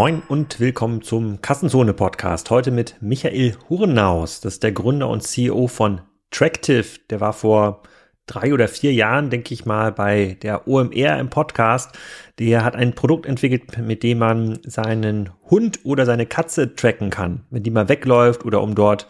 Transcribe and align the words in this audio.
Moin 0.00 0.22
und 0.28 0.60
willkommen 0.60 1.02
zum 1.02 1.42
Kassenzone 1.42 1.92
Podcast. 1.92 2.48
Heute 2.48 2.70
mit 2.70 2.96
Michael 3.02 3.54
Hurnaus. 3.68 4.40
Das 4.40 4.54
ist 4.54 4.62
der 4.62 4.72
Gründer 4.72 5.10
und 5.10 5.22
CEO 5.22 5.66
von 5.66 6.00
Tractive. 6.30 6.86
Der 7.10 7.20
war 7.20 7.34
vor 7.34 7.82
drei 8.24 8.54
oder 8.54 8.66
vier 8.66 8.94
Jahren, 8.94 9.28
denke 9.28 9.52
ich 9.52 9.66
mal, 9.66 9.92
bei 9.92 10.38
der 10.40 10.66
OMR 10.66 11.18
im 11.18 11.28
Podcast. 11.28 11.98
Der 12.38 12.64
hat 12.64 12.76
ein 12.76 12.94
Produkt 12.94 13.26
entwickelt, 13.26 13.76
mit 13.76 14.02
dem 14.02 14.16
man 14.16 14.58
seinen 14.62 15.28
Hund 15.50 15.80
oder 15.84 16.06
seine 16.06 16.24
Katze 16.24 16.74
tracken 16.74 17.10
kann, 17.10 17.44
wenn 17.50 17.62
die 17.62 17.70
mal 17.70 17.90
wegläuft 17.90 18.46
oder 18.46 18.62
um 18.62 18.74
dort 18.74 19.06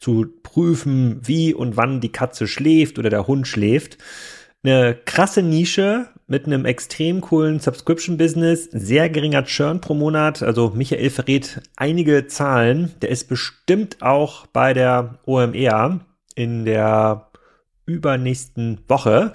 zu 0.00 0.26
prüfen, 0.42 1.20
wie 1.22 1.54
und 1.54 1.76
wann 1.76 2.00
die 2.00 2.10
Katze 2.10 2.48
schläft 2.48 2.98
oder 2.98 3.10
der 3.10 3.28
Hund 3.28 3.46
schläft. 3.46 3.96
Eine 4.64 4.96
krasse 5.04 5.42
Nische 5.42 6.08
mit 6.26 6.46
einem 6.46 6.64
extrem 6.64 7.20
coolen 7.20 7.60
Subscription-Business, 7.60 8.68
sehr 8.72 9.10
geringer 9.10 9.44
Churn 9.44 9.80
pro 9.80 9.94
Monat. 9.94 10.42
Also 10.42 10.72
Michael 10.74 11.10
verrät 11.10 11.60
einige 11.76 12.26
Zahlen. 12.26 12.94
Der 13.02 13.10
ist 13.10 13.28
bestimmt 13.28 14.02
auch 14.02 14.46
bei 14.46 14.72
der 14.72 15.18
OMR 15.26 16.00
in 16.34 16.64
der 16.64 17.28
übernächsten 17.84 18.80
Woche. 18.88 19.32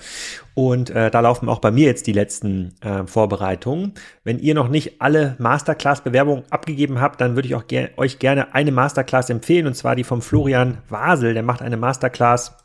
Und 0.54 0.90
äh, 0.90 1.12
da 1.12 1.20
laufen 1.20 1.50
auch 1.50 1.60
bei 1.60 1.72
mir 1.72 1.86
jetzt 1.86 2.08
die 2.08 2.14
letzten 2.14 2.74
äh, 2.82 3.06
Vorbereitungen. 3.06 3.94
Wenn 4.24 4.40
ihr 4.40 4.56
noch 4.56 4.70
nicht 4.70 5.02
alle 5.02 5.36
Masterclass-Bewerbungen 5.40 6.46
abgegeben 6.50 7.02
habt, 7.02 7.20
dann 7.22 7.36
würde 7.36 7.48
ich 7.48 7.56
auch 7.56 7.68
ger 7.68 7.90
euch 7.98 8.20
gerne 8.20 8.56
eine 8.56 8.72
Masterclass 8.72 9.30
empfehlen, 9.30 9.68
und 9.68 9.76
zwar 9.76 9.96
die 9.96 10.04
vom 10.04 10.22
Florian 10.22 10.80
Wasel. 10.90 11.34
Der 11.34 11.44
macht 11.44 11.62
eine 11.62 11.78
Masterclass 11.78 12.58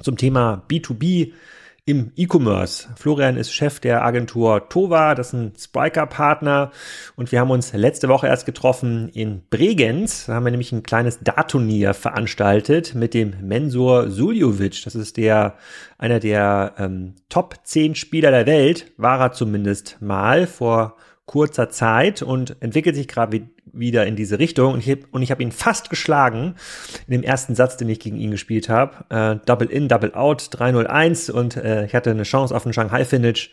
zum 0.00 0.16
Thema 0.16 0.62
B2B 0.70 1.32
im 1.84 2.12
E-Commerce. 2.16 2.88
Florian 2.96 3.36
ist 3.36 3.52
Chef 3.52 3.80
der 3.80 4.04
Agentur 4.04 4.68
Tova, 4.68 5.14
das 5.14 5.28
ist 5.28 5.32
ein 5.32 5.52
Spriker-Partner 5.58 6.70
und 7.16 7.32
wir 7.32 7.40
haben 7.40 7.50
uns 7.50 7.72
letzte 7.72 8.08
Woche 8.08 8.26
erst 8.26 8.46
getroffen 8.46 9.08
in 9.08 9.42
Bregenz. 9.50 10.26
Da 10.26 10.34
haben 10.34 10.44
wir 10.44 10.50
nämlich 10.50 10.72
ein 10.72 10.82
kleines 10.82 11.20
Dartturnier 11.20 11.94
veranstaltet 11.94 12.94
mit 12.94 13.14
dem 13.14 13.34
Mensur 13.42 14.10
Suljovic. 14.10 14.84
Das 14.84 14.94
ist 14.94 15.16
der 15.16 15.54
einer 15.98 16.20
der 16.20 16.74
ähm, 16.78 17.14
Top 17.28 17.56
10 17.62 17.94
Spieler 17.94 18.30
der 18.30 18.46
Welt, 18.46 18.92
war 18.96 19.20
er 19.20 19.32
zumindest 19.32 19.98
mal 20.00 20.46
vor 20.46 20.96
kurzer 21.30 21.70
Zeit 21.70 22.22
und 22.22 22.56
entwickelt 22.58 22.96
sich 22.96 23.06
gerade 23.06 23.42
wieder 23.72 24.04
in 24.04 24.16
diese 24.16 24.40
Richtung. 24.40 24.72
Und 24.72 24.84
ich, 24.84 24.98
und 25.12 25.22
ich 25.22 25.30
habe 25.30 25.44
ihn 25.44 25.52
fast 25.52 25.88
geschlagen 25.88 26.56
in 27.06 27.12
dem 27.12 27.22
ersten 27.22 27.54
Satz, 27.54 27.76
den 27.76 27.88
ich 27.88 28.00
gegen 28.00 28.16
ihn 28.16 28.32
gespielt 28.32 28.68
habe. 28.68 29.04
Äh, 29.10 29.46
Double 29.46 29.70
in, 29.70 29.86
Double 29.86 30.12
out, 30.14 30.42
3-0-1 30.42 31.30
und 31.30 31.54
äh, 31.54 31.86
ich 31.86 31.94
hatte 31.94 32.10
eine 32.10 32.24
Chance 32.24 32.52
auf 32.52 32.66
einen 32.66 32.72
Shanghai-Finish 32.72 33.52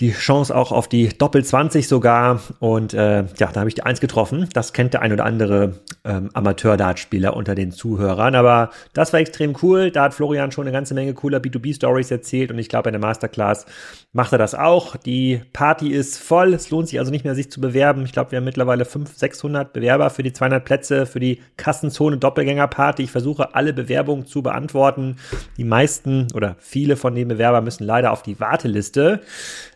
die 0.00 0.12
Chance 0.12 0.54
auch 0.54 0.72
auf 0.72 0.88
die 0.88 1.08
Doppel 1.08 1.44
20 1.44 1.86
sogar. 1.86 2.40
Und 2.58 2.94
äh, 2.94 3.24
ja, 3.38 3.50
da 3.52 3.60
habe 3.60 3.68
ich 3.68 3.74
die 3.74 3.82
Eins 3.82 4.00
getroffen. 4.00 4.48
Das 4.52 4.72
kennt 4.72 4.94
der 4.94 5.02
ein 5.02 5.12
oder 5.12 5.24
andere 5.24 5.80
ähm, 6.04 6.30
Amateur-Dartspieler 6.32 7.36
unter 7.36 7.54
den 7.54 7.70
Zuhörern. 7.70 8.34
Aber 8.34 8.70
das 8.92 9.12
war 9.12 9.20
extrem 9.20 9.54
cool. 9.62 9.90
Da 9.90 10.04
hat 10.04 10.14
Florian 10.14 10.50
schon 10.50 10.66
eine 10.66 10.72
ganze 10.72 10.94
Menge 10.94 11.14
cooler 11.14 11.38
B2B-Stories 11.38 12.10
erzählt. 12.10 12.50
Und 12.50 12.58
ich 12.58 12.68
glaube, 12.68 12.88
in 12.88 12.94
der 12.94 13.00
Masterclass 13.00 13.66
macht 14.12 14.32
er 14.32 14.38
das 14.38 14.54
auch. 14.54 14.96
Die 14.96 15.42
Party 15.52 15.92
ist 15.92 16.18
voll. 16.18 16.54
Es 16.54 16.70
lohnt 16.70 16.88
sich 16.88 16.98
also 16.98 17.12
nicht 17.12 17.24
mehr, 17.24 17.34
sich 17.34 17.50
zu 17.50 17.60
bewerben. 17.60 18.04
Ich 18.04 18.12
glaube, 18.12 18.32
wir 18.32 18.38
haben 18.38 18.44
mittlerweile 18.44 18.84
500, 18.84 19.18
600 19.18 19.72
Bewerber 19.72 20.10
für 20.10 20.22
die 20.22 20.32
200 20.32 20.64
Plätze 20.64 21.06
für 21.06 21.20
die 21.20 21.40
Kassenzone 21.56 22.18
Doppelgänger-Party. 22.18 23.04
Ich 23.04 23.12
versuche, 23.12 23.54
alle 23.54 23.72
Bewerbungen 23.72 24.26
zu 24.26 24.42
beantworten. 24.42 25.16
Die 25.56 25.64
meisten 25.64 26.28
oder 26.34 26.56
viele 26.58 26.96
von 26.96 27.14
den 27.14 27.28
Bewerbern 27.28 27.62
müssen 27.62 27.84
leider 27.84 28.10
auf 28.10 28.22
die 28.22 28.40
Warteliste. 28.40 29.20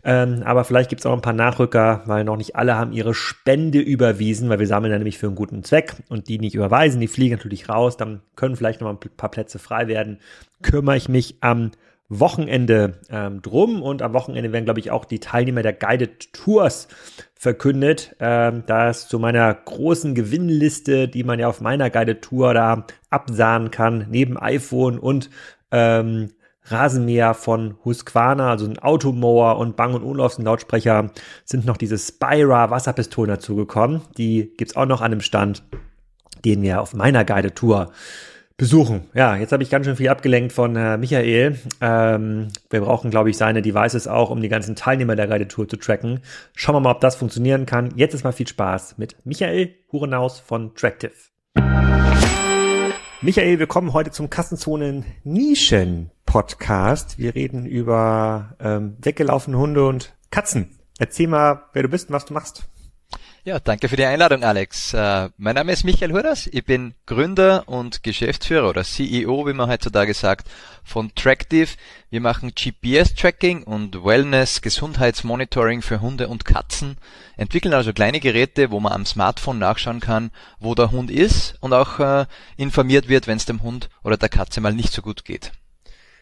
Ähm, 0.09 0.43
aber 0.47 0.65
vielleicht 0.65 0.89
gibt 0.89 1.03
es 1.03 1.07
auch 1.07 1.13
ein 1.13 1.21
paar 1.21 1.35
Nachrücker, 1.35 2.01
weil 2.07 2.25
noch 2.25 2.39
nicht 2.39 2.57
alle 2.57 2.79
haben 2.79 2.93
ihre 2.93 3.13
Spende 3.13 3.79
überwiesen, 3.79 4.49
weil 4.49 4.59
wir 4.59 4.67
sammeln 4.67 4.91
ja 4.91 4.97
nämlich 4.97 5.19
für 5.19 5.27
einen 5.27 5.37
guten 5.37 5.63
Zweck 5.65 5.97
und 6.09 6.29
die 6.29 6.39
nicht 6.39 6.55
überweisen, 6.55 6.99
die 6.99 7.09
fliegen 7.09 7.37
natürlich 7.37 7.69
raus, 7.69 7.99
dann 7.99 8.23
können 8.35 8.57
vielleicht 8.57 8.81
noch 8.81 8.89
ein 8.89 8.99
paar 8.99 9.31
Plätze 9.31 9.59
frei 9.59 9.87
werden. 9.87 10.19
Kümmere 10.63 10.97
ich 10.97 11.11
mich 11.11 11.37
am 11.43 11.73
Wochenende 12.09 13.01
ähm, 13.11 13.43
drum 13.43 13.83
und 13.83 14.01
am 14.01 14.15
Wochenende 14.15 14.51
werden, 14.51 14.65
glaube 14.65 14.81
ich, 14.81 14.91
auch 14.91 15.05
die 15.05 15.21
Teilnehmer 15.21 15.61
der 15.61 15.75
Guided 15.75 16.33
Tours 16.33 16.89
verkündet. 17.35 18.17
Ähm, 18.19 18.63
da 18.65 18.89
ist 18.89 19.11
zu 19.11 19.19
meiner 19.19 19.53
großen 19.53 20.15
Gewinnliste, 20.15 21.09
die 21.09 21.23
man 21.23 21.39
ja 21.39 21.49
auf 21.49 21.61
meiner 21.61 21.91
Guided 21.91 22.23
Tour 22.23 22.55
da 22.55 22.87
absahen 23.11 23.71
kann, 23.71 24.07
neben 24.09 24.39
iPhone 24.39 24.99
und 24.99 25.29
ähm, 25.71 26.31
Rasenmäher 26.71 27.35
von 27.35 27.77
Husqvarna, 27.85 28.51
also 28.51 28.67
ein 28.67 28.79
Automower 28.79 29.59
und 29.59 29.77
Bang 29.77 29.95
Olufsen 29.95 30.45
Lautsprecher 30.45 31.11
sind 31.45 31.67
noch 31.67 31.77
diese 31.77 31.99
Spira 31.99 32.71
Wasserpistolen 32.71 33.31
dazugekommen. 33.31 34.03
Die 34.17 34.53
gibt's 34.57 34.77
auch 34.77 34.87
noch 34.87 35.01
an 35.01 35.11
dem 35.11 35.21
Stand, 35.21 35.63
den 36.45 36.63
wir 36.63 36.81
auf 36.81 36.95
meiner 36.95 37.25
Guide 37.25 37.55
Tour 37.55 37.91
besuchen. 38.57 39.03
Ja, 39.15 39.37
jetzt 39.37 39.53
habe 39.53 39.63
ich 39.63 39.71
ganz 39.71 39.87
schön 39.87 39.97
viel 39.97 40.09
abgelenkt 40.09 40.53
von 40.53 40.75
äh, 40.75 40.99
Michael. 40.99 41.59
Ähm, 41.81 42.49
wir 42.71 42.81
brauchen, 42.81 43.11
glaube 43.11 43.31
ich, 43.31 43.37
seine 43.37 43.63
Devices 43.63 44.09
auch, 44.09 44.31
um 44.31 44.43
die 44.43 44.49
ganzen 44.49 44.75
Teilnehmer 44.75 45.15
der 45.15 45.29
Guide 45.29 45.47
Tour 45.47 45.69
zu 45.69 45.77
tracken. 45.77 46.21
Schauen 46.57 46.75
wir 46.75 46.81
mal, 46.81 46.91
ob 46.91 47.01
das 47.01 47.15
funktionieren 47.15 47.67
kann. 47.67 47.93
Jetzt 47.95 48.15
ist 48.15 48.25
mal 48.25 48.33
viel 48.33 48.49
Spaß 48.49 48.99
mit 48.99 49.15
Michael 49.25 49.75
Hurenaus 49.93 50.41
von 50.41 50.75
Tractive. 50.75 51.13
Michael, 53.21 53.59
wir 53.59 53.67
kommen 53.67 53.93
heute 53.93 54.11
zum 54.11 54.29
Kassenzonen 54.29 55.05
Nischen 55.23 56.11
Podcast. 56.29 57.19
Wir 57.19 57.35
reden 57.35 57.65
über 57.65 58.55
ähm, 58.61 58.99
weggelaufene 59.01 59.57
Hunde 59.57 59.87
und 59.87 60.15
Katzen. 60.31 60.79
Erzähl 60.99 61.27
mal, 61.27 61.63
wer 61.73 61.85
du 61.85 61.89
bist 61.89 62.11
und 62.11 62.15
was 62.15 62.27
du 62.27 62.35
machst. 62.35 62.65
Ja, 63.45 63.59
danke 63.59 63.89
für 63.89 63.97
die 63.97 64.05
Einladung, 64.05 64.45
Alex. 64.45 64.93
Uh, 64.93 65.31
mein 65.39 65.55
Name 65.55 65.73
ist 65.73 65.85
Michael 65.85 66.13
Hurras. 66.13 66.47
Ich 66.47 66.67
bin 66.67 66.93
Gründer 67.07 67.67
und 67.67 68.03
Geschäftsführer 68.03 68.69
oder 68.69 68.85
CEO, 68.85 69.47
wie 69.47 69.55
man 69.55 69.71
heutzutage 69.71 70.13
sagt, 70.13 70.51
von 70.85 71.15
Tractive. 71.15 71.71
Wir 72.11 72.21
machen 72.21 72.53
GPS-Tracking 72.55 73.63
und 73.63 74.05
Wellness, 74.05 74.61
Gesundheitsmonitoring 74.61 75.81
für 75.81 76.03
Hunde 76.03 76.29
und 76.29 76.45
Katzen. 76.45 76.99
Entwickeln 77.39 77.73
also 77.73 77.95
kleine 77.95 78.21
Geräte, 78.21 78.71
wo 78.71 78.81
man 78.81 78.93
am 78.93 79.07
Smartphone 79.07 79.59
nachschauen 79.59 80.01
kann, 80.01 80.31
wo 80.61 80.75
der 80.75 80.91
Hund 80.91 81.11
ist 81.11 81.57
und 81.61 81.73
auch 81.73 81.99
uh, 82.01 82.27
informiert 82.59 83.09
wird, 83.09 83.27
wenn 83.27 83.39
es 83.39 83.47
dem 83.47 83.63
Hund 83.63 83.89
oder 84.05 84.19
der 84.19 84.29
Katze 84.29 84.61
mal 84.61 84.75
nicht 84.75 84.93
so 84.93 85.01
gut 85.01 85.25
geht. 85.25 85.53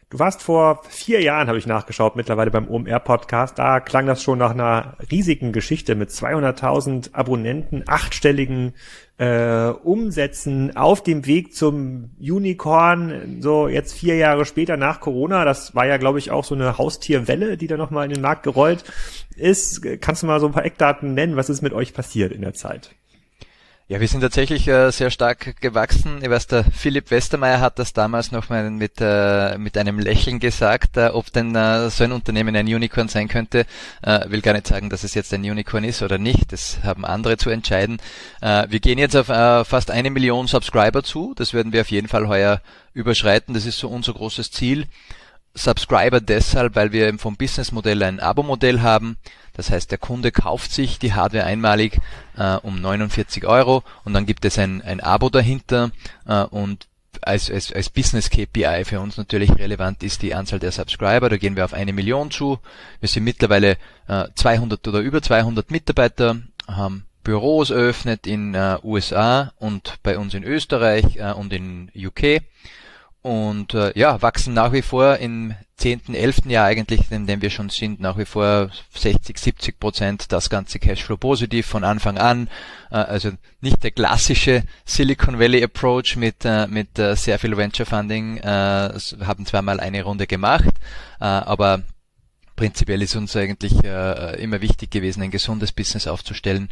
Du 0.08 0.20
warst 0.20 0.40
vor 0.44 0.82
vier 0.88 1.20
Jahren, 1.20 1.48
habe 1.48 1.58
ich 1.58 1.66
nachgeschaut, 1.66 2.14
mittlerweile 2.14 2.52
beim 2.52 2.68
OMR-Podcast. 2.68 3.58
Da 3.58 3.80
klang 3.80 4.06
das 4.06 4.22
schon 4.22 4.38
nach 4.38 4.52
einer 4.52 4.96
riesigen 5.10 5.50
Geschichte 5.50 5.96
mit 5.96 6.10
200.000 6.10 7.12
Abonnenten, 7.12 7.82
achtstelligen 7.88 8.74
äh, 9.18 9.66
Umsätzen 9.70 10.76
auf 10.76 11.02
dem 11.02 11.26
Weg 11.26 11.56
zum 11.56 12.10
Unicorn. 12.20 13.38
So 13.40 13.66
jetzt 13.66 13.94
vier 13.94 14.14
Jahre 14.14 14.44
später 14.44 14.76
nach 14.76 15.00
Corona. 15.00 15.44
Das 15.44 15.74
war 15.74 15.86
ja, 15.86 15.96
glaube 15.96 16.20
ich, 16.20 16.30
auch 16.30 16.44
so 16.44 16.54
eine 16.54 16.78
Haustierwelle, 16.78 17.56
die 17.56 17.66
da 17.66 17.76
nochmal 17.76 18.06
in 18.06 18.12
den 18.12 18.22
Markt 18.22 18.44
gerollt 18.44 18.84
ist. 19.34 19.82
Kannst 20.00 20.22
du 20.22 20.28
mal 20.28 20.38
so 20.38 20.46
ein 20.46 20.52
paar 20.52 20.64
Eckdaten 20.64 21.14
nennen? 21.14 21.34
Was 21.34 21.48
ist 21.50 21.62
mit 21.62 21.72
euch 21.72 21.94
passiert 21.94 22.30
in 22.30 22.42
der 22.42 22.54
Zeit? 22.54 22.94
Ja, 23.88 24.00
wir 24.00 24.08
sind 24.08 24.20
tatsächlich 24.20 24.66
äh, 24.66 24.90
sehr 24.90 25.12
stark 25.12 25.60
gewachsen. 25.60 26.18
Ich 26.20 26.28
weiß, 26.28 26.48
der 26.48 26.64
Philipp 26.64 27.12
Westermeier 27.12 27.60
hat 27.60 27.78
das 27.78 27.92
damals 27.92 28.32
noch 28.32 28.48
mal 28.48 28.68
mit, 28.68 28.94
äh, 28.98 29.56
mit 29.58 29.78
einem 29.78 30.00
Lächeln 30.00 30.40
gesagt, 30.40 30.96
äh, 30.96 31.10
ob 31.10 31.32
denn 31.32 31.54
äh, 31.54 31.88
so 31.88 32.02
ein 32.02 32.10
Unternehmen 32.10 32.56
ein 32.56 32.66
Unicorn 32.66 33.06
sein 33.06 33.28
könnte. 33.28 33.64
Äh, 34.02 34.28
will 34.28 34.42
gar 34.42 34.54
nicht 34.54 34.66
sagen, 34.66 34.90
dass 34.90 35.04
es 35.04 35.14
jetzt 35.14 35.32
ein 35.32 35.42
Unicorn 35.42 35.84
ist 35.84 36.02
oder 36.02 36.18
nicht. 36.18 36.50
Das 36.50 36.80
haben 36.82 37.04
andere 37.04 37.36
zu 37.36 37.48
entscheiden. 37.48 37.98
Äh, 38.40 38.66
wir 38.70 38.80
gehen 38.80 38.98
jetzt 38.98 39.14
auf 39.14 39.28
äh, 39.28 39.64
fast 39.64 39.92
eine 39.92 40.10
Million 40.10 40.48
Subscriber 40.48 41.04
zu. 41.04 41.34
Das 41.36 41.54
werden 41.54 41.72
wir 41.72 41.82
auf 41.82 41.90
jeden 41.92 42.08
Fall 42.08 42.26
heuer 42.26 42.62
überschreiten. 42.92 43.54
Das 43.54 43.66
ist 43.66 43.78
so 43.78 43.86
unser 43.86 44.14
großes 44.14 44.50
Ziel. 44.50 44.86
Subscriber 45.54 46.20
deshalb, 46.20 46.74
weil 46.74 46.90
wir 46.90 47.18
vom 47.18 47.36
Businessmodell 47.36 48.02
ein 48.02 48.18
Abo-Modell 48.18 48.82
haben. 48.82 49.16
Das 49.56 49.70
heißt, 49.70 49.90
der 49.90 49.98
Kunde 49.98 50.32
kauft 50.32 50.70
sich 50.70 50.98
die 50.98 51.14
Hardware 51.14 51.44
einmalig 51.44 51.98
äh, 52.36 52.56
um 52.56 52.80
49 52.80 53.46
Euro 53.46 53.82
und 54.04 54.12
dann 54.12 54.26
gibt 54.26 54.44
es 54.44 54.58
ein, 54.58 54.82
ein 54.82 55.00
Abo 55.00 55.30
dahinter 55.30 55.90
äh, 56.26 56.42
und 56.42 56.86
als, 57.22 57.50
als, 57.50 57.72
als 57.72 57.88
Business 57.88 58.28
KPI 58.28 58.84
für 58.84 59.00
uns 59.00 59.16
natürlich 59.16 59.50
relevant 59.58 60.02
ist 60.02 60.20
die 60.20 60.34
Anzahl 60.34 60.58
der 60.58 60.72
Subscriber. 60.72 61.30
Da 61.30 61.38
gehen 61.38 61.56
wir 61.56 61.64
auf 61.64 61.72
eine 61.72 61.94
Million 61.94 62.30
zu. 62.30 62.58
Wir 63.00 63.08
sind 63.08 63.24
mittlerweile 63.24 63.78
äh, 64.06 64.24
200 64.34 64.86
oder 64.86 65.00
über 65.00 65.22
200 65.22 65.70
Mitarbeiter, 65.70 66.36
haben 66.68 67.06
Büros 67.24 67.70
eröffnet 67.70 68.26
in 68.26 68.54
äh, 68.54 68.76
USA 68.84 69.52
und 69.58 69.94
bei 70.02 70.18
uns 70.18 70.34
in 70.34 70.44
Österreich 70.44 71.16
äh, 71.16 71.32
und 71.32 71.52
in 71.52 71.90
UK 71.96 72.42
und 73.22 73.74
äh, 73.74 73.98
ja, 73.98 74.22
wachsen 74.22 74.54
nach 74.54 74.72
wie 74.72 74.82
vor 74.82 75.16
im 75.16 75.54
zehnten, 75.76 76.14
elften 76.14 76.50
Jahr 76.50 76.66
eigentlich, 76.66 77.10
in 77.10 77.26
dem 77.26 77.42
wir 77.42 77.50
schon 77.50 77.68
sind, 77.68 78.00
nach 78.00 78.16
wie 78.16 78.24
vor 78.24 78.70
60, 78.94 79.38
70 79.38 79.78
Prozent 79.78 80.32
das 80.32 80.48
ganze 80.48 80.78
Cashflow 80.78 81.18
positiv 81.18 81.66
von 81.66 81.84
Anfang 81.84 82.16
an. 82.16 82.48
Äh, 82.90 82.96
also 82.96 83.32
nicht 83.60 83.82
der 83.82 83.90
klassische 83.90 84.64
Silicon 84.86 85.38
Valley 85.38 85.62
Approach 85.62 86.16
mit, 86.16 86.44
äh, 86.44 86.66
mit 86.66 86.98
äh, 86.98 87.14
sehr 87.14 87.38
viel 87.38 87.56
Venture 87.56 87.86
Funding, 87.86 88.40
haben 88.42 89.46
zweimal 89.46 89.80
eine 89.80 90.02
Runde 90.02 90.26
gemacht, 90.26 90.74
aber 91.18 91.82
prinzipiell 92.54 93.02
ist 93.02 93.16
uns 93.16 93.36
eigentlich 93.36 93.72
immer 93.82 94.60
wichtig 94.60 94.90
gewesen, 94.90 95.22
ein 95.22 95.30
gesundes 95.30 95.72
Business 95.72 96.06
aufzustellen 96.06 96.68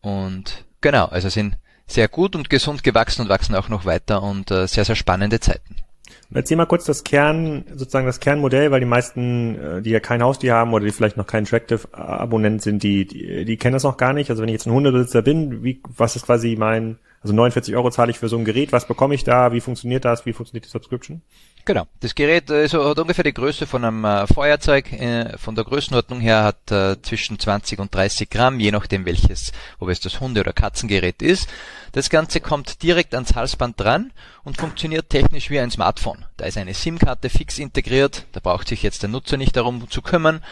Und 0.00 0.64
genau, 0.80 1.06
also 1.06 1.28
sind 1.28 1.56
sehr 1.86 2.08
gut 2.08 2.36
und 2.36 2.50
gesund 2.50 2.82
gewachsen 2.82 3.22
und 3.22 3.28
wachsen 3.28 3.54
auch 3.54 3.68
noch 3.68 3.84
weiter 3.84 4.22
und 4.22 4.48
sehr, 4.48 4.84
sehr 4.84 4.96
spannende 4.96 5.40
Zeiten. 5.40 5.83
Erzähl 6.32 6.56
mal 6.56 6.66
kurz 6.66 6.84
das 6.84 7.04
Kern, 7.04 7.64
sozusagen 7.74 8.06
das 8.06 8.20
Kernmodell, 8.20 8.70
weil 8.70 8.80
die 8.80 8.86
meisten, 8.86 9.58
äh, 9.58 9.82
die 9.82 9.90
ja 9.90 10.00
kein 10.00 10.22
Haustier 10.22 10.54
haben 10.54 10.72
oder 10.72 10.84
die 10.84 10.92
vielleicht 10.92 11.16
noch 11.16 11.26
kein 11.26 11.44
Tractive-Abonnent 11.44 12.62
sind, 12.62 12.82
die, 12.82 13.06
die, 13.06 13.44
die 13.44 13.56
kennen 13.56 13.74
das 13.74 13.84
noch 13.84 13.96
gar 13.96 14.12
nicht. 14.12 14.30
Also 14.30 14.42
wenn 14.42 14.48
ich 14.48 14.54
jetzt 14.54 14.66
ein 14.66 14.72
Hundebesitzer 14.72 15.22
bin, 15.22 15.62
wie, 15.62 15.80
was 15.96 16.16
ist 16.16 16.26
quasi 16.26 16.56
mein, 16.58 16.98
also 17.22 17.34
49 17.34 17.76
Euro 17.76 17.90
zahle 17.90 18.10
ich 18.10 18.18
für 18.18 18.28
so 18.28 18.36
ein 18.36 18.44
Gerät, 18.44 18.72
was 18.72 18.86
bekomme 18.86 19.14
ich 19.14 19.24
da, 19.24 19.52
wie 19.52 19.60
funktioniert 19.60 20.04
das, 20.04 20.26
wie 20.26 20.32
funktioniert 20.32 20.64
die 20.64 20.70
Subscription? 20.70 21.22
Genau. 21.66 21.86
Das 22.00 22.14
Gerät 22.14 22.50
ist, 22.50 22.74
hat 22.74 22.98
ungefähr 22.98 23.24
die 23.24 23.32
Größe 23.32 23.66
von 23.66 23.86
einem 23.86 24.04
äh, 24.04 24.26
Feuerzeug. 24.26 24.92
Äh, 24.92 25.38
von 25.38 25.54
der 25.54 25.64
Größenordnung 25.64 26.20
her 26.20 26.44
hat 26.44 26.70
äh, 26.70 27.00
zwischen 27.00 27.38
20 27.38 27.78
und 27.78 27.94
30 27.94 28.28
Gramm, 28.28 28.60
je 28.60 28.70
nachdem 28.70 29.06
welches, 29.06 29.52
ob 29.78 29.88
es 29.88 30.00
das 30.00 30.20
Hunde- 30.20 30.42
oder 30.42 30.52
Katzengerät 30.52 31.22
ist. 31.22 31.48
Das 31.92 32.10
Ganze 32.10 32.40
kommt 32.40 32.82
direkt 32.82 33.14
ans 33.14 33.34
Halsband 33.34 33.80
dran 33.80 34.12
und 34.42 34.58
funktioniert 34.58 35.08
technisch 35.08 35.48
wie 35.48 35.58
ein 35.58 35.70
Smartphone. 35.70 36.26
Da 36.36 36.44
ist 36.44 36.58
eine 36.58 36.74
SIM-Karte 36.74 37.30
fix 37.30 37.58
integriert, 37.58 38.26
da 38.32 38.40
braucht 38.40 38.68
sich 38.68 38.82
jetzt 38.82 39.02
der 39.02 39.08
Nutzer 39.08 39.38
nicht 39.38 39.56
darum 39.56 39.88
zu 39.88 40.02
kümmern 40.02 40.42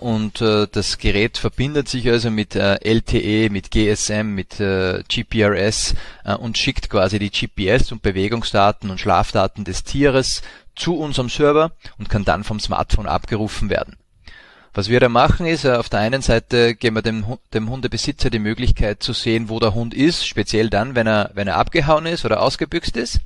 und 0.00 0.40
das 0.40 0.98
Gerät 0.98 1.38
verbindet 1.38 1.88
sich 1.88 2.08
also 2.10 2.30
mit 2.30 2.56
LTE, 2.56 3.50
mit 3.50 3.70
GSM, 3.70 4.34
mit 4.34 4.56
GPRS 4.58 5.94
und 6.38 6.58
schickt 6.58 6.90
quasi 6.90 7.20
die 7.20 7.30
GPS 7.30 7.92
und 7.92 8.02
Bewegungsdaten 8.02 8.90
und 8.90 8.98
Schlafdaten 8.98 9.64
des 9.64 9.84
Tieres 9.84 10.33
zu 10.74 10.96
unserem 10.96 11.28
Server 11.28 11.72
und 11.98 12.08
kann 12.08 12.24
dann 12.24 12.44
vom 12.44 12.60
Smartphone 12.60 13.06
abgerufen 13.06 13.70
werden. 13.70 13.96
Was 14.76 14.88
wir 14.88 14.98
da 14.98 15.08
machen 15.08 15.46
ist, 15.46 15.64
äh, 15.64 15.74
auf 15.76 15.88
der 15.88 16.00
einen 16.00 16.20
Seite 16.20 16.74
geben 16.74 16.96
wir 16.96 17.02
dem, 17.02 17.24
dem 17.52 17.70
Hundebesitzer 17.70 18.28
die 18.28 18.40
Möglichkeit 18.40 19.04
zu 19.04 19.12
sehen, 19.12 19.48
wo 19.48 19.60
der 19.60 19.74
Hund 19.74 19.94
ist, 19.94 20.26
speziell 20.26 20.68
dann, 20.68 20.96
wenn 20.96 21.06
er, 21.06 21.30
wenn 21.34 21.46
er 21.46 21.58
abgehauen 21.58 22.06
ist 22.06 22.24
oder 22.24 22.42
ausgebüxt 22.42 22.96
ist. 22.96 23.20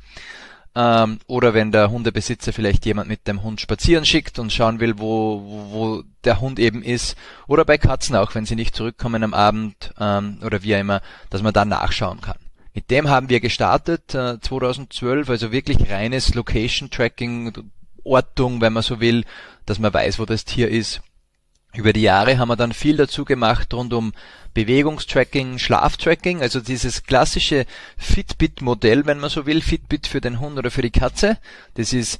Ähm, 0.74 1.20
oder 1.26 1.54
wenn 1.54 1.72
der 1.72 1.90
Hundebesitzer 1.90 2.52
vielleicht 2.52 2.84
jemand 2.84 3.08
mit 3.08 3.26
dem 3.26 3.42
Hund 3.42 3.62
spazieren 3.62 4.04
schickt 4.04 4.38
und 4.38 4.52
schauen 4.52 4.78
will, 4.78 4.98
wo, 4.98 5.42
wo, 5.70 6.02
der 6.24 6.40
Hund 6.40 6.58
eben 6.58 6.82
ist. 6.82 7.16
Oder 7.46 7.64
bei 7.64 7.78
Katzen 7.78 8.14
auch, 8.14 8.34
wenn 8.34 8.44
sie 8.44 8.54
nicht 8.54 8.76
zurückkommen 8.76 9.24
am 9.24 9.32
Abend 9.32 9.94
ähm, 9.98 10.38
oder 10.44 10.62
wie 10.62 10.76
auch 10.76 10.80
immer, 10.80 11.00
dass 11.30 11.42
man 11.42 11.54
da 11.54 11.64
nachschauen 11.64 12.20
kann. 12.20 12.36
Mit 12.74 12.90
dem 12.90 13.08
haben 13.08 13.28
wir 13.28 13.40
gestartet 13.40 14.14
äh, 14.14 14.40
2012, 14.40 15.28
also 15.28 15.52
wirklich 15.52 15.90
reines 15.90 16.34
Location 16.34 16.90
Tracking, 16.90 17.52
Ortung, 18.04 18.60
wenn 18.60 18.72
man 18.72 18.82
so 18.82 19.00
will, 19.00 19.24
dass 19.66 19.78
man 19.78 19.92
weiß, 19.92 20.18
wo 20.18 20.24
das 20.24 20.44
Tier 20.44 20.68
ist. 20.68 21.02
Über 21.74 21.92
die 21.92 22.02
Jahre 22.02 22.38
haben 22.38 22.48
wir 22.48 22.56
dann 22.56 22.72
viel 22.72 22.96
dazu 22.96 23.24
gemacht 23.24 23.74
rund 23.74 23.92
um 23.92 24.12
Bewegungstracking, 24.54 25.58
Schlaftracking, 25.58 26.40
also 26.40 26.60
dieses 26.60 27.04
klassische 27.04 27.66
Fitbit-Modell, 27.98 29.06
wenn 29.06 29.18
man 29.18 29.30
so 29.30 29.44
will, 29.44 29.60
Fitbit 29.60 30.06
für 30.06 30.20
den 30.20 30.40
Hund 30.40 30.58
oder 30.58 30.70
für 30.70 30.82
die 30.82 30.90
Katze. 30.90 31.38
Das 31.74 31.92
ist 31.92 32.18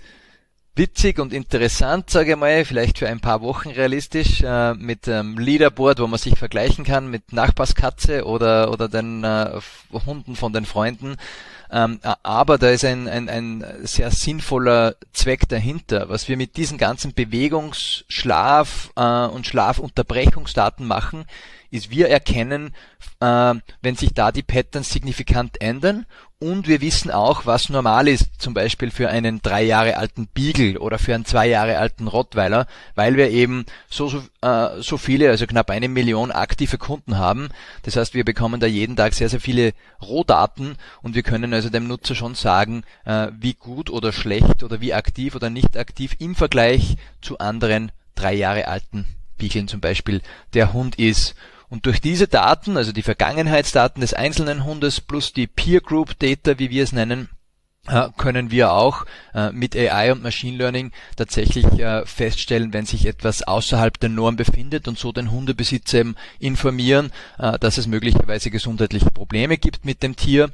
witzig 0.79 1.19
und 1.19 1.33
interessant, 1.33 2.09
sage 2.09 2.33
ich 2.33 2.37
mal, 2.37 2.65
vielleicht 2.65 2.99
für 2.99 3.09
ein 3.09 3.21
paar 3.21 3.43
Wochen 3.43 3.71
realistisch, 3.71 4.43
äh, 4.43 4.75
mit 4.75 5.09
einem 5.09 5.37
Leaderboard, 5.37 5.99
wo 5.99 6.07
man 6.07 6.19
sich 6.19 6.39
vergleichen 6.39 6.85
kann 6.85 7.11
mit 7.11 7.33
Nachbarskatze 7.33 8.25
oder, 8.25 8.71
oder 8.71 8.89
den 8.89 9.25
äh, 9.25 9.61
Hunden 10.07 10.37
von 10.37 10.53
den 10.53 10.65
Freunden. 10.65 11.17
Ähm, 11.71 12.01
aber 12.23 12.57
da 12.57 12.71
ist 12.71 12.85
ein, 12.85 13.09
ein, 13.09 13.29
ein 13.29 13.65
sehr 13.83 14.11
sinnvoller 14.11 14.95
Zweck 15.13 15.49
dahinter. 15.49 16.09
Was 16.09 16.29
wir 16.29 16.37
mit 16.37 16.57
diesen 16.57 16.79
ganzen 16.79 17.13
Bewegungs-, 17.13 18.05
Schlaf- 18.09 18.91
äh, 18.97 19.27
und 19.27 19.47
Schlafunterbrechungsdaten 19.47 20.87
machen, 20.87 21.27
ist 21.71 21.91
wir 21.91 22.09
erkennen, 22.09 22.75
äh, 23.21 23.55
wenn 23.83 23.97
sich 23.97 24.15
da 24.15 24.33
die 24.33 24.43
Patterns 24.43 24.91
signifikant 24.91 25.61
ändern 25.61 26.07
und 26.41 26.69
wir 26.69 26.81
wissen 26.81 27.11
auch, 27.11 27.47
was 27.47 27.69
normal 27.69 28.07
ist, 28.07 28.41
zum 28.41 28.55
Beispiel 28.55 28.93
für 28.93 29.09
einen 29.09 29.43
drei 29.43 29.65
Jahre 29.65 29.97
alten 29.97 30.29
Beagle 30.29 30.79
oder 30.79 30.99
für 31.01 31.15
einen 31.15 31.25
zwei 31.25 31.49
Jahre 31.49 31.79
alten 31.79 32.07
Rottweiler, 32.07 32.69
weil 32.95 33.17
wir 33.17 33.31
eben 33.31 33.67
so, 33.91 34.09
so, 34.09 34.23
äh, 34.43 34.81
so 34.81 34.99
viele, 34.99 35.31
also 35.31 35.47
knapp 35.47 35.69
eine 35.71 35.89
Million 35.89 36.31
aktive 36.31 36.79
Kunden 36.79 37.19
haben. 37.19 37.49
Das 37.83 37.97
heißt, 37.97 38.15
wir 38.15 38.25
bekommen 38.25 38.61
da 38.61 38.69
jeden 38.69 38.95
Tag 38.95 39.15
sehr, 39.15 39.29
sehr 39.29 39.41
viele 39.41 39.73
Rohdaten 40.01 40.77
und 41.03 41.17
wir 41.17 41.25
können 41.25 41.53
also 41.53 41.71
dem 41.71 41.89
Nutzer 41.89 42.15
schon 42.15 42.37
sagen, 42.37 42.85
äh, 43.05 43.29
wie 43.37 43.55
gut 43.55 43.91
oder 43.91 44.13
schlecht 44.13 44.63
oder 44.63 44.81
wie 44.81 44.95
aktiv 44.95 45.35
oder 45.35 45.51
nicht 45.51 45.77
aktiv 45.77 46.15
im 46.21 46.37
Vergleich 46.37 46.97
zu 47.21 47.39
anderen 47.39 47.91
drei 48.15 48.35
Jahre 48.35 48.69
alten 48.69 49.07
Beaglen 49.39 49.67
zum 49.67 49.81
Beispiel 49.81 50.21
der 50.55 50.73
Hund 50.73 51.01
ist. 51.01 51.35
Und 51.71 51.87
durch 51.87 52.01
diese 52.01 52.29
Daten, 52.29 52.77
also 52.77 52.93
die 52.93 53.03
Vergangenheitsdaten 53.03 54.01
des 54.01 54.15
einzelnen 54.15 54.65
Hundes 54.65 55.01
plus 55.01 55.33
die 55.33 55.47
Peer 55.47 55.81
Group 55.81 56.19
Data, 56.19 56.59
wie 56.59 56.71
wir 56.71 56.83
es 56.83 56.93
nennen, 56.93 57.29
äh, 57.89 58.09
können 58.19 58.51
wir 58.51 58.73
auch 58.73 59.07
äh, 59.35 59.51
mit 59.51 59.75
AI 59.75 60.13
und 60.13 60.23
Machine 60.23 60.59
Learning 60.59 60.93
tatsächlich 61.17 61.65
äh, 61.79 62.05
feststellen, 62.05 62.73
wenn 62.75 62.85
sich 62.85 63.07
etwas 63.07 63.43
außerhalb 63.43 63.99
der 63.99 64.11
Norm 64.11 64.37
befindet 64.37 64.89
und 64.89 64.99
so 64.99 65.11
den 65.13 65.31
Hundebesitzer 65.31 66.05
informieren, 66.39 67.11
dass 67.61 67.79
es 67.79 67.87
möglicherweise 67.87 68.51
gesundheitliche 68.51 69.11
Probleme 69.11 69.57
gibt 69.57 69.85
mit 69.85 70.03
dem 70.03 70.17
Tier 70.17 70.51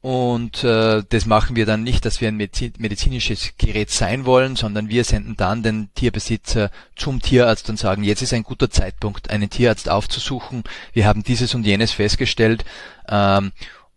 und 0.00 0.62
äh, 0.62 1.02
das 1.08 1.26
machen 1.26 1.56
wir 1.56 1.66
dann 1.66 1.82
nicht, 1.82 2.04
dass 2.04 2.20
wir 2.20 2.28
ein 2.28 2.36
medizinisches 2.36 3.54
Gerät 3.58 3.90
sein 3.90 4.26
wollen, 4.26 4.54
sondern 4.54 4.88
wir 4.88 5.02
senden 5.02 5.36
dann 5.36 5.64
den 5.64 5.92
Tierbesitzer 5.94 6.70
zum 6.94 7.20
Tierarzt 7.20 7.68
und 7.68 7.78
sagen, 7.78 8.04
jetzt 8.04 8.22
ist 8.22 8.32
ein 8.32 8.44
guter 8.44 8.70
Zeitpunkt, 8.70 9.30
einen 9.30 9.50
Tierarzt 9.50 9.88
aufzusuchen. 9.88 10.62
Wir 10.92 11.06
haben 11.06 11.24
dieses 11.24 11.54
und 11.56 11.66
jenes 11.66 11.90
festgestellt. 11.90 12.64
Ähm, 13.08 13.50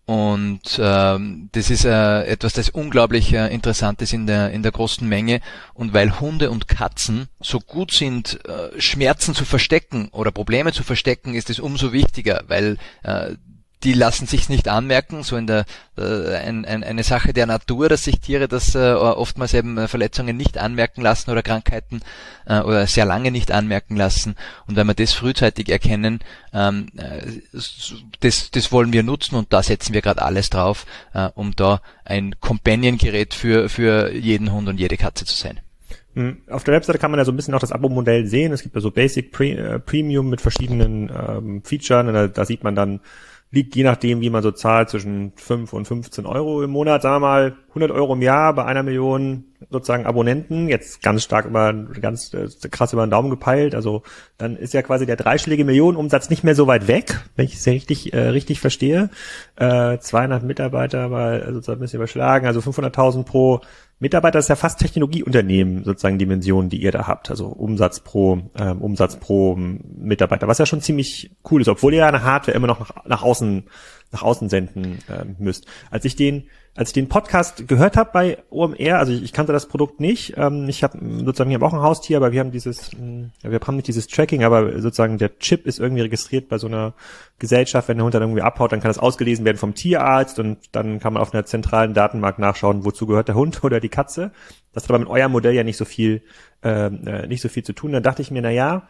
und 0.06 0.80
ähm, 0.82 1.50
das 1.52 1.70
ist 1.70 1.86
äh, 1.86 2.24
etwas, 2.24 2.54
das 2.54 2.70
unglaublich 2.70 3.32
äh, 3.32 3.54
interessant 3.54 4.02
ist 4.02 4.12
in 4.12 4.26
der, 4.26 4.50
in 4.52 4.64
der 4.64 4.72
großen 4.72 5.08
Menge. 5.08 5.40
Und 5.76 5.94
weil 5.94 6.20
Hunde 6.20 6.50
und 6.50 6.68
Katzen 6.68 7.28
so 7.40 7.60
gut 7.60 7.92
sind, 7.92 8.44
äh, 8.46 8.82
Schmerzen 8.82 9.36
zu 9.36 9.46
verstecken 9.46 10.10
oder 10.12 10.32
Probleme 10.32 10.74
zu 10.74 10.82
verstecken, 10.84 11.36
ist 11.36 11.52
es 11.52 11.60
umso 11.60 11.94
wichtiger, 11.94 12.44
weil 12.48 12.78
äh, 13.04 13.36
die 13.84 13.94
lassen 13.94 14.28
sich's 14.28 14.50
nicht 14.50 14.68
anmerken, 14.68 15.24
so 15.24 15.38
in 15.38 15.48
der 15.48 15.66
äh, 15.98 16.36
ein, 16.36 16.66
ein, 16.66 16.84
eine 16.84 17.04
Sache 17.04 17.34
der 17.34 17.46
Natur, 17.46 17.90
dass 17.90 18.04
sich 18.04 18.20
Tiere 18.20 18.48
das 18.48 18.76
äh, 18.76 18.94
oftmals 18.94 19.54
eben 19.54 19.78
äh, 19.78 19.88
Verletzungen 19.88 20.38
nicht 20.38 20.58
anmerken 20.58 21.02
lassen 21.02 21.32
oder 21.32 21.42
Krankheiten 21.42 22.02
äh, 22.46 22.60
oder 22.60 22.86
sehr 22.88 23.06
lange 23.06 23.32
nicht 23.32 23.52
anmerken 23.52 23.96
lassen. 23.96 24.36
Und 24.68 24.76
wenn 24.76 24.88
wir 24.88 24.94
das 24.94 25.14
frühzeitig 25.14 25.70
erkennen, 25.70 26.20
ähm, 26.54 26.88
äh, 26.98 27.42
das, 28.20 28.52
das 28.52 28.72
wollen 28.72 28.94
wir 28.94 29.04
nutzen 29.04 29.36
und 29.36 29.52
da 29.54 29.64
setzen 29.64 29.94
wir 29.94 30.02
gerade 30.02 30.22
alles 30.22 30.50
drauf, 30.50 30.86
äh, 31.14 31.30
um 31.34 31.56
da 31.56 31.82
ein 32.06 32.36
Companion-Gerät 32.40 33.34
für, 33.34 33.70
für 33.70 34.14
jeden 34.14 34.52
Hund 34.52 34.68
und 34.68 34.80
jede 34.80 34.98
Katze 34.98 35.26
zu 35.26 35.36
sein. 35.36 35.60
Hm, 36.14 36.42
auf 36.50 36.66
der 36.66 36.74
Webseite 36.74 37.00
kann 37.00 37.12
man 37.12 37.20
ja 37.20 37.26
so 37.26 37.32
ein 37.32 37.38
bisschen 37.38 37.54
auch 37.54 37.60
das 37.60 37.72
Abo-Modell 37.72 38.28
sehen. 38.28 38.52
Es 38.52 38.64
gibt 38.64 38.76
ja 38.76 38.82
so 38.82 38.92
Basic 38.92 39.32
Pre 39.32 39.52
äh, 39.52 39.80
Premium 39.80 40.30
mit 40.30 40.42
verschiedenen 40.42 41.10
ähm, 41.10 41.64
Features. 41.64 42.06
Da, 42.06 42.28
da 42.28 42.46
sieht 42.46 42.64
man 42.64 42.76
dann 42.76 43.00
liegt 43.52 43.76
je 43.76 43.84
nachdem, 43.84 44.22
wie 44.22 44.30
man 44.30 44.42
so 44.42 44.52
zahlt, 44.52 44.90
zwischen 44.90 45.34
5 45.36 45.74
und 45.74 45.86
15 45.86 46.26
Euro 46.26 46.64
im 46.64 46.72
Monat, 46.72 47.02
sagen 47.02 47.16
wir 47.16 47.28
mal. 47.28 47.58
100 47.70 47.92
Euro 47.92 48.14
im 48.14 48.22
Jahr 48.22 48.54
bei 48.54 48.66
einer 48.66 48.84
Million 48.84 49.46
sozusagen 49.70 50.06
Abonnenten, 50.06 50.68
jetzt 50.68 51.02
ganz 51.02 51.24
stark 51.24 51.46
über, 51.46 51.72
ganz 51.74 52.34
äh, 52.34 52.48
krass 52.70 52.94
über 52.94 53.06
den 53.06 53.12
Daumen 53.12 53.30
gepeilt, 53.30 53.76
also 53.76 54.04
dann 54.38 54.58
ist 54.58 54.74
ja 54.74 54.82
quasi 54.82 55.06
der 55.06 55.16
dreistellige 55.16 55.64
Millionenumsatz 55.64 56.30
nicht 56.30 56.44
mehr 56.44 56.56
so 56.56 56.68
weit 56.68 56.88
weg, 56.88 57.22
wenn 57.36 57.46
ich 57.46 57.56
es 57.56 57.68
richtig, 57.68 58.14
äh, 58.14 58.30
richtig 58.30 58.60
verstehe. 58.60 59.10
Äh, 59.56 60.00
200 60.00 60.44
Mitarbeiter 60.44 61.08
mal 61.10 61.46
sozusagen 61.54 61.80
ein 61.80 61.82
bisschen 61.82 62.00
überschlagen, 62.00 62.48
also 62.48 62.60
500.000 62.60 63.24
pro 63.24 63.62
Mitarbeiter 64.02 64.40
ist 64.40 64.50
ja 64.50 64.56
fast 64.56 64.80
Technologieunternehmen, 64.80 65.84
sozusagen 65.84 66.18
Dimensionen, 66.18 66.72
die 66.72 66.82
ihr 66.82 66.92
da 66.92 67.06
habt. 67.06 67.30
Also 67.30 67.46
Umsatz 67.46 68.00
pro, 68.00 68.40
ähm, 68.58 68.82
Umsatz 68.82 69.16
pro 69.18 69.56
Mitarbeiter, 69.56 70.48
was 70.48 70.58
ja 70.58 70.66
schon 70.66 70.82
ziemlich 70.82 71.30
cool 71.52 71.62
ist, 71.62 71.68
obwohl 71.68 71.94
ihr 71.94 72.00
ja 72.00 72.08
eine 72.08 72.24
Hardware 72.24 72.58
immer 72.58 72.66
noch 72.66 72.80
nach, 72.80 73.06
nach 73.06 73.22
außen, 73.22 73.66
nach 74.12 74.24
außen 74.24 74.50
senden 74.50 75.00
äh, 75.08 75.26
müsst. 75.38 75.66
Als 75.90 76.06
ich 76.06 76.16
den 76.16 76.50
als 76.74 76.90
ich 76.90 76.94
den 76.94 77.10
Podcast 77.10 77.68
gehört 77.68 77.98
habe 77.98 78.12
bei 78.14 78.38
OMR, 78.50 78.98
also 78.98 79.12
ich, 79.12 79.24
ich 79.24 79.34
kannte 79.34 79.52
das 79.52 79.68
Produkt 79.68 80.00
nicht. 80.00 80.36
Ähm, 80.38 80.70
ich 80.70 80.84
habe 80.84 80.98
sozusagen, 81.02 81.50
wir 81.50 81.56
haben 81.56 81.64
auch 81.64 81.74
ein 81.74 81.82
Haustier, 81.82 82.16
aber 82.16 82.32
wir 82.32 82.40
haben 82.40 82.52
dieses, 82.52 82.92
ja, 83.44 83.52
wir 83.52 83.60
haben 83.60 83.76
nicht 83.76 83.90
dieses 83.90 84.08
Tracking, 84.08 84.46
aber 84.46 84.80
sozusagen 84.80 85.18
der 85.18 85.38
Chip 85.40 85.66
ist 85.66 85.80
irgendwie 85.80 86.04
registriert 86.04 86.48
bei 86.48 86.58
so 86.58 86.68
einer 86.68 86.94
Gesellschaft. 87.40 87.90
Wenn 87.90 87.98
der 87.98 88.06
Hund 88.06 88.14
dann 88.16 88.22
irgendwie 88.22 88.42
abhaut, 88.42 88.72
dann 88.72 88.80
kann 88.80 88.90
das 88.90 89.00
ausgelesen 89.00 89.44
werden 89.44 89.58
vom 89.58 89.76
Tierarzt 89.76 90.40
und 90.40 90.60
dann 90.72 91.00
kann 91.00 91.12
man 91.12 91.22
auf 91.22 91.34
einer 91.34 91.46
zentralen 91.46 91.94
Datenmark 91.94 92.40
nachschauen, 92.40 92.86
wozu 92.86 93.06
gehört 93.06 93.28
der 93.28 93.36
Hund 93.36 93.64
oder 93.66 93.82
die 93.82 93.90
Katze. 93.90 94.32
Das 94.72 94.84
hat 94.84 94.92
aber 94.92 95.00
mit 95.00 95.10
eurem 95.10 95.34
Modell 95.34 95.54
ja 95.54 95.66
nicht 95.66 95.78
so 95.78 95.84
viel, 95.84 96.22
ähm, 96.64 97.06
äh, 97.06 97.28
nicht 97.28 97.42
so 97.42 97.50
viel 97.50 97.64
zu 97.64 97.74
tun. 97.74 97.92
Dann 97.92 98.04
dachte 98.04 98.22
ich 98.22 98.32
mir, 98.32 98.42
na 98.42 98.50
ja, 98.50 98.88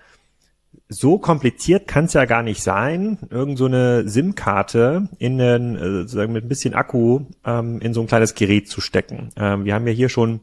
so 0.90 1.18
kompliziert 1.18 1.88
kann 1.88 2.06
es 2.06 2.14
ja 2.14 2.26
gar 2.26 2.44
nicht 2.44 2.62
sein, 2.62 3.18
irgend 3.30 3.58
so 3.58 3.66
eine 3.66 4.08
SIM-Karte 4.08 5.08
in 5.20 5.38
den, 5.38 5.76
äh, 5.76 5.92
sozusagen 6.02 6.34
mit 6.34 6.44
ein 6.44 6.50
bisschen 6.50 6.74
Akku 6.74 7.22
ähm, 7.46 7.80
in 7.80 7.94
so 7.94 8.02
ein 8.02 8.08
kleines 8.08 8.36
Gerät 8.36 8.68
zu 8.68 8.82
stecken. 8.82 9.30
Ähm, 9.38 9.64
wir 9.64 9.74
haben 9.74 9.88
ja 9.88 9.94
hier 9.94 10.10
schon 10.10 10.42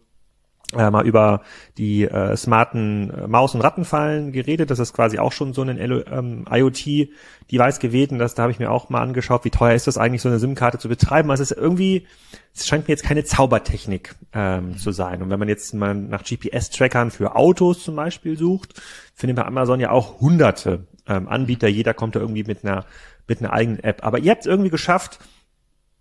äh, 0.77 0.91
mal 0.91 1.07
über 1.07 1.41
die 1.79 2.05
äh, 2.05 2.37
smarten 2.37 3.11
äh, 3.11 3.27
Maus- 3.27 3.55
und 3.55 3.63
Rattenfallen 3.63 4.33
geredet. 4.33 4.71
Das 4.71 4.79
ist 4.79 4.93
quasi 4.93 5.19
auch 5.19 5.33
schon 5.33 5.55
so 5.55 5.63
ein 5.63 5.79
ähm, 5.81 6.45
IoT-Device 6.51 7.79
gewesen. 7.79 8.19
Das, 8.19 8.35
da 8.35 8.43
habe 8.43 8.53
ich 8.53 8.59
mir 8.59 8.71
auch 8.71 8.91
mal 8.91 9.01
angeschaut, 9.01 9.45
wie 9.45 9.51
teuer 9.51 9.75
ist 9.75 9.87
das 9.87 9.97
eigentlich, 9.97 10.21
so 10.21 10.29
eine 10.29 10.39
SIM-Karte 10.39 10.79
zu 10.79 10.89
betreiben. 10.89 11.31
Also 11.31 11.43
es 11.43 11.53
ist 11.53 11.59
irgendwie, 11.59 12.07
es 12.55 12.67
scheint 12.67 12.87
mir 12.87 12.93
jetzt 12.93 13.05
keine 13.05 13.25
Zaubertechnik 13.25 14.15
ähm, 14.35 14.77
zu 14.77 14.93
sein. 14.93 15.23
Und 15.23 15.31
wenn 15.31 15.39
man 15.39 15.49
jetzt 15.49 15.73
mal 15.73 15.95
nach 15.95 16.23
GPS-Trackern 16.23 17.11
für 17.11 17.35
Autos 17.35 17.83
zum 17.83 17.97
Beispiel 17.97 18.37
sucht, 18.37 18.81
findet 19.15 19.37
bei 19.37 19.47
Amazon 19.47 19.81
ja 19.81 19.91
auch 19.91 20.21
hunderte 20.21 20.87
ähm, 21.07 21.29
Anbieter. 21.29 21.69
Jeder 21.69 21.95
kommt 21.95 22.15
da 22.15 22.21
irgendwie 22.21 22.45
mit 22.45 22.63
einer, 22.63 22.85
mit 23.27 23.41
einer 23.41 23.55
eigenen 23.55 23.83
App. 23.83 24.05
Aber 24.05 24.19
ihr 24.19 24.33
habt 24.33 24.43
es 24.43 24.47
irgendwie 24.47 24.71
geschafft, 24.71 25.19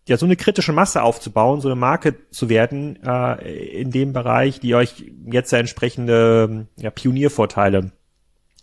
ja 0.07 0.17
so 0.17 0.25
eine 0.25 0.35
kritische 0.35 0.73
Masse 0.73 1.03
aufzubauen, 1.03 1.61
so 1.61 1.67
eine 1.67 1.75
Marke 1.75 2.15
zu 2.31 2.49
werden 2.49 2.99
äh, 3.03 3.81
in 3.81 3.91
dem 3.91 4.13
Bereich, 4.13 4.59
die 4.59 4.75
euch 4.75 5.11
jetzt 5.25 5.51
entsprechende 5.53 6.67
ja, 6.77 6.89
Pioniervorteile 6.89 7.91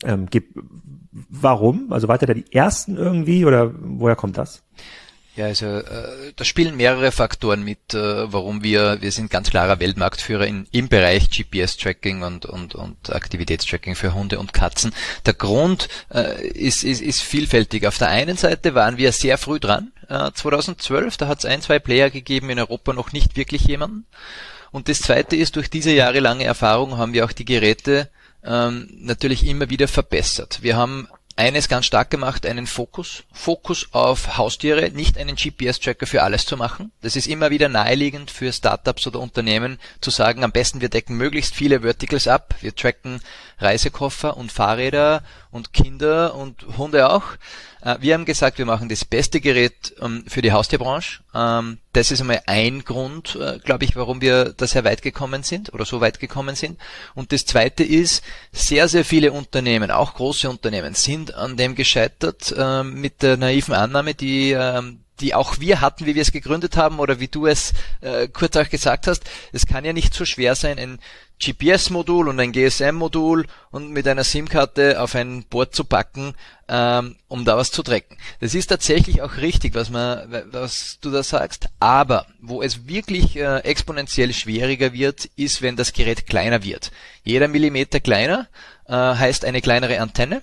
ähm, 0.05 0.27
gibt. 0.27 0.59
Warum? 1.13 1.93
Also 1.93 2.09
weiter 2.09 2.27
da 2.27 2.35
die 2.35 2.53
ersten 2.53 2.97
irgendwie 2.97 3.45
oder 3.45 3.73
woher 3.79 4.17
kommt 4.17 4.39
das? 4.39 4.63
Ja, 5.37 5.47
also 5.47 5.67
äh, 5.67 6.33
da 6.37 6.45
spielen 6.45 6.77
mehrere 6.77 7.11
Faktoren 7.11 7.65
mit, 7.65 7.93
äh, 7.93 8.33
warum 8.33 8.63
wir, 8.63 8.99
wir 9.01 9.11
sind 9.11 9.31
ganz 9.31 9.51
klarer 9.51 9.81
Weltmarktführer 9.81 10.47
in, 10.47 10.69
im 10.71 10.89
Bereich 10.89 11.29
GPS-Tracking 11.29 12.23
und, 12.23 12.47
und, 12.47 12.77
und 12.77 13.13
Aktivitätstracking 13.13 13.97
für 13.97 14.15
Hunde 14.15 14.39
und 14.39 14.53
Katzen. 14.53 14.95
Der 15.27 15.35
Grund 15.35 15.89
äh, 16.13 16.47
ist, 16.47 16.85
ist, 16.85 17.03
ist 17.03 17.23
vielfältig. 17.23 17.85
Auf 17.89 17.99
der 17.99 18.09
einen 18.09 18.37
Seite 18.37 18.77
waren 18.77 18.97
wir 18.97 19.11
sehr 19.11 19.37
früh 19.37 19.59
dran. 19.59 19.91
Äh, 20.15 20.33
2012, 20.33 21.17
da 21.17 21.27
hat 21.27 21.39
es 21.41 21.45
ein, 21.45 21.61
zwei 21.61 21.79
Player 21.79 22.11
gegeben, 22.11 22.51
in 22.51 22.61
Europa 22.61 22.93
noch 22.93 23.13
nicht 23.13 23.37
wirklich 23.37 23.65
jemanden. 23.65 24.07
Und 24.71 24.89
das 24.89 25.01
zweite 25.01 25.37
ist, 25.37 25.57
durch 25.57 25.71
diese 25.71 25.93
jahrelange 25.93 26.45
Erfahrung 26.45 26.99
haben 26.99 27.13
wir 27.13 27.25
auch 27.25 27.33
die 27.33 27.45
Geräte 27.45 28.11
ähm, 28.45 28.89
natürlich 28.99 29.47
immer 29.47 29.71
wieder 29.71 29.89
verbessert. 29.89 30.63
Wir 30.63 30.77
haben 30.77 31.09
eines 31.37 31.69
ganz 31.69 31.87
stark 31.87 32.11
gemacht, 32.11 32.47
einen 32.47 32.67
Fokus. 32.67 33.25
Fokus 33.33 33.89
auf 33.93 34.37
Haustiere, 34.37 34.91
nicht 34.91 35.19
einen 35.19 35.35
GPS-Tracker 35.35 36.07
für 36.07 36.23
alles 36.23 36.47
zu 36.47 36.57
machen. 36.57 36.93
Das 37.03 37.17
ist 37.17 37.27
immer 37.27 37.51
wieder 37.51 37.69
naheliegend 37.69 38.31
für 38.31 38.53
Startups 38.53 39.07
oder 39.07 39.19
Unternehmen 39.19 39.79
zu 40.01 40.11
sagen, 40.11 40.45
am 40.45 40.53
besten 40.53 40.81
wir 40.81 40.89
decken 40.89 41.17
möglichst 41.17 41.55
viele 41.57 41.81
Verticals 41.81 42.29
ab. 42.29 42.55
Wir 42.61 42.75
tracken 42.75 43.21
Reisekoffer 43.59 44.37
und 44.37 44.53
Fahrräder 44.53 45.23
und 45.51 45.73
Kinder 45.73 46.35
und 46.35 46.65
Hunde 46.77 47.11
auch. 47.11 47.25
Äh, 47.85 47.97
wir 48.01 48.15
haben 48.15 48.25
gesagt, 48.25 48.59
wir 48.59 48.67
machen 48.67 48.89
das 48.89 49.05
beste 49.05 49.41
Gerät 49.41 49.95
ähm, 50.01 50.25
für 50.27 50.43
die 50.43 50.53
Haustierbranche. 50.53 51.23
Ähm, 51.35 51.79
das 51.93 52.11
ist 52.11 52.21
einmal 52.21 52.43
ein 52.47 52.83
Grund, 52.85 53.37
äh, 53.37 53.59
glaube 53.59 53.85
ich, 53.85 53.95
warum 53.95 54.21
wir 54.21 54.55
da 54.57 54.67
sehr 54.67 54.85
weit 54.85 55.03
gekommen 55.03 55.43
sind 55.43 55.73
oder 55.73 55.85
so 55.85 56.01
weit 56.01 56.19
gekommen 56.19 56.57
sind. 56.57 56.81
Und 57.15 57.33
das 57.33 57.45
zweite 57.45 57.85
ist, 57.85 58.25
sehr, 58.53 58.89
sehr 58.89 59.05
viele 59.05 59.33
Unternehmen, 59.33 59.91
auch 59.91 60.15
große 60.15 60.49
Unternehmen, 60.49 60.95
sind 60.95 61.35
an 61.35 61.57
dem 61.57 61.75
gescheitert 61.75 62.55
ähm, 62.57 63.01
mit 63.01 63.23
der 63.23 63.37
naiven 63.37 63.75
Annahme, 63.75 64.15
die 64.15 64.57
die 65.21 65.35
auch 65.35 65.61
wir 65.61 65.81
hatten, 65.81 66.07
wie 66.07 66.15
wir 66.15 66.23
es 66.23 66.33
gegründet 66.33 66.77
haben 66.77 66.99
oder 66.99 67.21
wie 67.21 67.29
du 67.29 67.47
es 67.47 67.73
äh, 68.01 68.29
kurz 68.29 68.57
auch 68.57 68.69
gesagt 68.69 69.07
hast. 69.07 69.25
Es 69.53 69.67
kann 69.67 69.85
ja 69.85 69.93
nicht 69.93 70.15
so 70.15 70.25
schwer 70.25 70.55
sein, 70.55 70.79
ein 70.79 70.99
GPS-Modul 71.43 72.29
und 72.29 72.41
ein 72.41 72.53
GSM-Modul 72.53 73.47
und 73.71 73.91
mit 73.91 74.07
einer 74.07 74.25
SIM-Karte 74.25 75.01
auf 75.01 75.15
ein 75.15 75.45
Board 75.45 75.75
zu 75.75 75.85
packen, 75.85 76.35
ähm, 76.69 77.17
um 77.29 77.45
da 77.45 77.57
was 77.57 77.71
zu 77.71 77.83
tracken. 77.83 78.17
Das 78.41 78.55
ist 78.55 78.69
tatsächlich 78.69 79.21
auch 79.21 79.37
richtig, 79.37 79.75
was 79.75 79.91
man, 79.91 80.45
was 80.51 80.99
du 81.01 81.11
da 81.11 81.23
sagst. 81.23 81.69
Aber 81.81 82.27
wo 82.41 82.63
es 82.63 82.87
wirklich 82.87 83.37
äh, 83.37 83.59
exponentiell 83.59 84.33
schwieriger 84.33 84.93
wird, 84.93 85.27
ist, 85.37 85.61
wenn 85.61 85.77
das 85.77 85.93
Gerät 85.93 86.27
kleiner 86.27 86.63
wird. 86.63 86.93
Jeder 87.25 87.49
Millimeter 87.49 88.01
kleiner 88.01 88.49
äh, 88.87 88.93
heißt 88.93 89.45
eine 89.45 89.61
kleinere 89.61 90.01
Antenne. 90.01 90.43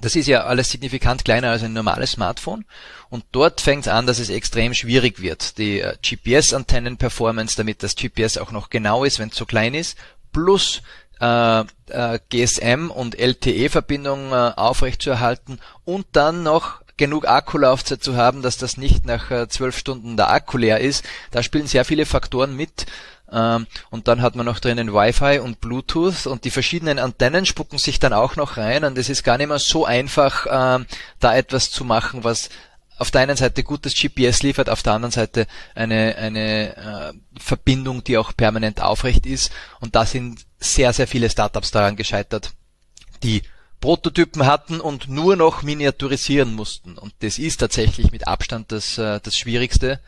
Das 0.00 0.16
ist 0.16 0.26
ja 0.26 0.44
alles 0.44 0.70
signifikant 0.70 1.24
kleiner 1.24 1.50
als 1.50 1.62
ein 1.62 1.72
normales 1.72 2.12
Smartphone. 2.12 2.64
Und 3.08 3.24
dort 3.32 3.60
fängt 3.60 3.86
es 3.86 3.92
an, 3.92 4.06
dass 4.06 4.18
es 4.18 4.30
extrem 4.30 4.74
schwierig 4.74 5.20
wird. 5.20 5.58
Die 5.58 5.80
äh, 5.80 5.96
GPS-Antennen-Performance, 6.02 7.56
damit 7.56 7.82
das 7.82 7.96
GPS 7.96 8.36
auch 8.36 8.52
noch 8.52 8.70
genau 8.70 9.04
ist, 9.04 9.18
wenn 9.18 9.30
es 9.30 9.36
so 9.36 9.46
klein 9.46 9.74
ist, 9.74 9.96
plus 10.32 10.82
äh, 11.20 11.60
äh, 11.60 12.18
GSM 12.28 12.90
und 12.90 13.18
LTE-Verbindung 13.18 14.32
äh, 14.32 14.52
aufrechtzuerhalten 14.56 15.60
und 15.84 16.06
dann 16.12 16.42
noch 16.42 16.82
genug 16.96 17.28
Akkulaufzeit 17.28 18.02
zu 18.02 18.16
haben, 18.16 18.42
dass 18.42 18.56
das 18.56 18.76
nicht 18.76 19.04
nach 19.04 19.30
äh, 19.30 19.48
zwölf 19.48 19.76
Stunden 19.76 20.16
der 20.16 20.30
Akku 20.30 20.56
leer 20.56 20.80
ist. 20.80 21.04
Da 21.30 21.42
spielen 21.42 21.66
sehr 21.66 21.84
viele 21.84 22.06
Faktoren 22.06 22.56
mit. 22.56 22.86
Ähm, 23.30 23.66
und 23.90 24.08
dann 24.08 24.22
hat 24.22 24.36
man 24.36 24.46
noch 24.46 24.60
drinnen 24.60 24.92
Wi-Fi 24.92 25.40
und 25.40 25.60
Bluetooth 25.60 26.26
und 26.26 26.44
die 26.44 26.50
verschiedenen 26.50 26.98
Antennen 26.98 27.44
spucken 27.44 27.78
sich 27.78 27.98
dann 27.98 28.12
auch 28.12 28.36
noch 28.36 28.56
rein 28.56 28.84
und 28.84 28.96
es 28.98 29.08
ist 29.08 29.24
gar 29.24 29.36
nicht 29.36 29.48
mehr 29.48 29.58
so 29.58 29.84
einfach, 29.84 30.46
ähm, 30.48 30.86
da 31.18 31.34
etwas 31.34 31.70
zu 31.70 31.84
machen, 31.84 32.22
was 32.22 32.50
auf 32.98 33.10
der 33.10 33.22
einen 33.22 33.36
Seite 33.36 33.62
gutes 33.62 33.94
GPS 33.94 34.42
liefert, 34.42 34.70
auf 34.70 34.82
der 34.82 34.94
anderen 34.94 35.12
Seite 35.12 35.46
eine, 35.74 36.16
eine 36.16 36.76
äh, 36.76 37.12
Verbindung, 37.38 38.02
die 38.02 38.16
auch 38.16 38.34
permanent 38.36 38.80
aufrecht 38.80 39.26
ist. 39.26 39.52
Und 39.80 39.94
da 39.94 40.06
sind 40.06 40.46
sehr, 40.58 40.92
sehr 40.92 41.06
viele 41.06 41.28
Startups 41.28 41.70
daran 41.70 41.96
gescheitert, 41.96 42.52
die 43.22 43.42
Prototypen 43.80 44.46
hatten 44.46 44.80
und 44.80 45.08
nur 45.08 45.36
noch 45.36 45.62
miniaturisieren 45.62 46.54
mussten. 46.54 46.96
Und 46.96 47.12
das 47.20 47.38
ist 47.38 47.58
tatsächlich 47.58 48.10
mit 48.12 48.26
Abstand 48.26 48.72
das, 48.72 48.96
äh, 48.96 49.20
das 49.22 49.36
Schwierigste. 49.36 50.00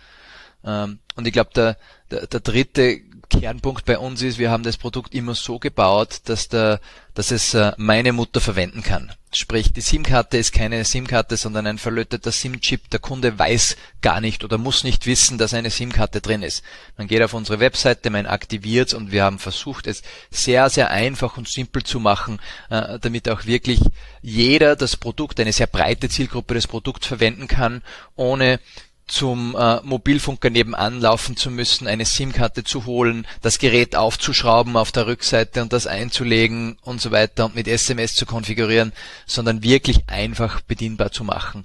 Ähm, 0.64 1.00
und 1.14 1.26
ich 1.26 1.32
glaube, 1.32 1.50
der, 1.54 1.76
der, 2.10 2.26
der 2.26 2.40
dritte 2.40 3.00
Kernpunkt 3.28 3.84
bei 3.84 3.98
uns 3.98 4.22
ist, 4.22 4.38
wir 4.38 4.50
haben 4.50 4.62
das 4.62 4.76
Produkt 4.76 5.14
immer 5.14 5.34
so 5.34 5.58
gebaut, 5.58 6.20
dass, 6.24 6.48
der, 6.48 6.80
dass 7.14 7.30
es 7.30 7.54
äh, 7.54 7.72
meine 7.76 8.12
Mutter 8.12 8.40
verwenden 8.40 8.82
kann. 8.82 9.12
Sprich, 9.30 9.74
die 9.74 9.82
SIM-Karte 9.82 10.38
ist 10.38 10.52
keine 10.52 10.82
SIM-Karte, 10.82 11.36
sondern 11.36 11.66
ein 11.66 11.76
verlöteter 11.76 12.32
SIM-Chip. 12.32 12.88
Der 12.88 12.98
Kunde 12.98 13.38
weiß 13.38 13.76
gar 14.00 14.22
nicht 14.22 14.42
oder 14.42 14.56
muss 14.56 14.84
nicht 14.84 15.04
wissen, 15.04 15.36
dass 15.36 15.52
eine 15.52 15.70
SIM-Karte 15.70 16.22
drin 16.22 16.42
ist. 16.42 16.64
Man 16.96 17.08
geht 17.08 17.22
auf 17.22 17.34
unsere 17.34 17.60
Webseite, 17.60 18.08
man 18.08 18.26
aktiviert 18.26 18.94
und 18.94 19.12
wir 19.12 19.24
haben 19.24 19.38
versucht, 19.38 19.86
es 19.86 20.02
sehr, 20.30 20.70
sehr 20.70 20.90
einfach 20.90 21.36
und 21.36 21.46
simpel 21.46 21.82
zu 21.82 22.00
machen, 22.00 22.40
äh, 22.70 22.98
damit 22.98 23.28
auch 23.28 23.44
wirklich 23.44 23.80
jeder 24.22 24.76
das 24.76 24.96
Produkt, 24.96 25.38
eine 25.38 25.52
sehr 25.52 25.66
breite 25.66 26.08
Zielgruppe 26.08 26.54
des 26.54 26.66
Produkts 26.66 27.06
verwenden 27.06 27.48
kann, 27.48 27.82
ohne 28.16 28.60
zum 29.08 29.56
äh, 29.58 29.80
Mobilfunker 29.82 30.50
nebenan 30.50 31.00
laufen 31.00 31.36
zu 31.36 31.50
müssen, 31.50 31.88
eine 31.88 32.04
SIM-Karte 32.04 32.64
zu 32.64 32.86
holen, 32.86 33.26
das 33.42 33.58
Gerät 33.58 33.96
aufzuschrauben 33.96 34.76
auf 34.76 34.92
der 34.92 35.06
Rückseite 35.06 35.62
und 35.62 35.72
das 35.72 35.86
einzulegen 35.86 36.78
und 36.82 37.00
so 37.00 37.10
weiter 37.10 37.46
und 37.46 37.54
mit 37.54 37.66
SMS 37.66 38.14
zu 38.14 38.26
konfigurieren, 38.26 38.92
sondern 39.26 39.62
wirklich 39.62 40.08
einfach 40.08 40.60
bedienbar 40.60 41.10
zu 41.10 41.24
machen. 41.24 41.64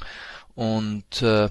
Und 0.55 1.21
äh, 1.21 1.49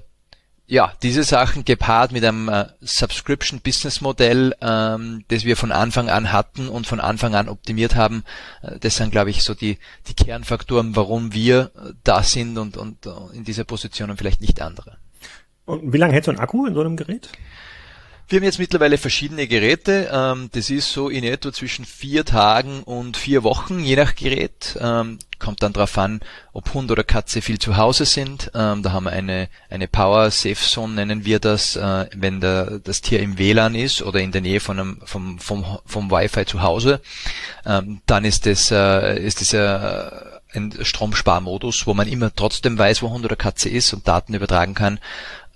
ja, 0.65 0.93
diese 1.03 1.23
Sachen 1.23 1.65
gepaart 1.65 2.13
mit 2.13 2.23
einem 2.23 2.49
äh, 2.49 2.65
Subscription 2.81 3.59
Business 3.59 4.01
Modell, 4.01 4.55
ähm, 4.61 5.23
das 5.27 5.43
wir 5.43 5.57
von 5.57 5.71
Anfang 5.71 6.09
an 6.09 6.31
hatten 6.31 6.69
und 6.69 6.87
von 6.87 6.99
Anfang 6.99 7.35
an 7.35 7.49
optimiert 7.49 7.95
haben, 7.95 8.23
äh, 8.61 8.79
das 8.79 8.95
sind, 8.95 9.11
glaube 9.11 9.29
ich, 9.29 9.43
so 9.43 9.53
die, 9.53 9.77
die 10.07 10.15
Kernfaktoren, 10.15 10.95
warum 10.95 11.33
wir 11.33 11.71
äh, 11.75 11.93
da 12.03 12.23
sind 12.23 12.57
und, 12.57 12.77
und 12.77 13.05
äh, 13.05 13.11
in 13.33 13.43
dieser 13.43 13.65
Position 13.65 14.09
und 14.09 14.17
vielleicht 14.17 14.41
nicht 14.41 14.61
andere. 14.61 14.97
Und 15.65 15.93
wie 15.93 15.97
lange 15.97 16.13
hält 16.13 16.25
so 16.25 16.31
ein 16.31 16.39
Akku 16.39 16.65
in 16.65 16.73
so 16.73 16.81
einem 16.81 16.97
Gerät? 16.97 17.29
Wir 18.29 18.39
haben 18.39 18.45
jetzt 18.45 18.59
mittlerweile 18.59 18.97
verschiedene 18.97 19.47
Geräte. 19.47 20.09
Ähm, 20.11 20.49
das 20.53 20.69
ist 20.69 20.91
so 20.91 21.09
in 21.09 21.23
etwa 21.23 21.51
zwischen 21.51 21.85
vier 21.85 22.25
Tagen 22.25 22.81
und 22.83 23.17
vier 23.17 23.43
Wochen, 23.43 23.79
je 23.79 23.95
nach 23.95 24.15
Gerät. 24.15 24.77
Ähm, 24.79 25.19
kommt 25.39 25.61
dann 25.61 25.73
darauf 25.73 25.97
an, 25.97 26.21
ob 26.53 26.73
Hund 26.73 26.89
oder 26.89 27.03
Katze 27.03 27.41
viel 27.41 27.59
zu 27.59 27.75
Hause 27.75 28.05
sind. 28.05 28.49
Ähm, 28.55 28.81
da 28.81 28.93
haben 28.93 29.03
wir 29.03 29.11
eine, 29.11 29.49
eine 29.69 29.89
Power 29.89 30.31
Safe 30.31 30.55
Zone, 30.55 30.93
nennen 30.93 31.25
wir 31.25 31.39
das, 31.39 31.75
äh, 31.75 32.07
wenn 32.15 32.39
der, 32.39 32.79
das 32.79 33.01
Tier 33.01 33.19
im 33.19 33.37
WLAN 33.37 33.75
ist 33.75 34.01
oder 34.01 34.19
in 34.19 34.31
der 34.31 34.41
Nähe 34.41 34.61
von 34.61 34.79
einem, 34.79 35.01
vom, 35.03 35.37
vom, 35.39 35.65
vom 35.85 36.09
Wi-Fi 36.09 36.45
zu 36.45 36.61
Hause. 36.61 37.01
dann 37.63 38.25
ist 38.25 38.45
das, 38.45 38.71
äh, 38.71 39.19
ist 39.19 39.41
das 39.41 39.53
äh, 39.53 40.33
ein 40.55 40.73
Stromsparmodus, 40.81 41.87
wo 41.87 41.93
man 41.93 42.07
immer 42.07 42.33
trotzdem 42.33 42.77
weiß, 42.77 43.01
wo 43.01 43.09
Hund 43.09 43.25
oder 43.25 43.35
Katze 43.35 43.69
ist 43.69 43.93
und 43.93 44.07
Daten 44.07 44.33
übertragen 44.33 44.73
kann. 44.75 44.99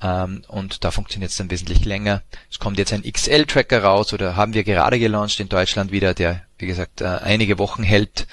Ähm, 0.02 0.44
und 0.48 0.84
da 0.84 0.92
funktioniert 0.92 1.32
es 1.32 1.38
dann 1.38 1.50
wesentlich 1.50 1.86
länger. 1.86 2.22
Es 2.52 2.60
kommt 2.60 2.78
jetzt 2.78 2.94
ein 2.94 3.04
XL-Tracker 3.04 3.84
raus 3.84 4.14
oder 4.14 4.36
haben 4.36 4.54
wir 4.54 4.64
gerade 4.64 5.00
gelauncht 5.00 5.40
in 5.40 5.50
Deutschland 5.50 5.92
wieder, 5.92 6.14
der, 6.14 6.42
wie 6.60 6.68
gesagt, 6.68 7.02
äh, 7.02 7.06
einige 7.06 7.58
Wochen 7.58 7.84
hält. 7.84 8.28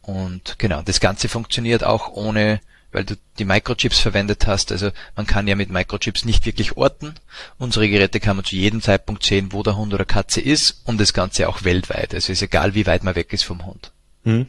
Und 0.00 0.58
genau, 0.58 0.82
das 0.82 1.00
Ganze 1.00 1.28
funktioniert 1.28 1.84
auch 1.84 2.08
ohne, 2.12 2.60
weil 2.92 3.04
du 3.04 3.16
die 3.38 3.44
Microchips 3.44 4.00
verwendet 4.00 4.46
hast. 4.46 4.72
Also 4.72 4.90
man 5.14 5.26
kann 5.26 5.46
ja 5.46 5.54
mit 5.54 5.70
Microchips 5.70 6.24
nicht 6.24 6.46
wirklich 6.46 6.76
orten. 6.76 7.14
Unsere 7.58 7.88
Geräte 7.88 8.18
kann 8.18 8.36
man 8.36 8.44
zu 8.44 8.56
jedem 8.56 8.80
Zeitpunkt 8.80 9.22
sehen, 9.22 9.52
wo 9.52 9.62
der 9.62 9.76
Hund 9.76 9.92
oder 9.92 10.04
Katze 10.04 10.40
ist 10.40 10.80
und 10.84 10.98
das 10.98 11.12
Ganze 11.12 11.48
auch 11.48 11.62
weltweit. 11.64 12.14
Also 12.14 12.32
ist 12.32 12.42
egal, 12.42 12.74
wie 12.74 12.86
weit 12.86 13.04
man 13.04 13.14
weg 13.14 13.32
ist 13.32 13.44
vom 13.44 13.66
Hund. 13.66 13.92
Hm. 14.24 14.46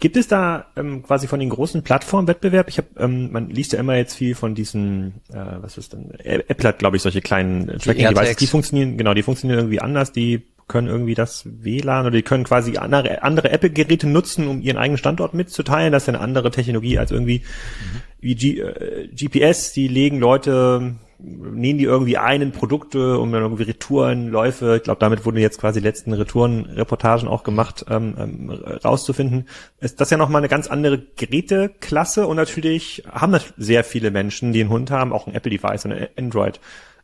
Gibt 0.00 0.16
es 0.16 0.28
da 0.28 0.66
ähm, 0.76 1.02
quasi 1.02 1.26
von 1.26 1.40
den 1.40 1.50
großen 1.50 1.82
Plattformen 1.82 2.26
Wettbewerb? 2.26 2.68
Ich 2.68 2.78
habe, 2.78 2.88
ähm, 2.98 3.30
man 3.32 3.50
liest 3.50 3.74
ja 3.74 3.78
immer 3.78 3.96
jetzt 3.96 4.14
viel 4.14 4.34
von 4.34 4.54
diesen, 4.54 5.20
äh, 5.30 5.44
was 5.60 5.76
ist 5.76 5.92
denn? 5.92 6.10
Apple 6.20 6.68
hat, 6.68 6.78
glaube 6.78 6.96
ich, 6.96 7.02
solche 7.02 7.20
kleinen 7.20 7.66
Tracking-Devices. 7.66 8.36
Die 8.36 8.46
funktionieren, 8.46 8.96
genau, 8.96 9.12
die 9.12 9.22
funktionieren 9.22 9.58
irgendwie 9.60 9.80
anders. 9.80 10.10
Die 10.12 10.42
können 10.68 10.88
irgendwie 10.88 11.14
das 11.14 11.44
WLAN 11.44 12.06
oder 12.06 12.16
die 12.16 12.22
können 12.22 12.44
quasi 12.44 12.78
andere, 12.78 13.22
andere 13.22 13.50
Apple-Geräte 13.50 14.08
nutzen, 14.08 14.48
um 14.48 14.62
ihren 14.62 14.78
eigenen 14.78 14.98
Standort 14.98 15.34
mitzuteilen. 15.34 15.92
Das 15.92 16.04
ist 16.04 16.08
eine 16.08 16.20
andere 16.20 16.50
Technologie 16.50 16.98
als 16.98 17.10
irgendwie 17.10 17.40
mhm. 17.40 18.00
wie 18.20 18.34
G, 18.36 18.60
äh, 18.60 19.08
GPS. 19.08 19.72
Die 19.72 19.88
legen 19.88 20.18
Leute 20.18 20.94
nehmen 21.22 21.78
die 21.78 21.84
irgendwie 21.84 22.18
einen 22.18 22.52
Produkte, 22.52 23.18
um 23.18 23.32
dann 23.32 23.42
irgendwie 23.42 23.64
Retourenläufe, 23.64 24.76
ich 24.76 24.82
glaube, 24.82 25.00
damit 25.00 25.24
wurden 25.24 25.38
jetzt 25.38 25.60
quasi 25.60 25.80
die 25.80 25.86
letzten 25.86 26.12
Retourenreportagen 26.12 27.28
auch 27.28 27.42
gemacht, 27.42 27.84
ähm, 27.88 28.14
ähm, 28.18 28.50
rauszufinden. 28.50 29.48
Ist 29.80 30.00
das 30.00 30.10
ja 30.10 30.16
nochmal 30.16 30.40
eine 30.40 30.48
ganz 30.48 30.68
andere 30.68 30.98
Geräteklasse 31.16 32.26
und 32.26 32.36
natürlich 32.36 33.04
haben 33.10 33.32
das 33.32 33.52
sehr 33.56 33.84
viele 33.84 34.10
Menschen, 34.10 34.52
die 34.52 34.60
einen 34.60 34.70
Hund 34.70 34.90
haben, 34.90 35.12
auch 35.12 35.26
ein 35.26 35.34
Apple-Device 35.34 35.84
und 35.86 35.92
ein 35.92 36.08
Android. 36.16 36.60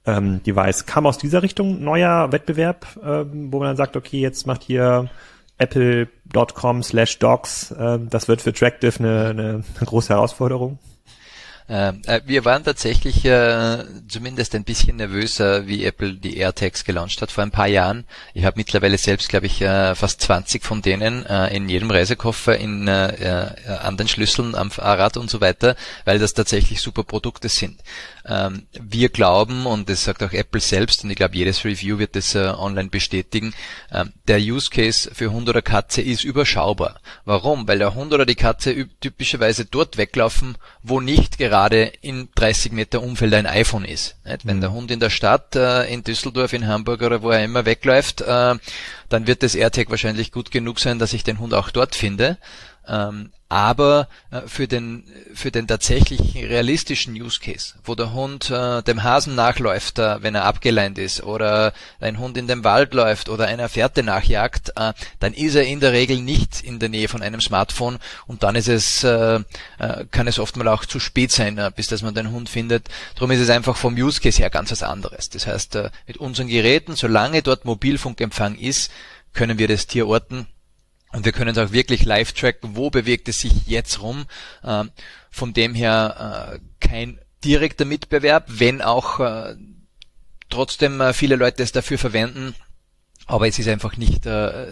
Ähm, 0.09 0.41
Device. 0.45 0.87
Kam 0.87 1.05
aus 1.05 1.19
dieser 1.19 1.43
Richtung 1.43 1.83
neuer 1.83 2.31
Wettbewerb, 2.31 2.87
ähm, 3.05 3.53
wo 3.53 3.59
man 3.59 3.71
dann 3.71 3.77
sagt, 3.77 3.97
okay, 3.97 4.21
jetzt 4.21 4.47
macht 4.47 4.63
hier 4.63 5.11
apple.com 5.59 6.85
slash 6.85 7.19
docs, 7.19 7.75
ähm, 7.77 8.09
das 8.09 8.29
wird 8.29 8.41
für 8.41 8.53
Tractive 8.53 9.01
eine, 9.01 9.31
eine 9.31 9.65
große 9.85 10.11
Herausforderung? 10.11 10.79
Ähm, 11.69 12.03
äh, 12.07 12.21
wir 12.25 12.45
waren 12.45 12.63
tatsächlich 12.63 13.25
äh, 13.25 13.85
zumindest 14.09 14.55
ein 14.55 14.63
bisschen 14.63 14.97
nervöser, 14.97 15.67
wie 15.67 15.85
Apple 15.85 16.15
die 16.15 16.37
AirTags 16.37 16.85
gelauncht 16.85 17.21
hat 17.23 17.33
vor 17.33 17.43
ein 17.43 17.51
paar 17.51 17.67
Jahren. 17.67 18.05
Ich 18.35 18.45
habe 18.45 18.59
mittlerweile 18.59 18.99
selbst, 18.99 19.29
glaube 19.29 19.47
ich, 19.47 19.61
äh, 19.63 19.95
fast 19.97 20.21
20 20.21 20.65
von 20.65 20.81
denen 20.81 21.27
äh, 21.27 21.55
in 21.57 21.69
jedem 21.69 21.91
Reisekoffer, 21.91 22.57
in 22.57 22.87
äh, 22.87 23.47
äh, 23.47 23.69
an 23.83 23.97
den 23.97 24.07
Schlüsseln, 24.07 24.55
am 24.55 24.71
Fahrrad 24.71 25.17
und 25.17 25.29
so 25.29 25.41
weiter, 25.41 25.75
weil 26.05 26.21
das 26.21 26.35
tatsächlich 26.35 26.81
super 26.81 27.03
Produkte 27.03 27.49
sind. 27.49 27.81
Ähm, 28.29 28.67
wir 28.73 29.09
glauben, 29.09 29.67
und 29.67 29.89
das 29.89 30.05
sagt 30.05 30.23
auch 30.23 30.33
Apple 30.33 30.61
selbst, 30.61 31.05
und 31.05 31.11
ich 31.11 31.17
glaube, 31.17 31.37
jedes 31.37 31.65
Review 31.65 31.99
wird 31.99 32.17
das 32.17 32.35
äh, 32.35 32.49
online 32.49 32.89
bestätigen, 32.89 33.55
ähm, 33.93 34.13
der 34.27 34.39
Use 34.39 34.71
Case 34.71 35.11
für 35.15 35.31
Hund 35.31 35.49
oder 35.49 35.63
Katze 35.63 36.03
ist 36.03 36.25
überschaubar. 36.25 37.01
Warum? 37.25 37.69
Weil 37.69 37.79
der 37.79 37.95
Hund 37.95 38.13
oder 38.13 38.27
die 38.27 38.35
Katze 38.35 38.89
typischerweise 39.01 39.65
dort 39.65 39.97
weglaufen, 39.97 40.57
wo 40.83 41.01
nicht 41.01 41.39
gerade 41.39 41.93
in 42.01 42.29
30 42.35 42.73
Meter 42.73 43.03
Umfeld 43.03 43.35
ein 43.35 43.47
iPhone 43.47 43.85
ist. 43.85 44.17
Wenn 44.43 44.61
der 44.61 44.71
mhm. 44.71 44.75
Hund 44.75 44.91
in 44.91 45.01
der 45.01 45.11
Stadt, 45.11 45.55
äh, 45.55 45.85
in 45.85 46.03
Düsseldorf, 46.03 46.53
in 46.53 46.67
Hamburg 46.67 47.03
oder 47.03 47.23
wo 47.23 47.31
er 47.31 47.45
immer 47.45 47.65
wegläuft, 47.65 48.23
äh, 48.23 48.55
dann 49.09 49.27
wird 49.27 49.45
das 49.45 49.55
AirTag 49.55 49.91
wahrscheinlich 49.91 50.33
gut 50.33 50.51
genug 50.51 50.81
sein, 50.81 50.99
dass 50.99 51.13
ich 51.13 51.23
den 51.23 51.39
Hund 51.39 51.55
auch 51.55 51.71
dort 51.71 51.95
finde. 51.95 52.39
Ähm, 52.89 53.31
aber 53.49 54.09
äh, 54.33 54.41
für 54.47 54.67
den 54.67 55.05
für 55.33 55.53
den 55.53 55.69
tatsächlich 55.69 56.35
realistischen 56.35 57.15
Use 57.15 57.39
Case, 57.41 57.75
wo 57.85 57.95
der 57.95 58.13
Hund 58.13 58.51
äh, 58.51 58.83
dem 58.83 59.05
Hasen 59.05 59.37
nachläuft, 59.37 60.01
äh, 60.01 60.21
wenn 60.23 60.35
er 60.35 60.45
abgeleint 60.45 60.99
ist, 60.99 61.23
oder 61.23 61.73
ein 62.01 62.19
Hund 62.19 62.37
in 62.37 62.49
den 62.49 62.65
Wald 62.65 62.93
läuft 62.93 63.29
oder 63.29 63.47
einer 63.47 63.69
Fährte 63.69 64.03
nachjagt, 64.03 64.73
äh, 64.75 64.93
dann 65.21 65.33
ist 65.33 65.55
er 65.55 65.65
in 65.65 65.79
der 65.79 65.93
Regel 65.93 66.21
nicht 66.21 66.61
in 66.63 66.81
der 66.81 66.89
Nähe 66.89 67.07
von 67.07 67.23
einem 67.23 67.41
Smartphone 67.41 67.99
und 68.27 68.43
dann 68.43 68.57
ist 68.57 68.69
es 68.69 69.05
äh, 69.05 69.41
äh, 69.79 70.05
kann 70.11 70.27
es 70.27 70.41
oft 70.41 70.57
mal 70.57 70.69
auch 70.69 70.85
zu 70.85 70.99
spät 70.99 71.31
sein, 71.31 71.61
bis 71.77 71.87
dass 71.87 72.03
man 72.03 72.15
den 72.15 72.33
Hund 72.33 72.49
findet. 72.49 72.89
Darum 73.15 73.31
ist 73.31 73.41
es 73.41 73.51
einfach 73.51 73.77
vom 73.77 73.95
Use 73.95 74.21
Case 74.21 74.39
her 74.43 74.51
ganz 74.51 74.73
was 74.73 74.83
anderes. 74.83 75.31
Das 75.31 75.47
heißt, 75.47 75.79
mit 76.07 76.17
unseren 76.17 76.49
Geräten, 76.49 76.97
solange 76.97 77.43
dort 77.43 77.65
Mobilfunkempfang 77.65 78.57
ist, 78.57 78.91
können 79.33 79.59
wir 79.59 79.69
das 79.69 79.87
Tier 79.87 80.09
orten 80.09 80.47
und 81.13 81.25
wir 81.25 81.33
können 81.33 81.59
auch 81.59 81.73
wirklich 81.73 82.05
live 82.05 82.33
tracken, 82.33 82.77
wo 82.77 82.91
bewegt 82.91 83.29
es 83.29 83.41
sich 83.41 83.67
jetzt 83.67 84.03
rum. 84.03 84.27
Ähm, 84.65 84.91
von 85.31 85.53
dem 85.53 85.75
her 85.75 86.55
äh, 86.55 86.87
kein 86.87 87.19
direkter 87.45 87.85
Mitbewerb, 87.85 88.47
wenn 88.49 88.83
auch 88.83 89.21
äh, 89.21 89.57
trotzdem 90.49 91.01
äh, 91.01 91.13
viele 91.13 91.37
Leute 91.37 91.63
es 91.63 91.73
dafür 91.73 91.99
verwenden. 91.99 92.55
Aber 93.27 93.49
es 93.49 93.59
ist 93.59 93.67
einfach 93.67 93.97
nicht, 93.97 94.23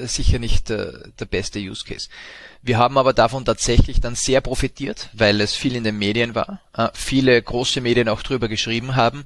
sicher 0.02 0.38
nicht 0.38 0.68
der 0.68 1.24
beste 1.28 1.58
Use 1.58 1.84
Case. 1.84 2.08
Wir 2.62 2.78
haben 2.78 2.98
aber 2.98 3.12
davon 3.12 3.44
tatsächlich 3.44 4.00
dann 4.00 4.14
sehr 4.14 4.40
profitiert, 4.40 5.10
weil 5.12 5.40
es 5.40 5.56
viel 5.56 5.74
in 5.74 5.82
den 5.82 5.98
Medien 5.98 6.36
war, 6.36 6.60
viele 6.94 7.42
große 7.42 7.80
Medien 7.80 8.08
auch 8.08 8.22
drüber 8.22 8.46
geschrieben 8.46 8.94
haben, 8.94 9.24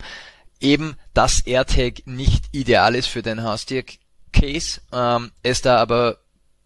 eben 0.60 0.96
dass 1.12 1.40
AirTag 1.40 2.06
nicht 2.06 2.44
ideal 2.52 2.94
ist 2.94 3.08
für 3.08 3.20
den 3.20 3.42
Haustier-Case, 3.42 4.80
ähm, 4.92 5.30
es 5.42 5.60
da 5.60 5.76
aber 5.76 6.16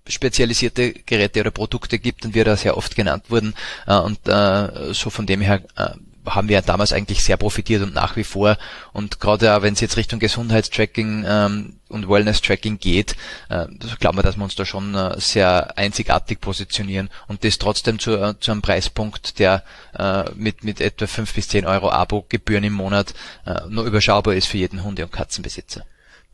spezialisierte 0.07 0.93
Geräte 0.93 1.41
oder 1.41 1.51
Produkte 1.51 1.99
gibt 1.99 2.25
und 2.25 2.35
wir 2.35 2.45
da 2.45 2.57
sehr 2.57 2.77
oft 2.77 2.97
genannt 2.97 3.25
wurden. 3.29 3.55
Äh, 3.87 3.97
und 3.99 4.19
äh, 4.29 4.93
so 4.93 5.11
von 5.11 5.27
dem 5.27 5.41
her 5.41 5.63
äh, 5.77 5.91
haben 6.27 6.49
wir 6.49 6.63
damals 6.63 6.93
eigentlich 6.93 7.23
sehr 7.23 7.37
profitiert 7.37 7.83
und 7.83 7.95
nach 7.95 8.17
wie 8.17 8.25
vor. 8.25 8.57
Und 8.93 9.21
gerade 9.21 9.57
auch 9.57 9.63
wenn 9.63 9.75
es 9.75 9.81
jetzt 9.81 9.97
Richtung 9.97 10.21
Gesundheitstracking 10.21 11.25
ähm, 11.27 11.77
und 11.89 12.09
Wellness-Tracking 12.09 12.79
geht, 12.79 13.17
äh, 13.49 13.67
glauben 13.99 14.19
wir, 14.19 14.23
dass 14.23 14.37
wir 14.37 14.45
uns 14.45 14.55
da 14.55 14.65
schon 14.65 14.95
äh, 14.95 15.19
sehr 15.19 15.77
einzigartig 15.77 16.41
positionieren 16.41 17.11
und 17.27 17.45
das 17.45 17.59
trotzdem 17.59 17.99
zu, 17.99 18.13
äh, 18.13 18.39
zu 18.39 18.53
einem 18.53 18.63
Preispunkt, 18.63 19.39
der 19.39 19.65
äh, 19.99 20.31
mit, 20.35 20.65
mit 20.65 20.81
etwa 20.81 21.07
fünf 21.07 21.35
bis 21.35 21.49
zehn 21.49 21.67
Euro 21.67 21.91
Abo-Gebühren 21.91 22.65
im 22.65 22.75
Monat 22.75 23.15
äh, 23.45 23.61
nur 23.69 23.85
überschaubar 23.85 24.35
ist 24.35 24.47
für 24.47 24.59
jeden 24.59 24.85
Hunde- 24.85 25.05
und 25.05 25.13
Katzenbesitzer. 25.13 25.85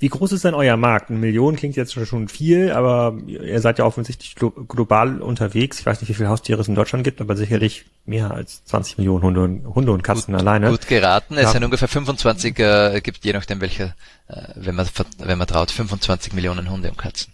Wie 0.00 0.08
groß 0.08 0.30
ist 0.30 0.44
denn 0.44 0.54
euer 0.54 0.76
Markt? 0.76 1.10
Eine 1.10 1.18
Million 1.18 1.56
klingt 1.56 1.74
jetzt 1.74 1.92
schon 1.92 2.28
viel, 2.28 2.70
aber 2.70 3.18
ihr 3.26 3.60
seid 3.60 3.80
ja 3.80 3.84
offensichtlich 3.84 4.36
global 4.36 5.20
unterwegs. 5.20 5.80
Ich 5.80 5.86
weiß 5.86 6.00
nicht, 6.00 6.08
wie 6.08 6.14
viele 6.14 6.28
Haustiere 6.28 6.60
es 6.60 6.68
in 6.68 6.76
Deutschland 6.76 7.02
gibt, 7.02 7.20
aber 7.20 7.34
sicherlich 7.34 7.84
mehr 8.06 8.30
als 8.30 8.64
20 8.66 8.98
Millionen 8.98 9.24
Hunde 9.24 9.42
und, 9.42 9.74
Hunde 9.74 9.90
und 9.90 10.02
Katzen 10.02 10.34
gut, 10.34 10.40
alleine. 10.40 10.70
Gut 10.70 10.86
geraten. 10.86 11.34
Es 11.36 11.44
ja. 11.44 11.50
sind 11.50 11.64
ungefähr 11.64 11.88
25, 11.88 12.58
äh, 12.60 13.00
gibt 13.02 13.24
je 13.24 13.32
nachdem 13.32 13.60
welche, 13.60 13.94
äh, 14.28 14.42
wenn 14.54 14.76
man, 14.76 14.86
wenn 15.18 15.38
man 15.38 15.48
traut, 15.48 15.72
25 15.72 16.32
Millionen 16.32 16.70
Hunde 16.70 16.90
und 16.90 16.98
Katzen. 16.98 17.32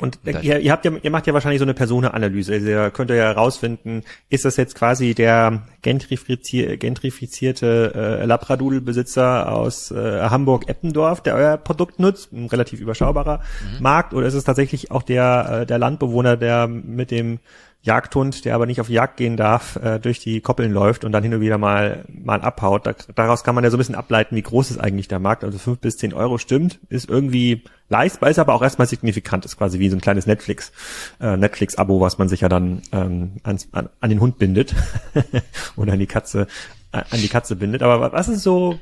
Und 0.00 0.20
ihr, 0.24 0.58
ihr, 0.60 0.72
habt 0.72 0.84
ja, 0.84 0.92
ihr 1.02 1.10
macht 1.10 1.26
ja 1.26 1.34
wahrscheinlich 1.34 1.58
so 1.58 1.64
eine 1.64 1.74
Personenanalyse. 1.74 2.54
Also 2.54 2.66
ihr 2.66 2.90
könnt 2.90 3.10
ja 3.10 3.16
herausfinden, 3.16 4.02
ist 4.28 4.44
das 4.44 4.56
jetzt 4.56 4.74
quasi 4.74 5.14
der 5.14 5.62
gentrifizier, 5.82 6.76
gentrifizierte 6.76 7.92
äh, 7.94 8.24
Labradoodle-Besitzer 8.24 9.52
aus 9.52 9.90
äh, 9.90 10.20
Hamburg-Eppendorf, 10.22 11.22
der 11.22 11.34
euer 11.34 11.56
Produkt 11.56 11.98
nutzt, 11.98 12.32
ein 12.32 12.46
relativ 12.46 12.80
überschaubarer 12.80 13.38
mhm. 13.38 13.82
Markt, 13.82 14.14
oder 14.14 14.26
ist 14.26 14.34
es 14.34 14.44
tatsächlich 14.44 14.90
auch 14.90 15.02
der, 15.02 15.60
äh, 15.62 15.66
der 15.66 15.78
Landbewohner, 15.78 16.36
der 16.36 16.68
mit 16.68 17.10
dem 17.10 17.40
Jagdhund, 17.82 18.44
der 18.44 18.54
aber 18.54 18.66
nicht 18.66 18.80
auf 18.80 18.88
Jagd 18.88 19.16
gehen 19.16 19.36
darf, 19.36 19.76
äh, 19.76 19.98
durch 19.98 20.18
die 20.18 20.40
Koppeln 20.40 20.72
läuft 20.72 21.04
und 21.04 21.12
dann 21.12 21.22
hin 21.22 21.32
und 21.32 21.40
wieder 21.40 21.58
mal, 21.58 22.04
mal 22.08 22.40
abhaut. 22.40 22.86
Da, 22.86 22.94
daraus 23.14 23.44
kann 23.44 23.54
man 23.54 23.62
ja 23.62 23.70
so 23.70 23.76
ein 23.76 23.78
bisschen 23.78 23.94
ableiten, 23.94 24.34
wie 24.34 24.42
groß 24.42 24.72
ist 24.72 24.78
eigentlich 24.78 25.08
der 25.08 25.20
Markt. 25.20 25.44
Also 25.44 25.58
fünf 25.58 25.78
bis 25.78 25.96
zehn 25.96 26.12
Euro 26.12 26.38
stimmt, 26.38 26.80
ist 26.88 27.08
irgendwie 27.08 27.62
leistbar, 27.88 28.30
ist 28.30 28.38
aber 28.38 28.54
auch 28.54 28.62
erstmal 28.62 28.88
signifikant, 28.88 29.44
ist 29.44 29.56
quasi 29.56 29.78
wie 29.78 29.88
so 29.88 29.96
ein 29.96 30.00
kleines 30.00 30.26
Netflix, 30.26 30.72
äh, 31.20 31.36
Netflix-Abo, 31.36 32.00
was 32.00 32.18
man 32.18 32.28
sich 32.28 32.40
ja 32.40 32.48
dann 32.48 32.82
ähm, 32.92 33.36
ans, 33.44 33.68
an, 33.72 33.88
an 34.00 34.10
den 34.10 34.20
Hund 34.20 34.38
bindet 34.38 34.74
oder 35.76 35.92
an 35.92 35.98
die 36.00 36.06
Katze, 36.06 36.48
äh, 36.92 37.04
an 37.10 37.20
die 37.20 37.28
Katze 37.28 37.54
bindet. 37.56 37.82
Aber 37.82 38.12
was 38.12 38.28
ist 38.28 38.42
so, 38.42 38.78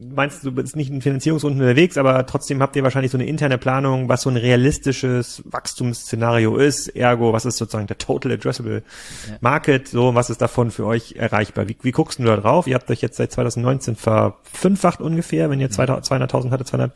meinst 0.00 0.44
du, 0.44 0.52
bist 0.52 0.76
nicht 0.76 0.90
in 0.90 1.02
Finanzierungsrunden 1.02 1.60
unterwegs, 1.60 1.98
aber 1.98 2.24
trotzdem 2.26 2.62
habt 2.62 2.76
ihr 2.76 2.82
wahrscheinlich 2.82 3.10
so 3.10 3.18
eine 3.18 3.26
interne 3.26 3.58
Planung, 3.58 4.08
was 4.08 4.22
so 4.22 4.30
ein 4.30 4.36
realistisches 4.36 5.42
Wachstumsszenario 5.44 6.56
ist. 6.56 6.88
Ergo, 6.88 7.32
was 7.32 7.44
ist 7.44 7.56
sozusagen 7.56 7.86
der 7.86 7.98
Total 7.98 8.32
Addressable 8.32 8.82
Market? 9.40 9.88
So, 9.88 10.14
was 10.14 10.30
ist 10.30 10.40
davon 10.40 10.70
für 10.70 10.86
euch 10.86 11.16
erreichbar? 11.16 11.68
Wie, 11.68 11.76
wie 11.82 11.92
guckst 11.92 12.18
du 12.18 12.24
da 12.24 12.36
drauf? 12.36 12.66
Ihr 12.66 12.74
habt 12.74 12.90
euch 12.90 13.00
jetzt 13.00 13.16
seit 13.16 13.32
2019 13.32 13.96
verfünffacht 13.96 15.00
ungefähr, 15.00 15.50
wenn 15.50 15.60
ihr 15.60 15.70
200.000 15.70 16.50
hatte, 16.50 16.92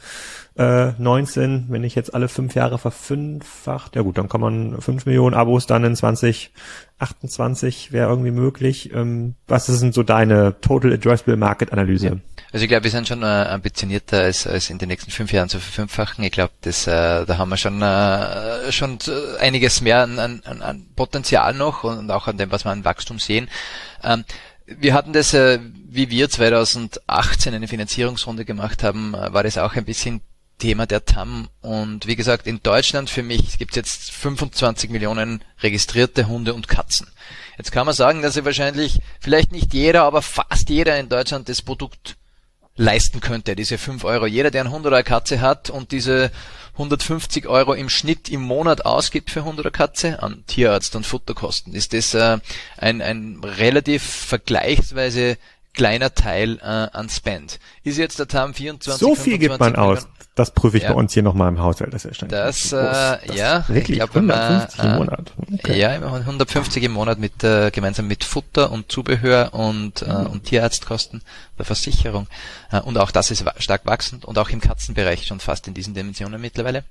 219, 0.57 1.67
wenn 1.69 1.85
ich 1.85 1.95
jetzt 1.95 2.15
alle 2.15 2.29
fünf 2.29 2.55
Jahre 2.55 2.79
verfünffacht, 2.79 3.97
ja 3.97 4.03
gut, 4.03 4.19
dann 4.19 4.29
kann 4.29 4.41
man 4.41 4.81
fünf 4.81 5.07
Millionen 5.07 5.35
Abos 5.35 5.67
dann 5.67 5.85
in 5.85 5.97
2028 5.97 7.93
wäre 7.93 8.11
irgendwie 8.11 8.31
möglich. 8.31 8.93
Ähm, 8.93 9.35
was 9.49 9.69
ist 9.69 9.83
denn 9.83 9.93
so 9.93 10.03
deine 10.03 10.61
Total 10.61 10.93
Addressable 10.93 11.37
Market 11.37 11.73
Analyse? 11.73 12.21
Also 12.53 12.65
ich 12.65 12.69
glaube, 12.69 12.85
wir 12.85 12.91
sind 12.91 13.09
schon 13.09 13.23
äh, 13.23 13.27
ambitionierter 13.27 14.21
als, 14.21 14.47
als 14.47 14.69
in 14.69 14.77
den 14.77 14.89
nächsten 14.89 15.11
fünf 15.11 15.33
Jahren 15.33 15.49
zu 15.49 15.59
verfünffachen. 15.59 16.23
Ich 16.23 16.33
glaube, 16.33 16.53
das, 16.61 16.87
äh, 16.87 17.25
da 17.25 17.39
haben 17.39 17.49
wir 17.49 17.57
schon, 17.57 17.81
äh, 17.81 18.71
schon 18.71 18.99
einiges 19.41 19.81
mehr 19.81 20.03
an, 20.03 20.19
an, 20.19 20.43
an 20.45 20.87
Potenzial 20.95 21.55
noch 21.55 21.85
und 21.85 22.11
auch 22.11 22.29
an 22.29 22.37
dem, 22.37 22.53
was 22.53 22.67
wir 22.67 22.73
an 22.73 22.85
Wachstum 22.85 23.19
sehen. 23.19 23.49
Ähm, 24.05 24.25
wir 24.67 24.95
hatten 24.95 25.13
das, 25.15 25.33
äh, 25.35 25.61
wie 25.89 26.11
wir 26.11 26.29
2018 26.29 27.55
eine 27.55 27.69
Finanzierungsrunde 27.69 28.45
gemacht 28.45 28.83
haben, 28.83 29.15
äh, 29.15 29.33
war 29.33 29.43
das 29.43 29.57
auch 29.57 29.75
ein 29.75 29.85
bisschen 29.85 30.21
Thema 30.63 30.87
der 30.87 31.05
TAM. 31.05 31.49
Und 31.61 32.07
wie 32.07 32.15
gesagt, 32.15 32.47
in 32.47 32.63
Deutschland 32.63 33.11
für 33.11 33.25
mich 33.25 33.59
gibt 33.59 33.73
es 33.73 33.77
jetzt 33.77 34.13
25 34.13 34.91
Millionen 34.91 35.43
registrierte 35.61 36.29
Hunde 36.29 36.55
und 36.55 36.69
Katzen. 36.69 37.09
Jetzt 37.59 37.73
kann 37.73 37.85
man 37.85 37.97
sagen, 37.97 38.23
dass 38.23 38.35
sie 38.35 38.45
wahrscheinlich, 38.45 39.01
vielleicht 39.19 39.51
nicht 39.51 39.75
jeder, 39.75 40.05
aber 40.05 40.23
fast 40.23 40.71
jeder 40.71 41.01
in 41.01 41.09
Deutschland 41.09 41.49
das 41.49 41.63
Produkt 41.63 42.17
leisten 42.77 43.21
könnte, 43.21 43.57
diese 43.57 43.77
5 43.77 44.05
Euro. 44.05 44.27
Jeder, 44.27 44.53
der 44.53 44.61
einen 44.61 44.71
Hund 44.71 44.87
oder 44.87 44.99
eine 44.99 45.05
Katze 45.05 45.41
hat 45.41 45.69
und 45.69 45.91
diese 45.91 46.31
150 46.75 47.49
Euro 47.49 47.75
im 47.75 47.89
Schnitt 47.89 48.29
im 48.29 48.43
Monat 48.43 48.87
ausgibt 48.87 49.33
für 49.33 49.43
Hund 49.43 49.59
oder 49.59 49.73
Katze 49.73 50.23
an 50.23 50.45
Tierarzt 50.47 50.95
und 50.95 51.05
Futterkosten, 51.05 51.75
ist 51.75 51.93
das 51.93 52.15
äh, 52.15 52.39
ein, 52.77 53.03
ein 53.03 53.41
relativ 53.43 54.05
vergleichsweise 54.05 55.39
kleiner 55.75 56.15
Teil 56.15 56.59
äh, 56.59 56.65
an 56.65 57.09
Spend. 57.09 57.59
Ist 57.83 57.99
jetzt 57.99 58.19
der 58.19 58.29
TAM 58.29 58.55
24 58.55 59.01
So 59.01 59.15
viel 59.15 59.39
gibt 59.39 59.59
man 59.59 59.73
Millionen? 59.73 59.99
aus. 59.99 60.09
Das 60.35 60.51
prüfe 60.51 60.79
ich 60.79 60.85
ja. 60.85 60.93
bei 60.93 60.95
uns 60.99 61.13
hier 61.13 61.23
nochmal 61.23 61.49
im 61.51 61.61
Haushalt. 61.61 61.93
Das 61.93 62.07
ist 62.07 62.23
Das, 62.23 62.73
äh, 62.73 62.77
das 63.27 63.37
ja, 63.37 63.69
wirklich 63.69 63.99
ich 63.99 64.05
glaub, 64.05 64.17
150 64.17 64.79
man, 64.79 64.87
im 64.93 64.97
Monat. 64.97 65.33
Okay. 65.53 65.79
Ja, 65.79 65.91
150 65.91 66.83
im 66.85 66.93
Monat 66.93 67.19
mit 67.19 67.45
äh, 67.45 67.71
gemeinsam 67.71 68.07
mit 68.07 68.25
Futter 68.25 68.73
und 68.73 68.91
Zubehör 68.91 69.53
und, 69.53 70.01
äh, 70.01 70.07
mhm. 70.07 70.27
und 70.29 70.45
Tierarztkosten 70.45 71.23
der 71.59 71.67
Versicherung. 71.67 72.29
Äh, 72.71 72.81
und 72.81 72.97
auch 72.97 73.11
das 73.11 73.31
ist 73.31 73.45
stark 73.59 73.85
wachsend 73.85 74.25
und 74.25 74.39
auch 74.39 74.49
im 74.49 74.61
Katzenbereich 74.61 75.27
schon 75.27 75.39
fast 75.39 75.69
in 75.69 75.75
diesen 75.75 75.93
Dimensionen 75.93 76.41
mittlerweile. 76.41 76.85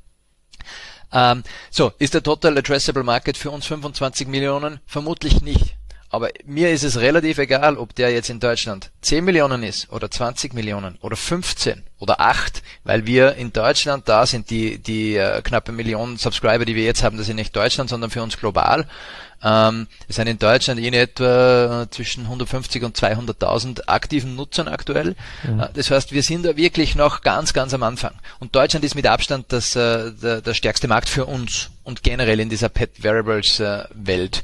Ähm, 1.12 1.44
so, 1.72 1.92
ist 1.98 2.14
der 2.14 2.24
Total 2.24 2.58
Addressable 2.58 3.04
Market 3.04 3.38
für 3.38 3.52
uns 3.52 3.66
25 3.66 4.28
Millionen? 4.28 4.80
Vermutlich 4.86 5.42
nicht. 5.42 5.76
Aber 6.12 6.30
mir 6.46 6.72
ist 6.72 6.84
es 6.84 7.00
relativ 7.00 7.38
egal, 7.38 7.78
ob 7.78 7.96
der 7.96 8.12
jetzt 8.12 8.30
in 8.30 8.42
Deutschland 8.42 8.92
10 9.02 9.24
Millionen 9.24 9.64
ist 9.64 9.90
oder 9.92 10.12
20 10.12 10.54
Millionen 10.54 10.98
oder 11.02 11.16
15 11.16 11.84
oder 12.00 12.20
8, 12.20 12.62
weil 12.84 13.06
wir 13.06 13.36
in 13.36 13.54
Deutschland 13.54 14.10
da 14.10 14.26
sind, 14.26 14.50
die, 14.50 14.78
die 14.78 15.16
äh, 15.16 15.42
knappe 15.42 15.72
Million 15.72 16.18
Subscriber, 16.18 16.66
die 16.66 16.76
wir 16.76 16.84
jetzt 16.84 17.02
haben, 17.02 17.18
das 17.18 17.28
sind 17.28 17.38
nicht 17.38 17.56
Deutschland, 17.56 17.90
sondern 17.90 18.12
für 18.12 18.22
uns 18.22 18.38
global. 18.38 18.88
Ähm, 19.44 19.88
es 20.08 20.18
sind 20.18 20.28
in 20.28 20.38
Deutschland 20.38 20.80
in 20.80 20.94
etwa 20.94 21.88
zwischen 21.90 22.26
150 22.26 22.84
und 22.84 22.98
200.000 22.98 23.88
aktiven 23.88 24.36
Nutzern 24.36 24.68
aktuell. 24.68 25.16
Mhm. 25.44 25.60
Äh, 25.62 25.70
das 25.74 25.90
heißt, 25.90 26.12
wir 26.12 26.24
sind 26.24 26.46
da 26.46 26.58
wirklich 26.58 26.96
noch 26.96 27.22
ganz, 27.22 27.54
ganz 27.54 27.74
am 27.74 27.84
Anfang. 27.84 28.14
Und 28.40 28.56
Deutschland 28.56 28.86
ist 28.86 28.96
mit 28.96 29.08
Abstand 29.08 29.46
das, 29.50 29.76
äh, 29.76 30.12
der, 30.12 30.42
der 30.42 30.54
stärkste 30.54 30.88
Markt 30.88 31.10
für 31.10 31.26
uns 31.26 31.72
und 31.84 32.04
generell 32.04 32.40
in 32.40 32.50
dieser 32.50 32.70
Pet 32.70 33.04
Variables 33.04 33.60
äh, 33.60 33.86
Welt. 33.94 34.44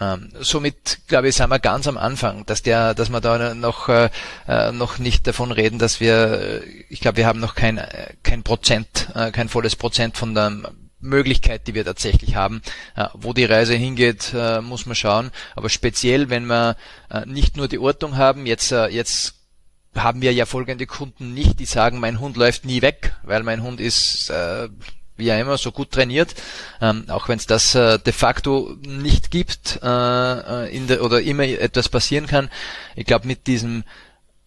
Ähm, 0.00 0.30
somit 0.38 1.00
glaube 1.08 1.28
ich, 1.28 1.36
sind 1.36 1.50
wir 1.50 1.58
ganz 1.58 1.88
am 1.88 1.98
Anfang, 1.98 2.46
dass 2.46 2.62
der, 2.62 2.94
dass 2.94 3.10
wir 3.10 3.20
da 3.20 3.54
noch 3.54 3.88
äh, 3.88 4.10
äh 4.46 4.72
noch 4.72 4.98
nicht 4.98 5.26
davon 5.26 5.52
reden, 5.52 5.78
dass 5.78 6.00
wir, 6.00 6.62
äh, 6.62 6.68
ich 6.88 7.00
glaube, 7.00 7.16
wir 7.16 7.26
haben 7.26 7.40
noch 7.40 7.54
kein 7.54 7.78
äh, 7.78 8.14
kein 8.22 8.42
Prozent, 8.42 9.08
äh, 9.14 9.30
kein 9.32 9.48
volles 9.48 9.76
Prozent 9.76 10.16
von 10.16 10.34
der 10.34 10.52
Möglichkeit, 11.00 11.66
die 11.66 11.74
wir 11.74 11.84
tatsächlich 11.84 12.34
haben. 12.34 12.60
Wo 13.14 13.32
die 13.32 13.44
Reise 13.44 13.74
hingeht, 13.74 14.34
muss 14.62 14.84
man 14.84 14.96
schauen. 14.96 15.30
Aber 15.54 15.68
speziell, 15.68 16.28
wenn 16.28 16.46
wir 16.46 16.74
nicht 17.24 17.56
nur 17.56 17.68
die 17.68 17.78
Ortung 17.78 18.16
haben, 18.16 18.46
jetzt 18.46 18.72
jetzt 18.72 19.38
haben 19.94 20.22
wir 20.22 20.32
ja 20.32 20.44
folgende 20.44 20.86
Kunden 20.86 21.34
nicht, 21.34 21.60
die 21.60 21.66
sagen, 21.66 22.00
mein 22.00 22.18
Hund 22.18 22.36
läuft 22.36 22.64
nie 22.64 22.82
weg, 22.82 23.14
weil 23.22 23.44
mein 23.44 23.62
Hund 23.62 23.80
ist 23.80 24.28
äh, 24.30 24.68
wie 25.18 25.26
ja 25.26 25.38
immer 25.38 25.58
so 25.58 25.72
gut 25.72 25.90
trainiert, 25.90 26.34
ähm, 26.80 27.04
auch 27.08 27.28
wenn 27.28 27.38
es 27.38 27.46
das 27.46 27.74
äh, 27.74 27.98
de 27.98 28.12
facto 28.12 28.76
nicht 28.82 29.30
gibt 29.30 29.80
äh, 29.82 29.86
äh, 30.66 30.74
in 30.74 30.86
der, 30.86 31.02
oder 31.02 31.20
immer 31.20 31.44
etwas 31.44 31.88
passieren 31.88 32.26
kann. 32.26 32.48
Ich 32.96 33.04
glaube, 33.04 33.26
mit 33.26 33.46
diesem 33.46 33.84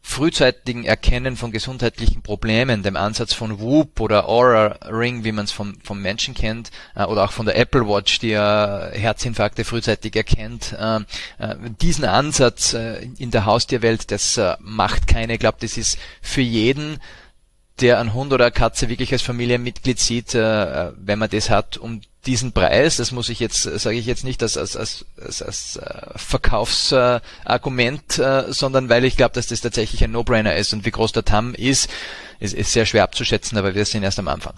frühzeitigen 0.04 0.84
Erkennen 0.84 1.38
von 1.38 1.52
gesundheitlichen 1.52 2.22
Problemen, 2.24 2.82
dem 2.82 2.98
Ansatz 2.98 3.34
von 3.34 3.60
Whoop 3.60 4.00
oder 4.00 4.28
Aura 4.28 4.78
Ring, 4.90 5.24
wie 5.24 5.32
man 5.32 5.46
es 5.46 5.52
vom, 5.52 5.76
vom 5.84 6.02
Menschen 6.02 6.34
kennt, 6.34 6.72
äh, 6.96 7.04
oder 7.04 7.26
auch 7.26 7.32
von 7.32 7.46
der 7.46 7.58
Apple 7.58 7.88
Watch, 7.88 8.20
die 8.20 8.30
ja 8.30 8.90
Herzinfarkte 8.92 9.64
frühzeitig 9.64 10.16
erkennt, 10.16 10.74
äh, 10.78 10.98
äh, 11.38 11.56
diesen 11.82 12.06
Ansatz 12.06 12.74
äh, 12.74 13.08
in 13.18 13.32
der 13.32 13.46
Haustierwelt, 13.46 14.12
das 14.12 14.38
äh, 14.38 14.56
macht 14.60 15.08
keine, 15.08 15.34
ich 15.34 15.40
glaube, 15.40 15.60
das 15.62 15.78
ist 15.78 16.00
für 16.22 16.42
jeden 16.42 17.00
der 17.80 18.00
einen 18.00 18.14
Hund 18.14 18.34
oder 18.34 18.46
eine 18.46 18.52
Katze 18.52 18.90
wirklich 18.90 19.12
als 19.12 19.22
Familienmitglied 19.22 20.00
sieht, 20.00 20.36
äh, 20.36 20.92
wenn 20.96 21.20
man 21.20 21.30
das 21.30 21.50
hat, 21.50 21.78
um 21.78 22.02
diesen 22.26 22.52
Preis, 22.52 22.98
das 22.98 23.12
muss 23.12 23.30
ich 23.30 23.40
jetzt, 23.40 23.64
sage 23.64 23.98
ich 23.98 24.06
jetzt 24.06 24.24
nicht 24.24 24.44
als, 24.44 24.58
als, 24.58 24.76
als, 24.76 25.06
als, 25.20 25.42
als 25.42 25.76
äh, 25.78 26.02
Verkaufsargument, 26.16 28.20
äh, 28.20 28.54
sondern 28.54 28.90
weil 28.90 29.06
ich 29.06 29.18
glaube, 29.18 29.34
dass 29.34 29.48
das 29.48 29.62
tatsächlich 29.62 30.04
ein 30.04 30.12
No-Brainer 30.12 30.56
ist 30.56 30.74
und 30.74 30.86
wie 30.86 30.92
groß 30.92 31.14
der 31.14 31.26
TAM 31.26 31.56
ist, 31.56 31.90
ist, 32.40 32.54
ist 32.54 32.74
sehr 32.74 32.86
schwer 32.86 33.04
abzuschätzen, 33.04 33.58
aber 33.58 33.74
wir 33.74 33.86
sind 33.86 34.04
erst 34.04 34.20
am 34.20 34.28
Anfang. 34.28 34.54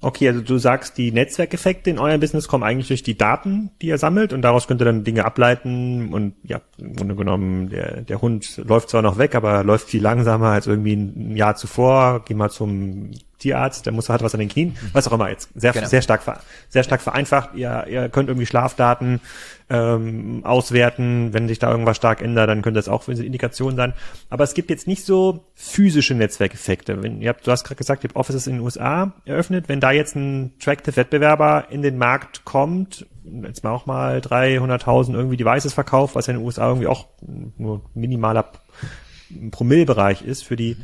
Okay, 0.00 0.28
also 0.28 0.42
du 0.42 0.58
sagst, 0.58 0.98
die 0.98 1.12
Netzwerkeffekte 1.12 1.88
in 1.88 1.98
eurem 1.98 2.20
Business 2.20 2.46
kommen 2.46 2.62
eigentlich 2.62 2.88
durch 2.88 3.02
die 3.02 3.16
Daten, 3.16 3.70
die 3.80 3.86
ihr 3.86 3.96
sammelt 3.96 4.34
und 4.34 4.42
daraus 4.42 4.66
könnt 4.66 4.82
ihr 4.82 4.84
dann 4.84 5.02
Dinge 5.02 5.24
ableiten 5.24 6.12
und 6.12 6.34
ja, 6.42 6.60
im 6.76 6.94
Grunde 6.94 7.14
genommen, 7.14 7.70
der, 7.70 8.02
der 8.02 8.20
Hund 8.20 8.60
läuft 8.66 8.90
zwar 8.90 9.00
noch 9.00 9.16
weg, 9.16 9.34
aber 9.34 9.64
läuft 9.64 9.88
viel 9.88 10.02
langsamer 10.02 10.48
als 10.48 10.66
irgendwie 10.66 10.94
ein 10.94 11.36
Jahr 11.36 11.56
zuvor. 11.56 12.22
Geh 12.26 12.34
mal 12.34 12.50
zum 12.50 13.12
Tierarzt, 13.44 13.84
der 13.84 13.92
muss 13.92 14.08
hat 14.08 14.22
was 14.22 14.32
an 14.32 14.40
den 14.40 14.48
Knien, 14.48 14.74
was 14.94 15.06
auch 15.06 15.12
immer 15.12 15.28
jetzt. 15.28 15.50
Sehr, 15.54 15.72
genau. 15.72 15.86
sehr 15.86 16.00
stark, 16.00 16.22
sehr 16.70 16.82
stark 16.82 17.02
vereinfacht. 17.02 17.50
Ihr, 17.54 17.84
ihr 17.88 18.08
könnt 18.08 18.30
irgendwie 18.30 18.46
Schlafdaten 18.46 19.20
ähm, 19.68 20.40
auswerten. 20.44 21.34
Wenn 21.34 21.46
sich 21.46 21.58
da 21.58 21.70
irgendwas 21.70 21.98
stark 21.98 22.22
ändert, 22.22 22.48
dann 22.48 22.62
könnte 22.62 22.78
das 22.78 22.88
auch 22.88 23.02
für 23.02 23.12
eine 23.12 23.22
Indikation 23.22 23.76
sein. 23.76 23.92
Aber 24.30 24.44
es 24.44 24.54
gibt 24.54 24.70
jetzt 24.70 24.86
nicht 24.86 25.04
so 25.04 25.44
physische 25.54 26.14
Netzwerkeffekte. 26.14 27.02
Wenn, 27.02 27.20
ihr 27.20 27.28
habt, 27.28 27.46
du 27.46 27.50
hast 27.50 27.64
gerade 27.64 27.76
gesagt, 27.76 28.02
ihr 28.02 28.08
habt 28.08 28.16
Offices 28.16 28.46
in 28.46 28.54
den 28.54 28.62
USA 28.62 29.12
eröffnet. 29.26 29.68
Wenn 29.68 29.80
da 29.80 29.90
jetzt 29.90 30.16
ein 30.16 30.54
Tractive-Wettbewerber 30.58 31.66
in 31.68 31.82
den 31.82 31.98
Markt 31.98 32.46
kommt, 32.46 33.04
jetzt 33.42 33.62
mal 33.62 33.72
auch 33.72 33.84
mal 33.84 34.20
300.000 34.20 35.12
irgendwie 35.12 35.36
Devices 35.36 35.74
verkauft, 35.74 36.14
was 36.14 36.28
ja 36.28 36.32
in 36.32 36.40
den 36.40 36.46
USA 36.46 36.68
irgendwie 36.68 36.86
auch 36.86 37.08
nur 37.58 37.82
minimaler 37.92 38.50
Promillbereich 39.50 40.22
ist 40.22 40.44
für 40.44 40.56
die 40.56 40.78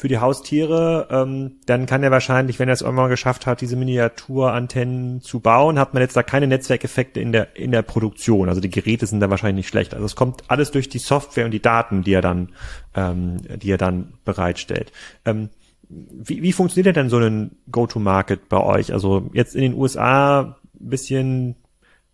für 0.00 0.08
die 0.08 0.18
Haustiere, 0.18 1.08
ähm, 1.10 1.58
dann 1.66 1.84
kann 1.84 2.02
er 2.02 2.10
wahrscheinlich, 2.10 2.58
wenn 2.58 2.70
er 2.70 2.72
es 2.72 2.80
irgendwann 2.80 3.10
geschafft 3.10 3.44
hat, 3.44 3.60
diese 3.60 3.76
Miniaturantennen 3.76 5.20
zu 5.20 5.40
bauen, 5.40 5.78
hat 5.78 5.92
man 5.92 6.02
jetzt 6.02 6.16
da 6.16 6.22
keine 6.22 6.46
Netzwerkeffekte 6.46 7.20
in 7.20 7.32
der 7.32 7.54
in 7.54 7.70
der 7.70 7.82
Produktion. 7.82 8.48
Also 8.48 8.62
die 8.62 8.70
Geräte 8.70 9.06
sind 9.06 9.20
da 9.20 9.28
wahrscheinlich 9.28 9.66
nicht 9.66 9.68
schlecht. 9.68 9.92
Also 9.92 10.06
es 10.06 10.16
kommt 10.16 10.44
alles 10.48 10.70
durch 10.70 10.88
die 10.88 11.00
Software 11.00 11.44
und 11.44 11.50
die 11.50 11.60
Daten, 11.60 12.02
die 12.02 12.14
er 12.14 12.22
dann, 12.22 12.48
ähm, 12.94 13.42
die 13.58 13.70
er 13.70 13.76
dann 13.76 14.14
bereitstellt. 14.24 14.90
Ähm, 15.26 15.50
wie, 15.90 16.40
wie 16.40 16.52
funktioniert 16.52 16.96
denn 16.96 17.10
so 17.10 17.18
ein 17.18 17.58
Go-to-Market 17.70 18.48
bei 18.48 18.58
euch? 18.58 18.94
Also 18.94 19.28
jetzt 19.34 19.54
in 19.54 19.60
den 19.60 19.74
USA 19.74 20.56
bisschen 20.72 21.56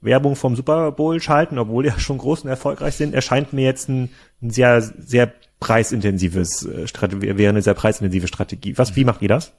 Werbung 0.00 0.34
vom 0.34 0.56
Super 0.56 0.90
Bowl 0.90 1.20
schalten, 1.20 1.56
obwohl 1.60 1.84
die 1.84 1.90
ja 1.90 2.00
schon 2.00 2.18
groß 2.18 2.42
und 2.42 2.50
erfolgreich 2.50 2.96
sind, 2.96 3.14
erscheint 3.14 3.52
mir 3.52 3.64
jetzt 3.64 3.88
ein, 3.88 4.10
ein 4.42 4.50
sehr, 4.50 4.82
sehr 4.82 5.32
preisintensives 5.60 6.64
äh, 6.66 6.86
Strategie, 6.86 7.36
wäre 7.36 7.50
eine 7.50 7.62
sehr 7.62 7.74
preisintensive 7.74 8.28
Strategie. 8.28 8.76
Was, 8.78 8.96
wie 8.96 9.04
macht 9.04 9.22
ihr 9.22 9.28
das? 9.28 9.52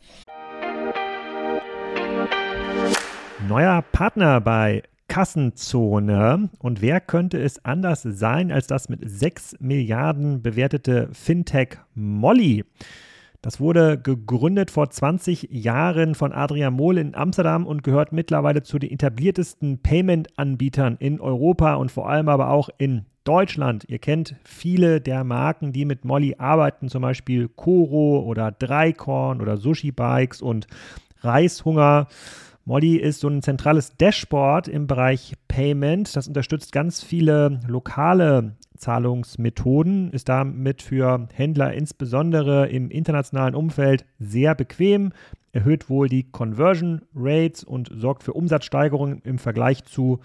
Neuer 3.47 3.81
Partner 3.81 4.41
bei 4.41 4.83
Kassenzone. 5.07 6.49
Und 6.59 6.81
wer 6.81 6.99
könnte 6.99 7.39
es 7.41 7.63
anders 7.63 8.03
sein 8.03 8.51
als 8.51 8.67
das 8.67 8.89
mit 8.89 8.99
6 9.03 9.57
Milliarden 9.59 10.41
bewertete 10.41 11.09
Fintech 11.13 11.77
Molly? 11.95 12.65
Das 13.41 13.59
wurde 13.59 13.99
gegründet 13.99 14.71
vor 14.71 14.89
20 14.89 15.49
Jahren 15.51 16.15
von 16.15 16.33
Adrian 16.33 16.73
Mohl 16.73 16.97
in 16.97 17.15
Amsterdam 17.15 17.67
und 17.67 17.83
gehört 17.83 18.11
mittlerweile 18.11 18.63
zu 18.63 18.79
den 18.79 18.91
etabliertesten 18.91 19.79
Payment-Anbietern 19.81 20.97
in 20.99 21.21
Europa 21.21 21.75
und 21.75 21.91
vor 21.91 22.09
allem 22.09 22.29
aber 22.29 22.49
auch 22.49 22.69
in 22.77 23.05
Deutschland. 23.23 23.83
Ihr 23.87 23.99
kennt 23.99 24.35
viele 24.43 25.01
der 25.01 25.23
Marken, 25.23 25.73
die 25.73 25.85
mit 25.85 26.05
Molly 26.05 26.35
arbeiten, 26.37 26.89
zum 26.89 27.01
Beispiel 27.01 27.49
Koro 27.49 28.21
oder 28.21 28.51
Dreikorn 28.51 29.41
oder 29.41 29.57
Sushi 29.57 29.91
Bikes 29.91 30.41
und 30.41 30.67
Reishunger. 31.19 32.07
Molly 32.67 32.97
ist 32.97 33.21
so 33.21 33.29
ein 33.29 33.41
zentrales 33.41 33.95
Dashboard 33.95 34.67
im 34.67 34.87
Bereich 34.87 35.35
Payment. 35.47 36.13
Das 36.13 36.27
unterstützt 36.27 36.73
ganz 36.73 37.01
viele 37.01 37.61
lokale 37.65 38.57
Zahlungsmethoden, 38.75 40.11
ist 40.11 40.27
damit 40.27 40.81
für 40.81 41.29
Händler 41.33 41.73
insbesondere 41.73 42.67
im 42.67 42.91
internationalen 42.91 43.55
Umfeld 43.55 44.03
sehr 44.19 44.53
bequem, 44.53 45.13
erhöht 45.53 45.89
wohl 45.89 46.09
die 46.09 46.29
Conversion 46.29 47.03
Rates 47.15 47.63
und 47.63 47.89
sorgt 47.95 48.23
für 48.23 48.33
Umsatzsteigerungen 48.33 49.21
im 49.23 49.37
Vergleich 49.37 49.85
zu 49.85 50.19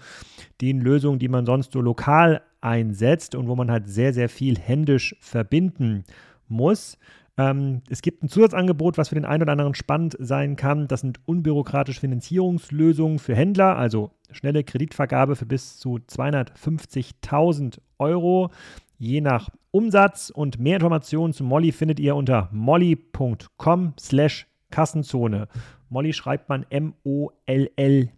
den 0.59 0.81
Lösungen, 0.81 1.19
die 1.19 1.29
man 1.29 1.45
sonst 1.45 1.71
so 1.71 1.79
lokal 1.79 2.41
einsetzt 2.59 3.35
und 3.35 3.47
wo 3.47 3.55
man 3.55 3.71
halt 3.71 3.87
sehr, 3.87 4.11
sehr 4.11 4.27
viel 4.27 4.59
händisch 4.59 5.15
verbinden 5.21 6.03
muss. 6.49 6.97
Ähm, 7.37 7.81
es 7.89 8.01
gibt 8.01 8.23
ein 8.23 8.29
Zusatzangebot, 8.29 8.97
was 8.97 9.09
für 9.09 9.15
den 9.15 9.25
einen 9.25 9.43
oder 9.43 9.51
anderen 9.53 9.73
spannend 9.73 10.15
sein 10.19 10.55
kann. 10.55 10.87
Das 10.87 11.01
sind 11.01 11.19
unbürokratische 11.25 11.99
Finanzierungslösungen 11.99 13.19
für 13.19 13.35
Händler, 13.35 13.77
also 13.77 14.11
schnelle 14.31 14.63
Kreditvergabe 14.63 15.35
für 15.35 15.45
bis 15.45 15.77
zu 15.77 15.95
250.000 15.95 17.79
Euro, 17.97 18.51
je 18.97 19.21
nach 19.21 19.49
Umsatz. 19.71 20.29
Und 20.29 20.59
mehr 20.59 20.75
Informationen 20.75 21.33
zu 21.33 21.43
Molly 21.43 21.71
findet 21.71 21.99
ihr 21.99 22.15
unter 22.15 22.49
molly.com 22.51 23.93
slash 23.99 24.47
Kassenzone. 24.69 25.47
Molly 25.89 26.13
schreibt 26.13 26.49
man 26.49 26.65
M-O-L-L-I-E. 26.69 28.09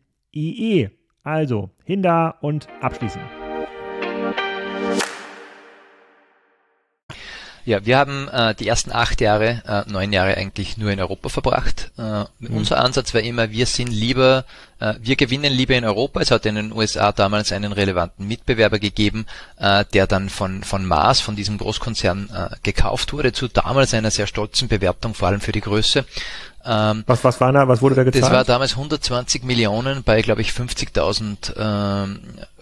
-E. 0.86 0.90
Also, 1.24 1.72
hin 1.84 2.04
da 2.04 2.30
und 2.30 2.68
abschließen. 2.82 3.22
Ja, 7.66 7.84
wir 7.84 7.98
haben 7.98 8.28
äh, 8.28 8.54
die 8.54 8.68
ersten 8.68 8.92
acht 8.92 9.20
Jahre, 9.22 9.64
äh, 9.68 9.92
neun 9.92 10.14
Jahre 10.14 10.38
eigentlich 10.38 10.78
nur 10.78 10.92
in 10.92 11.00
Europa 11.00 11.30
verbracht. 11.30 11.92
Äh, 11.98 12.02
mhm. 12.40 12.58
Unser 12.58 12.80
Ansatz 12.80 13.16
war 13.16 13.22
immer, 13.22 13.50
wir 13.50 13.66
sind 13.66 13.88
lieber, 13.88 14.46
äh, 14.80 14.94
wir 15.02 15.16
gewinnen 15.16 15.52
lieber 15.52 15.74
in 15.74 15.84
Europa. 15.84 16.22
Es 16.22 16.30
hat 16.30 16.46
in 16.46 16.56
den 16.56 16.72
USA 16.72 17.12
damals 17.12 17.52
einen 17.52 17.72
relevanten 17.72 18.28
Mitbewerber 18.28 18.78
gegeben, 18.78 19.26
äh, 19.58 19.84
der 19.94 20.06
dann 20.06 20.30
von, 20.30 20.64
von 20.64 20.86
Mars, 20.86 21.22
von 21.22 21.36
diesem 21.36 21.58
Großkonzern, 21.58 22.30
äh, 22.32 22.56
gekauft 22.62 23.14
wurde, 23.14 23.34
zu 23.34 23.48
damals 23.48 23.96
einer 23.96 24.12
sehr 24.12 24.28
stolzen 24.28 24.68
Bewertung, 24.68 25.16
vor 25.16 25.30
allem 25.30 25.42
für 25.42 25.52
die 25.52 25.62
Größe. 25.62 26.06
Ähm, 26.66 27.04
was, 27.08 27.24
was 27.24 27.42
war 27.42 27.52
da, 27.52 27.68
was 27.68 27.82
wurde 27.82 27.96
da 27.96 28.04
gezahlt? 28.04 28.26
Das 28.26 28.32
war 28.32 28.44
damals 28.44 28.74
120 28.74 29.44
Millionen 29.44 30.04
bei, 30.04 30.22
glaube 30.22 30.42
ich, 30.42 30.52
50.000 30.52 31.54
ähm, 31.58 32.20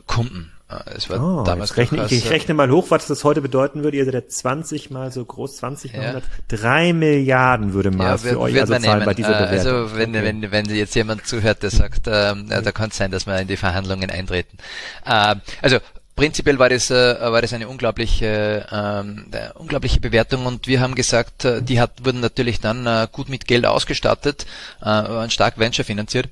Kunden. 0.08 0.53
Es 0.96 1.10
war 1.10 1.22
oh, 1.22 1.44
damals 1.44 1.78
rechne, 1.78 2.06
ich, 2.06 2.12
ich 2.12 2.30
rechne 2.30 2.54
mal 2.54 2.70
hoch, 2.70 2.88
was 2.90 3.08
das 3.08 3.24
heute 3.24 3.42
bedeuten 3.42 3.84
würde. 3.84 3.98
Ihr 3.98 4.06
seid 4.06 4.14
ja 4.14 4.28
20 4.28 4.92
mal 4.92 5.12
so 5.12 5.24
groß, 5.24 5.58
20 5.58 5.94
mal 5.94 6.02
ja. 6.02 6.08
100. 6.10 6.24
3 6.48 6.94
Milliarden 6.94 7.74
würde 7.74 7.92
mal 7.92 8.06
ja, 8.06 8.18
für 8.18 8.40
euch 8.40 8.60
also 8.60 8.78
zahlen 8.78 9.06
bei 9.06 9.14
dieser 9.14 9.40
äh, 9.40 9.46
Bewertung. 9.46 9.74
Also 9.74 9.98
wenn, 9.98 10.10
okay. 10.12 10.24
wenn, 10.24 10.52
wenn 10.52 10.66
jetzt 10.76 10.96
jemand 10.96 11.26
zuhört, 11.28 11.64
der 11.64 11.70
sagt, 11.70 12.08
ähm, 12.08 12.48
da 12.50 12.72
kann 12.72 12.90
es 12.90 12.98
sein, 12.98 13.12
dass 13.12 13.26
wir 13.26 13.40
in 13.40 13.48
die 13.48 13.58
Verhandlungen 13.58 14.10
eintreten. 14.10 14.58
Äh, 15.06 15.36
also 15.62 15.80
prinzipiell 16.16 16.60
war 16.60 16.70
das, 16.70 16.92
äh, 16.92 17.20
war 17.20 17.42
das 17.42 17.54
eine 17.54 17.68
unglaubliche, 17.68 18.66
ähm, 18.72 19.26
unglaubliche 19.56 20.00
Bewertung 20.00 20.46
und 20.46 20.68
wir 20.68 20.82
haben 20.82 20.96
gesagt, 20.96 21.46
äh, 21.46 21.62
die 21.62 21.80
hat, 21.80 22.06
wurden 22.06 22.20
natürlich 22.20 22.60
dann 22.60 22.86
äh, 22.86 23.08
gut 23.12 23.30
mit 23.30 23.48
Geld 23.48 23.66
ausgestattet, 23.66 24.46
äh, 24.82 24.86
waren 24.86 25.30
stark 25.30 25.58
Venture 25.58 25.86
finanziert. 25.86 26.30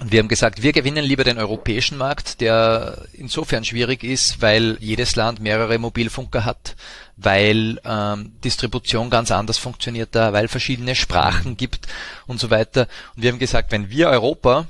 Und 0.00 0.12
wir 0.12 0.18
haben 0.18 0.28
gesagt, 0.28 0.62
wir 0.62 0.72
gewinnen 0.72 1.04
lieber 1.04 1.24
den 1.24 1.38
europäischen 1.38 1.98
Markt, 1.98 2.40
der 2.40 3.04
insofern 3.12 3.64
schwierig 3.64 4.02
ist, 4.02 4.40
weil 4.40 4.78
jedes 4.80 5.14
Land 5.14 5.40
mehrere 5.40 5.78
Mobilfunker 5.78 6.46
hat, 6.46 6.74
weil 7.18 7.78
ähm, 7.84 8.32
Distribution 8.42 9.10
ganz 9.10 9.30
anders 9.30 9.58
funktioniert 9.58 10.14
da, 10.14 10.32
weil 10.32 10.48
verschiedene 10.48 10.94
Sprachen 10.94 11.58
gibt 11.58 11.86
und 12.26 12.40
so 12.40 12.48
weiter. 12.48 12.88
Und 13.14 13.22
wir 13.22 13.30
haben 13.30 13.38
gesagt, 13.38 13.72
wenn 13.72 13.90
wir 13.90 14.08
Europa 14.08 14.66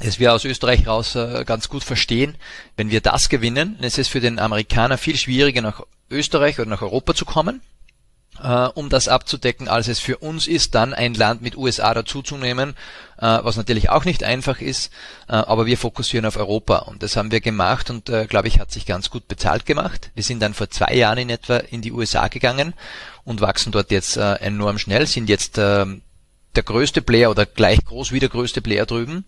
das 0.00 0.18
wir 0.18 0.32
aus 0.32 0.44
Österreich 0.44 0.86
raus 0.86 1.14
äh, 1.14 1.44
ganz 1.46 1.68
gut 1.68 1.84
verstehen. 1.84 2.34
Wenn 2.76 2.90
wir 2.90 3.00
das 3.00 3.28
gewinnen, 3.28 3.76
dann 3.76 3.86
ist 3.86 3.98
es 3.98 4.08
für 4.08 4.20
den 4.20 4.38
Amerikaner 4.38 4.98
viel 4.98 5.16
schwieriger, 5.16 5.62
nach 5.62 5.82
Österreich 6.10 6.58
oder 6.58 6.68
nach 6.68 6.82
Europa 6.82 7.14
zu 7.14 7.24
kommen, 7.24 7.60
äh, 8.44 8.68
um 8.74 8.90
das 8.90 9.08
abzudecken, 9.08 9.68
als 9.68 9.88
es 9.88 9.98
für 9.98 10.18
uns 10.18 10.46
ist, 10.46 10.74
dann 10.74 10.92
ein 10.92 11.14
Land 11.14 11.42
mit 11.42 11.56
USA 11.56 11.94
dazuzunehmen, 11.94 12.74
äh, 13.18 13.38
was 13.42 13.56
natürlich 13.56 13.88
auch 13.88 14.04
nicht 14.04 14.22
einfach 14.22 14.60
ist, 14.60 14.92
äh, 15.28 15.32
aber 15.32 15.66
wir 15.66 15.78
fokussieren 15.78 16.26
auf 16.26 16.36
Europa 16.36 16.78
und 16.80 17.02
das 17.02 17.16
haben 17.16 17.32
wir 17.32 17.40
gemacht 17.40 17.90
und 17.90 18.10
äh, 18.10 18.26
glaube 18.26 18.48
ich 18.48 18.60
hat 18.60 18.70
sich 18.70 18.86
ganz 18.86 19.10
gut 19.10 19.26
bezahlt 19.26 19.64
gemacht. 19.66 20.10
Wir 20.14 20.22
sind 20.22 20.40
dann 20.40 20.54
vor 20.54 20.68
zwei 20.68 20.94
Jahren 20.94 21.18
in 21.18 21.30
etwa 21.30 21.56
in 21.56 21.80
die 21.80 21.92
USA 21.92 22.28
gegangen 22.28 22.74
und 23.24 23.40
wachsen 23.40 23.72
dort 23.72 23.90
jetzt 23.90 24.16
äh, 24.16 24.34
enorm 24.34 24.78
schnell, 24.78 25.06
sind 25.06 25.28
jetzt 25.28 25.56
äh, 25.56 25.86
der 26.56 26.62
größte 26.62 27.02
Player 27.02 27.30
oder 27.30 27.46
gleich 27.46 27.84
groß 27.84 28.12
wie 28.12 28.20
der 28.20 28.28
größte 28.28 28.60
Player 28.60 28.86
drüben, 28.86 29.24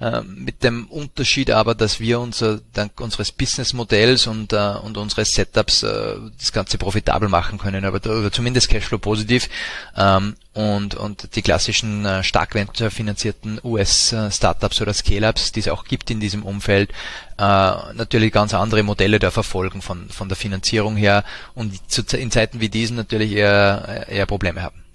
äh, 0.00 0.20
mit 0.22 0.62
dem 0.62 0.86
Unterschied 0.86 1.50
aber, 1.50 1.74
dass 1.74 2.00
wir 2.00 2.20
unser, 2.20 2.60
dank 2.72 3.00
unseres 3.00 3.32
Businessmodells 3.32 4.26
und, 4.26 4.52
äh, 4.52 4.74
und 4.82 4.96
unseres 4.96 5.32
Setups 5.32 5.82
äh, 5.82 6.16
das 6.38 6.52
Ganze 6.52 6.78
profitabel 6.78 7.28
machen 7.28 7.58
können, 7.58 7.84
aber 7.84 7.96
oder 7.96 8.30
zumindest 8.30 8.68
Cashflow 8.68 8.98
positiv 8.98 9.48
ähm, 9.96 10.34
und, 10.52 10.94
und 10.94 11.34
die 11.36 11.42
klassischen 11.42 12.04
äh, 12.04 12.22
stark 12.22 12.56
finanzierten 12.90 13.60
US-Startups 13.62 14.80
oder 14.80 14.94
Scale-Ups, 14.94 15.52
die 15.52 15.60
es 15.60 15.68
auch 15.68 15.84
gibt 15.84 16.10
in 16.10 16.20
diesem 16.20 16.42
Umfeld, 16.42 16.90
äh, 17.38 17.42
natürlich 17.42 18.32
ganz 18.32 18.54
andere 18.54 18.82
Modelle 18.82 19.18
da 19.18 19.30
verfolgen 19.30 19.82
von, 19.82 20.08
von 20.08 20.28
der 20.28 20.36
Finanzierung 20.36 20.96
her 20.96 21.24
und 21.54 21.90
zu, 21.90 22.02
in 22.16 22.30
Zeiten 22.30 22.60
wie 22.60 22.68
diesen 22.68 22.96
natürlich 22.96 23.32
eher, 23.32 24.06
eher 24.08 24.26
Probleme 24.26 24.62
haben. 24.62 24.85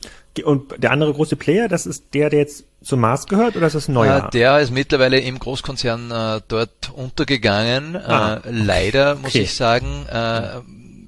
Und 0.45 0.81
der 0.81 0.91
andere 0.91 1.13
große 1.13 1.35
Player, 1.35 1.67
das 1.67 1.85
ist 1.85 2.13
der, 2.13 2.29
der 2.29 2.39
jetzt 2.39 2.63
zum 2.81 3.01
Mars 3.01 3.27
gehört 3.27 3.57
oder 3.57 3.67
ist 3.67 3.75
das 3.75 3.89
ein 3.89 3.93
neuer? 3.93 4.27
Äh, 4.27 4.29
der 4.31 4.59
ist 4.59 4.71
mittlerweile 4.71 5.19
im 5.19 5.37
Großkonzern 5.37 6.09
äh, 6.09 6.41
dort 6.47 6.91
untergegangen. 6.93 7.97
Ah, 7.97 8.35
äh, 8.35 8.39
leider 8.49 9.13
okay. 9.13 9.21
muss 9.21 9.35
ich 9.35 9.53
sagen, 9.53 10.05
äh, 10.07 10.61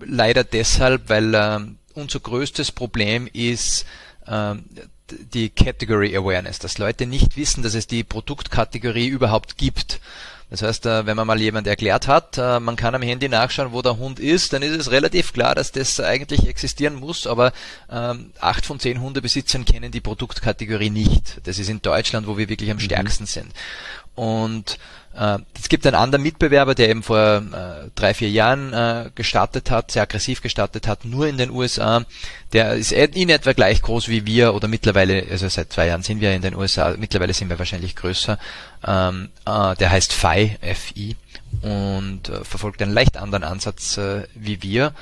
leider 0.05 0.43
deshalb, 0.43 1.09
weil 1.09 1.33
äh, 1.33 1.59
unser 1.93 2.19
größtes 2.19 2.73
Problem 2.73 3.29
ist 3.31 3.85
äh, 4.27 4.55
die 5.33 5.49
Category 5.49 6.15
Awareness, 6.15 6.59
dass 6.59 6.77
Leute 6.77 7.05
nicht 7.05 7.37
wissen, 7.37 7.63
dass 7.63 7.75
es 7.75 7.87
die 7.87 8.03
Produktkategorie 8.03 9.07
überhaupt 9.07 9.57
gibt. 9.57 9.99
Das 10.53 10.61
heißt, 10.61 10.85
äh, 10.85 11.07
wenn 11.07 11.17
man 11.17 11.25
mal 11.25 11.41
jemand 11.41 11.65
erklärt 11.65 12.07
hat, 12.07 12.37
äh, 12.37 12.59
man 12.59 12.75
kann 12.75 12.93
am 12.93 13.01
Handy 13.01 13.27
nachschauen, 13.27 13.71
wo 13.71 13.81
der 13.81 13.97
Hund 13.97 14.19
ist, 14.19 14.53
dann 14.53 14.61
ist 14.61 14.77
es 14.77 14.91
relativ 14.91 15.33
klar, 15.33 15.55
dass 15.55 15.71
das 15.71 15.99
eigentlich 15.99 16.45
existieren 16.45 16.93
muss, 16.93 17.25
aber 17.25 17.53
ähm, 17.89 18.33
acht 18.39 18.63
von 18.63 18.79
zehn 18.79 19.01
Hundebesitzern 19.01 19.65
kennen 19.65 19.91
die 19.91 19.99
Produktkategorie 19.99 20.91
nicht. 20.91 21.41
Das 21.45 21.57
ist 21.57 21.69
in 21.69 21.81
Deutschland, 21.81 22.27
wo 22.27 22.37
wir 22.37 22.49
wirklich 22.49 22.69
am 22.69 22.77
mhm. 22.77 22.81
stärksten 22.81 23.25
sind. 23.25 23.51
Und 24.15 24.77
äh, 25.15 25.39
es 25.59 25.69
gibt 25.69 25.85
einen 25.85 25.95
anderen 25.95 26.23
Mitbewerber, 26.23 26.75
der 26.75 26.89
eben 26.89 27.03
vor 27.03 27.37
äh, 27.37 27.89
drei, 27.95 28.13
vier 28.13 28.29
Jahren 28.29 28.73
äh, 28.73 29.09
gestartet 29.15 29.71
hat, 29.71 29.91
sehr 29.91 30.03
aggressiv 30.03 30.41
gestartet 30.41 30.87
hat, 30.87 31.05
nur 31.05 31.27
in 31.27 31.37
den 31.37 31.51
USA. 31.51 32.05
Der 32.51 32.73
ist 32.73 32.91
in 32.91 33.29
etwa 33.29 33.53
gleich 33.53 33.81
groß 33.81 34.07
wie 34.07 34.25
wir 34.25 34.53
oder 34.53 34.67
mittlerweile, 34.67 35.25
also 35.29 35.47
seit 35.47 35.71
zwei 35.71 35.87
Jahren 35.87 36.03
sind 36.03 36.21
wir 36.21 36.33
in 36.33 36.41
den 36.41 36.55
USA, 36.55 36.95
mittlerweile 36.97 37.33
sind 37.33 37.49
wir 37.49 37.59
wahrscheinlich 37.59 37.95
größer. 37.95 38.37
Ähm, 38.85 39.29
äh, 39.45 39.75
der 39.75 39.91
heißt 39.91 40.13
FI, 40.13 40.57
FI 40.61 41.15
und 41.61 42.29
äh, 42.29 42.43
verfolgt 42.43 42.81
einen 42.81 42.93
leicht 42.93 43.17
anderen 43.17 43.43
Ansatz 43.43 43.97
äh, 43.97 44.23
wie 44.35 44.61
wir. 44.63 44.93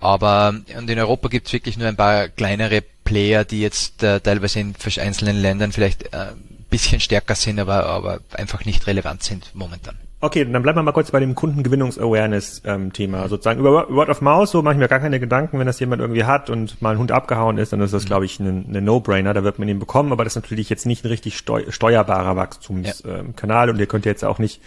Aber 0.00 0.54
und 0.76 0.88
in 0.88 0.98
Europa 0.98 1.28
gibt 1.28 1.46
es 1.46 1.52
wirklich 1.52 1.76
nur 1.76 1.86
ein 1.86 1.96
paar 1.96 2.28
kleinere 2.28 2.82
Player, 3.04 3.44
die 3.44 3.60
jetzt 3.60 4.02
äh, 4.02 4.20
teilweise 4.20 4.60
in 4.60 4.74
einzelnen 4.98 5.36
Ländern 5.36 5.72
vielleicht 5.72 6.12
äh, 6.14 6.32
bisschen 6.70 7.00
stärker 7.00 7.34
sind, 7.34 7.58
aber, 7.58 7.86
aber 7.86 8.20
einfach 8.32 8.64
nicht 8.64 8.86
relevant 8.86 9.22
sind 9.22 9.50
momentan. 9.54 9.96
Okay, 10.22 10.44
dann 10.44 10.62
bleiben 10.62 10.76
wir 10.76 10.82
mal 10.82 10.92
kurz 10.92 11.10
bei 11.10 11.20
dem 11.20 11.34
Kundengewinnungs-Awareness-Thema. 11.34 13.22
Ähm, 13.22 13.28
Sozusagen 13.28 13.58
über 13.60 13.88
Word 13.88 14.10
of 14.10 14.20
Mouse, 14.20 14.50
so 14.50 14.60
mache 14.60 14.74
ich 14.74 14.78
mir 14.78 14.88
gar 14.88 15.00
keine 15.00 15.18
Gedanken, 15.18 15.58
wenn 15.58 15.66
das 15.66 15.80
jemand 15.80 16.02
irgendwie 16.02 16.24
hat 16.24 16.50
und 16.50 16.82
mal 16.82 16.90
ein 16.90 16.98
Hund 16.98 17.10
abgehauen 17.10 17.56
ist, 17.56 17.72
dann 17.72 17.80
ist 17.80 17.94
das, 17.94 18.04
mhm. 18.04 18.08
glaube 18.08 18.26
ich, 18.26 18.38
eine, 18.38 18.64
eine 18.68 18.82
No-Brainer, 18.82 19.32
da 19.32 19.44
wird 19.44 19.58
man 19.58 19.66
ihn 19.68 19.78
bekommen, 19.78 20.12
aber 20.12 20.24
das 20.24 20.36
ist 20.36 20.42
natürlich 20.42 20.68
jetzt 20.68 20.84
nicht 20.84 21.06
ein 21.06 21.08
richtig 21.08 21.38
steu 21.38 21.62
steuerbarer 21.70 22.36
Wachstumskanal 22.36 23.66
ja. 23.66 23.70
ähm, 23.70 23.70
und 23.70 23.80
ihr 23.80 23.86
könnt 23.86 24.04
jetzt 24.04 24.22
auch 24.22 24.38
nicht 24.38 24.60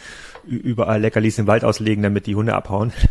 überall 0.46 1.02
Leckerlis 1.02 1.38
im 1.38 1.48
Wald 1.48 1.64
auslegen, 1.64 2.04
damit 2.04 2.28
die 2.28 2.36
Hunde 2.36 2.54
abhauen. 2.54 2.94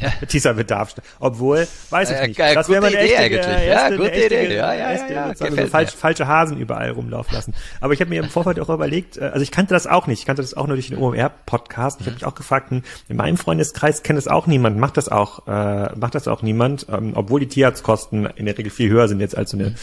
Ja. 0.00 0.12
Dieser 0.32 0.54
Bedarf. 0.54 0.94
Obwohl, 1.18 1.66
weiß 1.90 2.10
ich 2.10 2.28
nicht. 2.28 2.38
Äh, 2.38 2.54
das 2.54 2.68
wäre 2.68 2.80
mal 2.80 2.88
eine 2.88 2.98
echte, 2.98 3.18
eigentlich. 3.18 3.46
Erste, 3.46 3.66
ja, 3.66 3.90
gute 3.90 4.12
echte, 4.12 4.34
Idee. 4.36 4.56
Ja, 4.56 4.72
ja, 4.72 4.90
erste, 4.92 5.12
ja, 5.12 5.28
ja, 5.28 5.34
so 5.34 5.66
falsch, 5.66 5.90
falsche 5.90 6.26
Hasen 6.26 6.58
überall 6.58 6.90
rumlaufen 6.90 7.34
lassen. 7.34 7.54
Aber 7.80 7.92
ich 7.92 8.00
habe 8.00 8.10
mir 8.10 8.22
im 8.22 8.28
Vorfeld 8.28 8.60
auch 8.60 8.68
überlegt, 8.68 9.16
äh, 9.16 9.24
also 9.24 9.40
ich 9.40 9.50
kannte 9.50 9.74
das 9.74 9.86
auch 9.86 10.06
nicht. 10.06 10.20
Ich 10.20 10.26
kannte 10.26 10.42
das 10.42 10.54
auch 10.54 10.66
nur 10.66 10.76
durch 10.76 10.88
den 10.88 10.98
OMR-Podcast. 10.98 12.00
Ich 12.00 12.06
habe 12.06 12.14
mich 12.14 12.24
auch 12.24 12.34
gefragt, 12.34 12.70
hm, 12.70 12.82
in 13.08 13.16
meinem 13.16 13.36
Freundeskreis 13.36 14.02
kennt 14.02 14.18
das 14.18 14.28
auch 14.28 14.46
niemand, 14.46 14.78
macht 14.78 14.96
das 14.96 15.08
auch, 15.08 15.46
äh, 15.46 15.96
macht 15.96 16.14
das 16.14 16.28
auch 16.28 16.42
niemand, 16.42 16.86
ähm, 16.90 17.12
obwohl 17.14 17.40
die 17.40 17.48
Tierarztkosten 17.48 18.26
in 18.36 18.46
der 18.46 18.56
Regel 18.56 18.70
viel 18.70 18.90
höher 18.90 19.08
sind 19.08 19.20
jetzt 19.20 19.36
als 19.36 19.50
so 19.50 19.58
eine, 19.58 19.74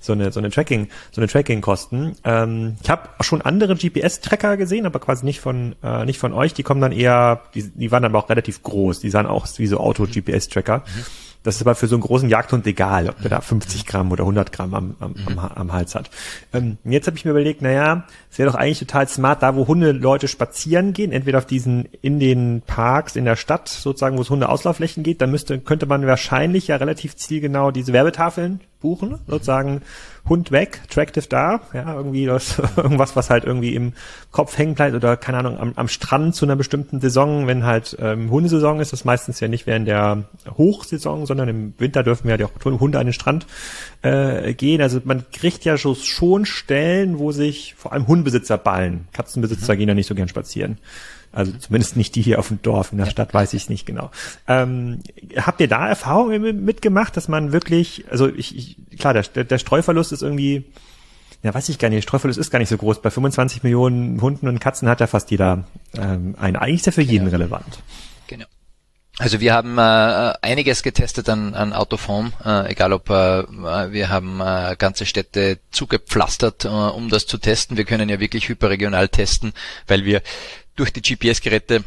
so 0.00 0.12
eine, 0.12 0.32
so 0.32 0.40
eine 0.40 0.50
Tracking, 0.50 0.88
so 1.10 1.20
eine 1.20 1.28
Tracking-Kosten. 1.28 2.16
Ähm, 2.24 2.76
ich 2.82 2.90
habe 2.90 3.08
schon 3.20 3.42
andere 3.42 3.74
GPS-Tracker 3.74 4.56
gesehen, 4.56 4.86
aber 4.86 5.00
quasi 5.00 5.24
nicht 5.24 5.40
von, 5.40 5.74
äh, 5.82 6.04
nicht 6.04 6.18
von 6.18 6.32
euch. 6.32 6.43
Die 6.52 6.62
kommen 6.62 6.82
dann 6.82 6.92
eher, 6.92 7.40
die, 7.54 7.70
die 7.70 7.90
waren 7.90 8.02
dann 8.02 8.12
aber 8.12 8.24
auch 8.24 8.28
relativ 8.28 8.62
groß. 8.62 9.00
Die 9.00 9.08
sahen 9.08 9.26
auch 9.26 9.46
wie 9.56 9.66
so 9.66 9.78
Auto-GPS-Tracker. 9.78 10.78
Mhm. 10.78 11.04
Das 11.44 11.56
ist 11.56 11.60
aber 11.60 11.74
für 11.74 11.86
so 11.86 11.94
einen 11.94 12.02
großen 12.02 12.30
Jagdhund 12.30 12.66
egal, 12.66 13.10
ob 13.10 13.20
der 13.20 13.28
da 13.28 13.40
50 13.40 13.84
Gramm 13.84 14.10
oder 14.12 14.22
100 14.22 14.50
Gramm 14.50 14.72
am, 14.72 14.96
am, 14.98 15.14
am, 15.26 15.38
am 15.38 15.72
Hals 15.74 15.94
hat. 15.94 16.10
Ähm, 16.54 16.78
jetzt 16.84 17.06
habe 17.06 17.18
ich 17.18 17.26
mir 17.26 17.32
überlegt, 17.32 17.60
naja, 17.60 18.04
es 18.30 18.38
wäre 18.38 18.50
doch 18.50 18.56
eigentlich 18.56 18.78
total 18.78 19.06
smart, 19.08 19.42
da 19.42 19.54
wo 19.54 19.68
Hunde 19.68 19.92
Leute 19.92 20.26
spazieren 20.26 20.94
gehen, 20.94 21.12
entweder 21.12 21.36
auf 21.36 21.46
diesen, 21.46 21.86
in 22.00 22.18
den 22.18 22.62
Parks, 22.66 23.14
in 23.14 23.26
der 23.26 23.36
Stadt, 23.36 23.68
sozusagen, 23.68 24.16
wo 24.16 24.22
es 24.22 24.30
Hunde 24.30 24.48
Auslaufflächen 24.48 25.02
geht, 25.02 25.20
dann 25.20 25.30
müsste, 25.30 25.58
könnte 25.60 25.84
man 25.84 26.06
wahrscheinlich 26.06 26.68
ja 26.68 26.76
relativ 26.76 27.14
zielgenau 27.14 27.70
diese 27.70 27.92
Werbetafeln 27.92 28.62
buchen, 28.84 29.18
sozusagen 29.26 29.80
Hund 30.28 30.52
weg, 30.52 30.82
Tractive 30.90 31.26
da, 31.26 31.60
ja, 31.72 31.94
irgendwie 31.94 32.26
das, 32.26 32.58
irgendwas, 32.76 33.16
was 33.16 33.30
halt 33.30 33.44
irgendwie 33.44 33.74
im 33.74 33.94
Kopf 34.30 34.56
hängen 34.58 34.74
bleibt 34.74 34.94
oder 34.94 35.16
keine 35.16 35.38
Ahnung, 35.38 35.58
am, 35.58 35.72
am 35.74 35.88
Strand 35.88 36.34
zu 36.34 36.44
einer 36.44 36.54
bestimmten 36.54 37.00
Saison, 37.00 37.46
wenn 37.46 37.64
halt 37.64 37.96
ähm, 37.98 38.30
Hundesaison 38.30 38.80
ist, 38.80 38.92
das 38.92 39.06
meistens 39.06 39.40
ja 39.40 39.48
nicht 39.48 39.66
während 39.66 39.88
der 39.88 40.24
Hochsaison, 40.50 41.24
sondern 41.24 41.48
im 41.48 41.74
Winter 41.78 42.02
dürfen 42.02 42.28
ja 42.28 42.36
auch 42.44 42.64
Hunde 42.64 42.98
an 42.98 43.06
den 43.06 43.14
Strand 43.14 43.46
äh, 44.02 44.52
gehen. 44.52 44.82
Also 44.82 45.00
man 45.04 45.24
kriegt 45.32 45.64
ja 45.64 45.78
schon 45.78 46.44
Stellen, 46.44 47.18
wo 47.18 47.32
sich 47.32 47.74
vor 47.74 47.92
allem 47.92 48.06
Hundebesitzer 48.06 48.58
ballen. 48.58 49.08
Katzenbesitzer 49.12 49.74
mhm. 49.74 49.78
gehen 49.78 49.88
ja 49.88 49.94
nicht 49.94 50.06
so 50.06 50.14
gern 50.14 50.28
spazieren. 50.28 50.78
Also 51.34 51.52
zumindest 51.52 51.96
nicht 51.96 52.14
die 52.14 52.22
hier 52.22 52.38
auf 52.38 52.48
dem 52.48 52.62
Dorf. 52.62 52.92
In 52.92 52.98
der 52.98 53.06
Stadt 53.06 53.34
weiß 53.34 53.54
ich 53.54 53.64
es 53.64 53.68
nicht 53.68 53.86
genau. 53.86 54.10
Ähm, 54.46 55.00
habt 55.36 55.60
ihr 55.60 55.68
da 55.68 55.88
Erfahrungen 55.88 56.64
mitgemacht, 56.64 57.16
dass 57.16 57.28
man 57.28 57.52
wirklich, 57.52 58.04
also 58.10 58.28
ich, 58.28 58.56
ich 58.56 58.98
klar, 58.98 59.14
der, 59.14 59.44
der 59.44 59.58
Streuverlust 59.58 60.12
ist 60.12 60.22
irgendwie, 60.22 60.64
ja, 61.42 61.52
weiß 61.52 61.68
ich 61.68 61.78
gar 61.78 61.88
nicht, 61.88 61.96
der 61.96 62.02
Streuverlust 62.02 62.38
ist 62.38 62.50
gar 62.50 62.60
nicht 62.60 62.68
so 62.68 62.78
groß. 62.78 63.02
Bei 63.02 63.10
25 63.10 63.64
Millionen 63.64 64.20
Hunden 64.20 64.46
und 64.46 64.60
Katzen 64.60 64.88
hat 64.88 65.00
ja 65.00 65.08
fast 65.08 65.30
jeder 65.30 65.64
ähm, 65.98 66.36
einen. 66.38 66.56
Eigentlich 66.56 66.76
ist 66.76 66.86
der 66.86 66.92
für 66.92 67.02
jeden 67.02 67.26
genau. 67.26 67.36
relevant. 67.36 67.80
Genau. 68.28 68.46
Also 69.18 69.40
wir 69.40 69.54
haben 69.54 69.78
äh, 69.78 70.34
einiges 70.42 70.82
getestet 70.82 71.28
an, 71.28 71.54
an 71.54 71.72
Autoform, 71.72 72.32
äh, 72.44 72.72
egal 72.72 72.92
ob 72.92 73.10
äh, 73.10 73.12
wir 73.92 74.08
haben 74.08 74.40
äh, 74.40 74.74
ganze 74.76 75.06
Städte 75.06 75.60
zugepflastert, 75.70 76.64
äh, 76.64 76.68
um 76.68 77.08
das 77.10 77.26
zu 77.26 77.38
testen. 77.38 77.76
Wir 77.76 77.84
können 77.84 78.08
ja 78.08 78.18
wirklich 78.18 78.48
hyperregional 78.48 79.08
testen, 79.08 79.52
weil 79.86 80.04
wir 80.04 80.20
durch 80.76 80.92
die 80.92 81.02
GPS-Geräte 81.02 81.84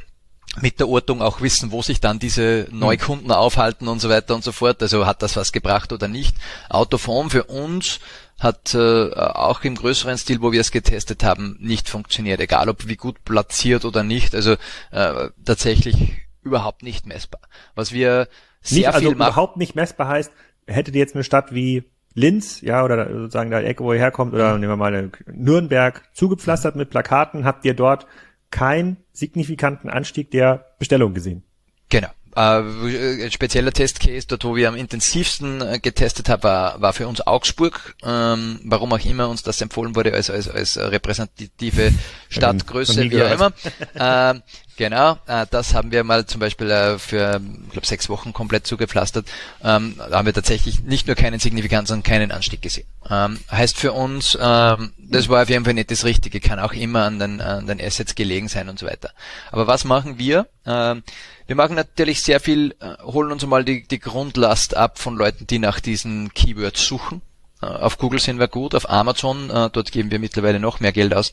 mit 0.61 0.79
der 0.79 0.87
Ortung 0.87 1.21
auch 1.21 1.41
wissen, 1.41 1.71
wo 1.71 1.81
sich 1.81 1.99
dann 1.99 2.19
diese 2.19 2.67
Neukunden 2.71 3.31
aufhalten 3.31 3.87
und 3.87 3.99
so 3.99 4.09
weiter 4.09 4.33
und 4.33 4.43
so 4.43 4.51
fort. 4.51 4.81
Also 4.81 5.05
hat 5.05 5.21
das 5.21 5.35
was 5.35 5.51
gebracht 5.51 5.91
oder 5.91 6.07
nicht. 6.07 6.35
Autoform 6.69 7.29
für 7.29 7.43
uns 7.43 7.99
hat 8.39 8.73
äh, 8.73 9.11
auch 9.13 9.63
im 9.63 9.75
größeren 9.75 10.17
Stil, 10.17 10.41
wo 10.41 10.51
wir 10.51 10.61
es 10.61 10.71
getestet 10.71 11.23
haben, 11.23 11.57
nicht 11.59 11.89
funktioniert. 11.89 12.39
Egal 12.39 12.69
ob 12.69 12.87
wie 12.87 12.95
gut 12.95 13.23
platziert 13.23 13.85
oder 13.85 14.03
nicht. 14.03 14.35
Also 14.35 14.53
äh, 14.91 15.29
tatsächlich 15.43 16.13
überhaupt 16.43 16.83
nicht 16.83 17.05
messbar. 17.05 17.41
Was 17.75 17.91
wir 17.91 18.27
sehr 18.61 18.77
nicht, 18.77 18.87
also 18.87 18.99
viel 18.99 19.09
machen. 19.09 19.31
überhaupt 19.31 19.57
nicht 19.57 19.75
messbar 19.75 20.07
heißt, 20.07 20.31
hättet 20.65 20.95
ihr 20.95 20.99
jetzt 20.99 21.15
eine 21.15 21.23
Stadt 21.23 21.53
wie 21.53 21.83
Linz, 22.13 22.61
ja, 22.61 22.83
oder 22.83 23.07
sozusagen 23.11 23.51
da 23.51 23.61
Ecke, 23.61 23.83
wo 23.83 23.93
ihr 23.93 23.99
herkommt, 23.99 24.33
oder 24.33 24.53
mhm. 24.55 24.61
nehmen 24.61 24.71
wir 24.71 24.77
mal 24.77 25.11
Nürnberg, 25.31 26.03
zugepflastert 26.13 26.75
mit 26.75 26.89
Plakaten, 26.89 27.45
habt 27.45 27.63
ihr 27.63 27.75
dort 27.75 28.07
keinen 28.51 28.97
signifikanten 29.11 29.89
Anstieg 29.89 30.31
der 30.31 30.75
Bestellung 30.79 31.13
gesehen? 31.13 31.43
Genau. 31.89 32.09
Äh, 32.35 33.23
ein 33.23 33.31
spezieller 33.31 33.71
Testcase, 33.71 34.27
dort 34.27 34.43
wo 34.43 34.55
wir 34.55 34.67
am 34.67 34.75
intensivsten 34.75 35.61
äh, 35.61 35.79
getestet 35.79 36.29
haben, 36.29 36.43
war, 36.43 36.79
war 36.79 36.93
für 36.93 37.07
uns 37.07 37.25
Augsburg. 37.25 37.95
Ähm, 38.03 38.59
warum 38.63 38.93
auch 38.93 39.03
immer 39.03 39.27
uns 39.29 39.41
das 39.41 39.59
empfohlen 39.59 39.95
wurde 39.95 40.13
als, 40.13 40.29
als, 40.29 40.47
als 40.47 40.77
repräsentative 40.77 41.91
Stadtgröße, 42.29 43.09
wie 43.09 43.23
auch 43.23 43.31
immer. 43.31 43.53
äh, 44.35 44.39
genau, 44.77 45.17
äh, 45.27 45.45
das 45.49 45.73
haben 45.73 45.91
wir 45.91 46.03
mal 46.03 46.25
zum 46.25 46.39
Beispiel 46.39 46.69
äh, 46.71 46.97
für, 46.99 47.41
ich 47.65 47.71
glaube, 47.71 47.87
sechs 47.87 48.09
Wochen 48.09 48.33
komplett 48.33 48.65
zugepflastert. 48.65 49.27
Ähm, 49.63 49.95
da 49.97 50.17
haben 50.17 50.25
wir 50.25 50.33
tatsächlich 50.33 50.83
nicht 50.83 51.07
nur 51.07 51.15
keinen 51.15 51.39
signifikanten, 51.39 51.87
sondern 51.87 52.03
keinen 52.03 52.31
Anstieg 52.31 52.61
gesehen. 52.61 52.87
Ähm, 53.09 53.39
heißt 53.51 53.77
für 53.77 53.93
uns, 53.93 54.37
ähm, 54.39 54.93
das 54.97 55.29
war 55.29 55.43
auf 55.43 55.49
jeden 55.49 55.65
Fall 55.65 55.73
nicht 55.73 55.91
das 55.91 56.05
Richtige, 56.05 56.39
kann 56.39 56.59
auch 56.59 56.73
immer 56.73 57.03
an 57.03 57.19
den, 57.19 57.41
an 57.41 57.67
den 57.67 57.81
Assets 57.81 58.15
gelegen 58.15 58.47
sein 58.47 58.69
und 58.69 58.79
so 58.79 58.85
weiter. 58.85 59.11
Aber 59.51 59.67
was 59.67 59.83
machen 59.83 60.17
wir? 60.17 60.47
Ähm, 60.65 61.03
wir 61.47 61.55
machen 61.55 61.75
natürlich 61.75 62.21
sehr 62.21 62.39
viel, 62.39 62.75
äh, 62.79 63.01
holen 63.03 63.31
uns 63.31 63.45
mal 63.45 63.63
die, 63.63 63.87
die 63.87 63.99
Grundlast 63.99 64.75
ab 64.75 64.99
von 64.99 65.15
Leuten, 65.15 65.47
die 65.47 65.59
nach 65.59 65.79
diesen 65.79 66.33
Keywords 66.33 66.85
suchen. 66.85 67.21
Äh, 67.61 67.65
auf 67.65 67.97
Google 67.97 68.19
sind 68.19 68.39
wir 68.39 68.47
gut, 68.47 68.75
auf 68.75 68.89
Amazon, 68.89 69.49
äh, 69.49 69.69
dort 69.71 69.91
geben 69.91 70.11
wir 70.11 70.19
mittlerweile 70.19 70.59
noch 70.59 70.79
mehr 70.79 70.91
Geld 70.91 71.13
aus, 71.13 71.31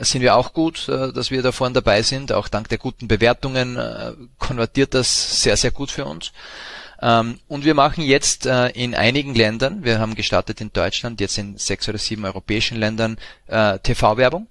sind 0.00 0.22
wir 0.22 0.36
auch 0.36 0.52
gut, 0.52 0.88
dass 0.88 1.30
wir 1.30 1.42
da 1.42 1.52
vorne 1.52 1.74
dabei 1.74 2.02
sind. 2.02 2.32
Auch 2.32 2.48
dank 2.48 2.68
der 2.68 2.78
guten 2.78 3.08
Bewertungen 3.08 3.78
konvertiert 4.38 4.94
das 4.94 5.42
sehr, 5.42 5.56
sehr 5.56 5.70
gut 5.70 5.90
für 5.90 6.04
uns. 6.04 6.32
Ähm, 7.02 7.40
und 7.48 7.64
wir 7.64 7.74
machen 7.74 8.04
jetzt 8.04 8.46
in 8.46 8.94
einigen 8.94 9.34
Ländern, 9.34 9.84
wir 9.84 9.98
haben 9.98 10.14
gestartet 10.14 10.60
in 10.60 10.72
Deutschland, 10.72 11.20
jetzt 11.20 11.38
in 11.38 11.56
sechs 11.56 11.88
oder 11.88 11.98
sieben 11.98 12.24
europäischen 12.24 12.78
Ländern, 12.78 13.18
TV-Werbung. 13.48 14.46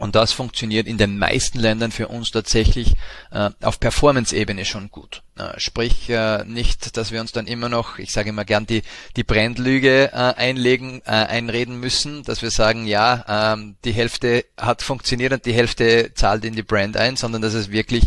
Und 0.00 0.14
das 0.14 0.32
funktioniert 0.32 0.86
in 0.86 0.96
den 0.96 1.18
meisten 1.18 1.58
Ländern 1.58 1.92
für 1.92 2.08
uns 2.08 2.30
tatsächlich 2.30 2.94
äh, 3.32 3.50
auf 3.60 3.78
Performance-Ebene 3.78 4.64
schon 4.64 4.90
gut. 4.90 5.22
Äh, 5.36 5.60
sprich 5.60 6.08
äh, 6.08 6.42
nicht, 6.46 6.96
dass 6.96 7.12
wir 7.12 7.20
uns 7.20 7.32
dann 7.32 7.46
immer 7.46 7.68
noch, 7.68 7.98
ich 7.98 8.10
sage 8.10 8.30
immer 8.30 8.46
gern, 8.46 8.64
die, 8.64 8.82
die 9.16 9.24
Brandlüge 9.24 10.10
äh, 10.10 10.16
einlegen, 10.16 11.02
äh, 11.04 11.10
einreden 11.10 11.78
müssen, 11.80 12.22
dass 12.22 12.40
wir 12.40 12.50
sagen, 12.50 12.86
ja, 12.86 13.52
ähm, 13.52 13.76
die 13.84 13.92
Hälfte 13.92 14.46
hat 14.56 14.80
funktioniert 14.80 15.34
und 15.34 15.44
die 15.44 15.52
Hälfte 15.52 16.12
zahlt 16.14 16.46
in 16.46 16.54
die 16.54 16.62
Brand 16.62 16.96
ein, 16.96 17.16
sondern 17.16 17.42
dass 17.42 17.52
es 17.52 17.70
wirklich 17.70 18.06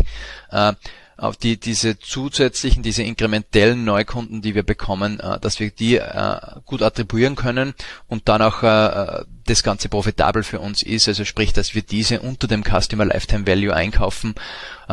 äh, 0.49 0.73
auf 1.17 1.37
die 1.37 1.59
diese 1.59 1.99
zusätzlichen, 1.99 2.83
diese 2.83 3.03
inkrementellen 3.03 3.83
Neukunden, 3.85 4.41
die 4.41 4.55
wir 4.55 4.63
bekommen, 4.63 5.19
äh, 5.19 5.39
dass 5.39 5.59
wir 5.59 5.69
die 5.71 5.97
äh, 5.97 6.37
gut 6.65 6.81
attribuieren 6.81 7.35
können 7.35 7.73
und 8.07 8.27
dann 8.29 8.41
auch 8.41 8.63
äh, 8.63 9.23
das 9.45 9.63
Ganze 9.63 9.89
profitabel 9.89 10.43
für 10.43 10.59
uns 10.59 10.83
ist, 10.83 11.07
also 11.07 11.25
sprich, 11.25 11.53
dass 11.53 11.75
wir 11.75 11.81
diese 11.81 12.21
unter 12.21 12.47
dem 12.47 12.63
Customer 12.63 13.05
Lifetime 13.05 13.45
Value 13.45 13.75
einkaufen 13.75 14.35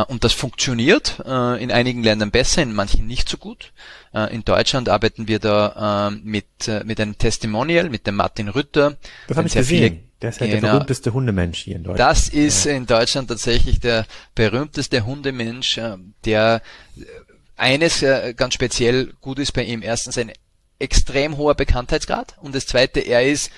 und 0.08 0.24
das 0.24 0.32
funktioniert 0.32 1.20
in 1.20 1.70
einigen 1.70 2.02
Ländern 2.02 2.32
besser, 2.32 2.62
in 2.62 2.72
manchen 2.72 3.06
nicht 3.06 3.28
so 3.28 3.36
gut. 3.36 3.72
In 4.30 4.44
Deutschland 4.44 4.88
arbeiten 4.88 5.28
wir 5.28 5.38
da 5.38 6.10
mit, 6.24 6.46
mit 6.84 7.00
einem 7.00 7.16
Testimonial, 7.16 7.90
mit 7.90 8.08
dem 8.08 8.16
Martin 8.16 8.48
Rütter. 8.48 8.96
Das 9.28 9.36
habe 9.36 9.46
ich 9.46 9.54
gesehen. 9.54 10.09
Der 10.22 10.30
ist 10.30 10.40
ja 10.40 10.46
genau. 10.46 10.60
der 10.60 10.68
berühmteste 10.72 11.12
Hundemensch 11.12 11.58
hier 11.60 11.76
in 11.76 11.84
Deutschland. 11.84 12.10
Das 12.10 12.28
ist 12.28 12.66
in 12.66 12.86
Deutschland 12.86 13.28
tatsächlich 13.28 13.80
der 13.80 14.06
berühmteste 14.34 15.06
Hundemensch, 15.06 15.78
äh, 15.78 15.96
der 16.24 16.62
äh, 16.96 17.04
eines 17.56 18.02
äh, 18.02 18.34
ganz 18.34 18.54
speziell 18.54 19.14
gut 19.20 19.38
ist 19.38 19.52
bei 19.52 19.64
ihm. 19.64 19.82
Erstens 19.82 20.18
ein 20.18 20.32
extrem 20.78 21.36
hoher 21.36 21.54
Bekanntheitsgrad 21.54 22.36
und 22.40 22.54
das 22.54 22.66
zweite, 22.66 23.00
er 23.00 23.26
ist 23.26 23.50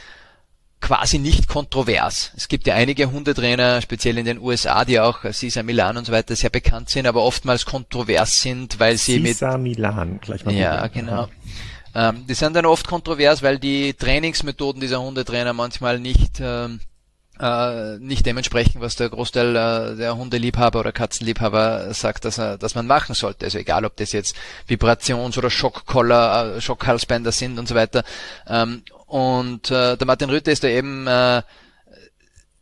quasi 0.80 1.18
nicht 1.18 1.48
kontrovers. 1.48 2.32
Es 2.36 2.48
gibt 2.48 2.66
ja 2.66 2.74
einige 2.74 3.10
Hundetrainer, 3.10 3.80
speziell 3.80 4.18
in 4.18 4.24
den 4.24 4.38
USA, 4.38 4.84
die 4.84 4.98
auch 4.98 5.20
Cesar 5.32 5.62
Milan 5.62 5.96
und 5.96 6.04
so 6.04 6.12
weiter 6.12 6.34
sehr 6.36 6.50
bekannt 6.50 6.90
sind, 6.90 7.06
aber 7.06 7.22
oftmals 7.22 7.64
kontrovers 7.64 8.40
sind, 8.40 8.78
weil 8.80 8.98
sie 8.98 9.12
Cesar 9.12 9.22
mit 9.22 9.32
Cesar 9.32 9.58
Milan, 9.58 10.20
gleich 10.20 10.44
mal. 10.44 10.54
Ja, 10.54 10.88
genau. 10.88 11.28
Ähm, 11.94 12.26
die 12.26 12.34
sind 12.34 12.54
dann 12.54 12.66
oft 12.66 12.86
kontrovers, 12.86 13.42
weil 13.42 13.58
die 13.58 13.94
Trainingsmethoden 13.94 14.80
dieser 14.80 15.00
Hundetrainer 15.02 15.52
manchmal 15.52 15.98
nicht 15.98 16.40
ähm, 16.40 16.80
äh, 17.40 17.98
nicht 17.98 18.26
dementsprechend, 18.26 18.80
was 18.80 18.96
der 18.96 19.08
Großteil 19.08 19.56
äh, 19.56 19.96
der 19.96 20.16
Hundeliebhaber 20.16 20.80
oder 20.80 20.92
Katzenliebhaber 20.92 21.92
sagt, 21.92 22.24
dass, 22.24 22.38
er, 22.38 22.58
dass 22.58 22.74
man 22.74 22.86
machen 22.86 23.14
sollte. 23.14 23.46
Also 23.46 23.58
egal, 23.58 23.84
ob 23.84 23.96
das 23.96 24.12
jetzt 24.12 24.36
Vibrations- 24.68 25.38
oder 25.38 25.50
Schockkoller, 25.50 26.56
äh, 26.56 26.60
Schockhalsbänder 26.60 27.32
sind 27.32 27.58
und 27.58 27.68
so 27.68 27.74
weiter. 27.74 28.04
Ähm, 28.46 28.82
und 29.06 29.70
äh, 29.70 29.96
der 29.96 30.06
Martin 30.06 30.30
Rütte 30.30 30.50
ist 30.50 30.62
da 30.62 30.68
eben 30.68 31.06
äh, 31.06 31.42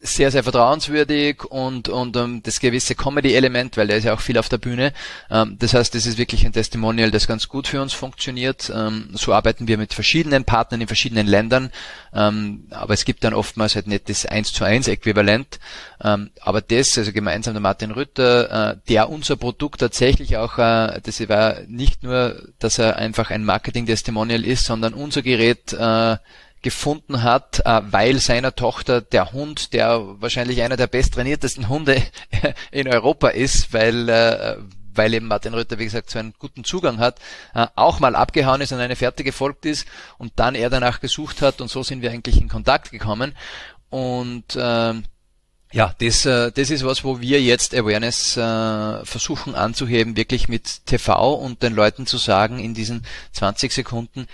sehr, 0.03 0.31
sehr 0.31 0.43
vertrauenswürdig 0.43 1.45
und, 1.45 1.91
und 1.91 2.17
um, 2.17 2.25
ähm, 2.25 2.43
das 2.43 2.59
gewisse 2.59 2.95
Comedy-Element, 2.95 3.77
weil 3.77 3.87
der 3.87 3.99
ist 3.99 4.05
ja 4.05 4.15
auch 4.15 4.21
viel 4.21 4.39
auf 4.39 4.49
der 4.49 4.57
Bühne. 4.57 4.95
Ähm, 5.31 5.57
das 5.59 5.75
heißt, 5.75 5.95
das 5.95 6.07
ist 6.07 6.17
wirklich 6.17 6.47
ein 6.47 6.55
Testimonial, 6.55 7.11
das 7.11 7.27
ganz 7.27 7.49
gut 7.49 7.69
für 7.69 7.83
uns 7.83 7.93
funktioniert. 7.93 8.73
Ähm, 8.75 9.11
so 9.13 9.35
arbeiten 9.35 9.69
wir 9.69 9.77
mit 9.77 9.93
verschiedenen 9.93 10.45
Partnern 10.45 10.81
in 10.81 10.87
verschiedenen 10.87 11.27
Ländern, 11.27 11.71
ähm, 12.15 12.67
aber 12.71 12.95
es 12.95 13.05
gibt 13.05 13.25
dann 13.25 13.35
oftmals 13.35 13.75
halt 13.75 13.89
nicht 13.89 14.09
das 14.09 14.25
1 14.25 14.55
zu 14.55 14.65
1 14.65 14.89
Äquivalent. 14.89 15.61
Ähm, 16.03 16.31
aber 16.41 16.63
das, 16.63 16.97
also 16.97 17.13
gemeinsam 17.13 17.53
der 17.53 17.61
Martin 17.61 17.91
Rütter, 17.91 18.71
äh, 18.71 18.77
der 18.89 19.11
unser 19.11 19.37
Produkt 19.37 19.81
tatsächlich 19.81 20.39
auch, 20.39 20.57
äh, 20.57 20.99
das 21.03 21.21
war 21.29 21.61
nicht 21.67 22.03
nur, 22.03 22.41
dass 22.59 22.79
er 22.79 22.97
einfach 22.97 23.31
ein 23.31 23.45
Marketing-Testimonial 23.45 24.47
ist, 24.47 24.65
sondern 24.65 24.95
unser 24.95 25.21
Gerät 25.21 25.75
äh, 25.75 26.17
gefunden 26.63 27.23
hat, 27.23 27.61
äh, 27.65 27.81
weil 27.91 28.19
seiner 28.19 28.55
Tochter 28.55 29.01
der 29.01 29.33
Hund, 29.33 29.73
der 29.73 30.21
wahrscheinlich 30.21 30.63
einer 30.63 30.77
der 30.77 30.87
besttrainiertesten 30.87 31.69
Hunde 31.69 32.03
in 32.71 32.89
Europa 32.89 33.29
ist, 33.29 33.73
weil 33.73 34.09
äh, 34.09 34.57
weil 34.93 35.15
eben 35.15 35.29
Martin 35.29 35.55
Rütter, 35.55 35.79
wie 35.79 35.85
gesagt, 35.85 36.11
so 36.11 36.19
einen 36.19 36.35
guten 36.39 36.65
Zugang 36.65 36.99
hat, 36.99 37.21
äh, 37.55 37.67
auch 37.77 38.01
mal 38.01 38.17
abgehauen 38.17 38.61
ist 38.61 38.73
und 38.73 38.81
eine 38.81 38.97
Fährte 38.97 39.23
gefolgt 39.23 39.65
ist 39.65 39.87
und 40.19 40.33
dann 40.37 40.57
er 40.57 40.69
danach 40.69 41.01
gesucht 41.01 41.43
hat 41.43 41.61
und 41.61 41.69
so 41.69 41.85
sind 41.85 42.03
wir 42.03 42.11
eigentlich 42.11 42.41
in 42.41 42.49
Kontakt 42.49 42.91
gekommen. 42.91 43.35
Und 43.89 44.57
äh, 44.57 44.95
ja, 45.73 45.95
das, 46.01 46.23
das 46.23 46.71
ist 46.71 46.85
was, 46.85 47.05
wo 47.05 47.21
wir 47.21 47.41
jetzt 47.41 47.75
Awareness 47.75 48.37
äh, 48.37 49.05
versuchen 49.05 49.55
anzuheben, 49.55 50.17
wirklich 50.17 50.49
mit 50.49 50.85
TV 50.87 51.35
und 51.35 51.63
den 51.63 51.75
Leuten 51.75 52.07
zu 52.07 52.19
sagen, 52.19 52.59
in 52.59 52.75
diesen 52.75 53.07
20 53.33 53.73
Sekunden, 53.73 54.27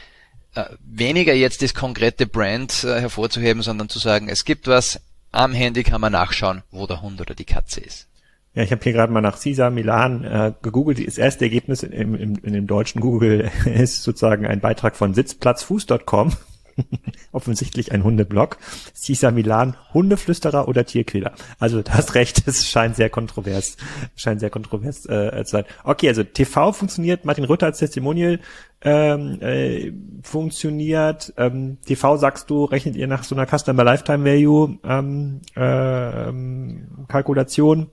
weniger 0.81 1.35
jetzt 1.35 1.63
das 1.63 1.75
konkrete 1.75 2.27
Brand 2.27 2.85
äh, 2.85 3.01
hervorzuheben, 3.01 3.63
sondern 3.63 3.89
zu 3.89 3.99
sagen, 3.99 4.29
es 4.29 4.45
gibt 4.45 4.67
was, 4.67 5.01
am 5.33 5.53
Handy 5.53 5.83
kann 5.83 6.01
man 6.01 6.13
nachschauen, 6.13 6.63
wo 6.71 6.87
der 6.87 7.03
Hund 7.03 7.21
oder 7.21 7.35
die 7.35 7.45
Katze 7.45 7.81
ist. 7.81 8.07
Ja, 8.55 8.63
ich 8.63 8.73
habe 8.73 8.83
hier 8.83 8.95
gerade 8.95 9.13
mal 9.13 9.21
nach 9.21 9.37
Cisa 9.37 9.69
Milan 9.69 10.25
äh, 10.25 10.53
gegoogelt. 10.63 11.07
Das 11.07 11.19
erste 11.19 11.45
Ergebnis 11.45 11.83
im, 11.83 12.15
im, 12.15 12.39
in 12.43 12.53
dem 12.55 12.67
deutschen 12.67 13.03
Google 13.03 13.51
ist 13.67 14.03
sozusagen 14.03 14.47
ein 14.47 14.61
Beitrag 14.61 14.97
von 14.97 15.13
sitzplatzfuß.com. 15.13 16.33
Offensichtlich 17.33 17.93
ein 17.93 18.05
Hundeblog. 18.05 18.59
Cisa 18.95 19.31
Milan, 19.31 19.77
Hundeflüsterer 19.95 20.69
oder 20.69 20.85
Tierquäler. 20.85 21.33
Also 21.59 21.83
du 21.83 21.91
hast 21.93 22.15
recht, 22.15 22.47
es 22.47 22.69
scheint 22.69 22.97
sehr 22.97 23.11
kontrovers, 23.11 23.77
scheint 24.15 24.41
sehr 24.41 24.51
kontrovers 24.51 25.07
äh, 25.07 25.45
zu 25.45 25.53
sein. 25.53 25.65
Okay, 25.85 26.09
also 26.09 26.23
TV 26.23 26.73
funktioniert, 26.73 27.25
Martin 27.25 27.45
Rütter 27.45 27.67
als 27.67 27.79
Testimonial 27.79 28.41
ähm, 28.83 29.41
äh, 29.41 29.93
funktioniert. 30.23 31.33
Ähm, 31.37 31.79
TV 31.85 32.17
sagst 32.17 32.51
du, 32.51 32.65
rechnet 32.65 32.97
ihr 32.97 33.07
nach 33.07 33.25
so 33.25 33.35
einer 33.35 33.47
Customer 33.47 33.85
Lifetime 33.85 34.25
Value 34.25 34.79
ähm, 34.85 35.41
äh, 35.55 37.07
Kalkulation. 37.09 37.91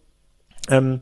Ähm, 0.70 1.02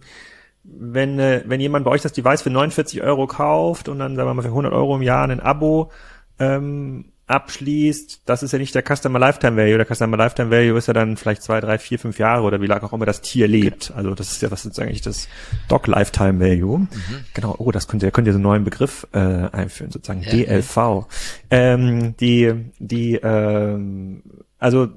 wenn, 0.63 1.19
äh, 1.19 1.43
wenn 1.45 1.59
jemand 1.59 1.85
bei 1.85 1.91
euch 1.91 2.01
das 2.01 2.13
Device 2.13 2.43
für 2.43 2.51
49 2.51 3.01
Euro 3.01 3.27
kauft 3.27 3.89
und 3.89 3.99
dann 3.99 4.15
sagen 4.15 4.29
wir 4.29 4.33
mal 4.33 4.41
für 4.43 4.49
100 4.49 4.73
Euro 4.73 4.95
im 4.95 5.01
Jahr 5.01 5.27
ein 5.27 5.39
Abo 5.39 5.91
ähm, 6.39 7.05
abschließt, 7.31 8.21
das 8.25 8.43
ist 8.43 8.51
ja 8.51 8.59
nicht 8.59 8.75
der 8.75 8.83
Customer 8.83 9.19
Lifetime 9.19 9.57
Value. 9.57 9.77
Der 9.77 9.85
Customer 9.85 10.17
Lifetime 10.17 10.51
Value 10.51 10.77
ist 10.77 10.87
ja 10.87 10.93
dann 10.93 11.17
vielleicht 11.17 11.41
zwei, 11.43 11.59
drei, 11.61 11.77
vier, 11.77 11.97
fünf 11.99 12.19
Jahre 12.19 12.43
oder 12.43 12.61
wie 12.61 12.67
lange 12.67 12.83
auch 12.83 12.93
immer 12.93 13.05
das 13.05 13.21
Tier 13.21 13.47
lebt. 13.47 13.91
Also 13.95 14.13
das 14.13 14.31
ist 14.31 14.41
ja 14.41 14.51
was 14.51 14.63
sozusagen 14.63 14.89
eigentlich 14.89 15.01
das 15.01 15.27
Dog 15.67 15.87
Lifetime 15.87 16.39
Value. 16.39 16.79
Mhm. 16.79 16.89
Genau, 17.33 17.55
oh, 17.57 17.71
das 17.71 17.87
könnt 17.87 18.03
ihr, 18.03 18.11
könnt 18.11 18.27
ihr 18.27 18.33
so 18.33 18.37
einen 18.37 18.43
neuen 18.43 18.63
Begriff 18.63 19.07
äh, 19.13 19.19
einführen, 19.19 19.91
sozusagen 19.91 20.21
ja, 20.21 20.31
DLV. 20.31 20.75
Ja. 20.75 21.07
Ähm, 21.49 22.15
die, 22.17 22.53
die, 22.79 23.15
ähm, 23.15 24.23
also 24.59 24.89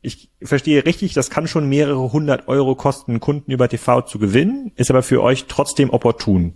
ich 0.00 0.30
verstehe 0.42 0.84
richtig, 0.84 1.14
das 1.14 1.30
kann 1.30 1.48
schon 1.48 1.68
mehrere 1.68 2.12
hundert 2.12 2.48
Euro 2.48 2.74
kosten, 2.74 3.20
Kunden 3.20 3.50
über 3.50 3.68
TV 3.68 4.02
zu 4.02 4.18
gewinnen, 4.18 4.72
ist 4.76 4.90
aber 4.90 5.02
für 5.02 5.22
euch 5.22 5.46
trotzdem 5.46 5.90
opportun. 5.90 6.54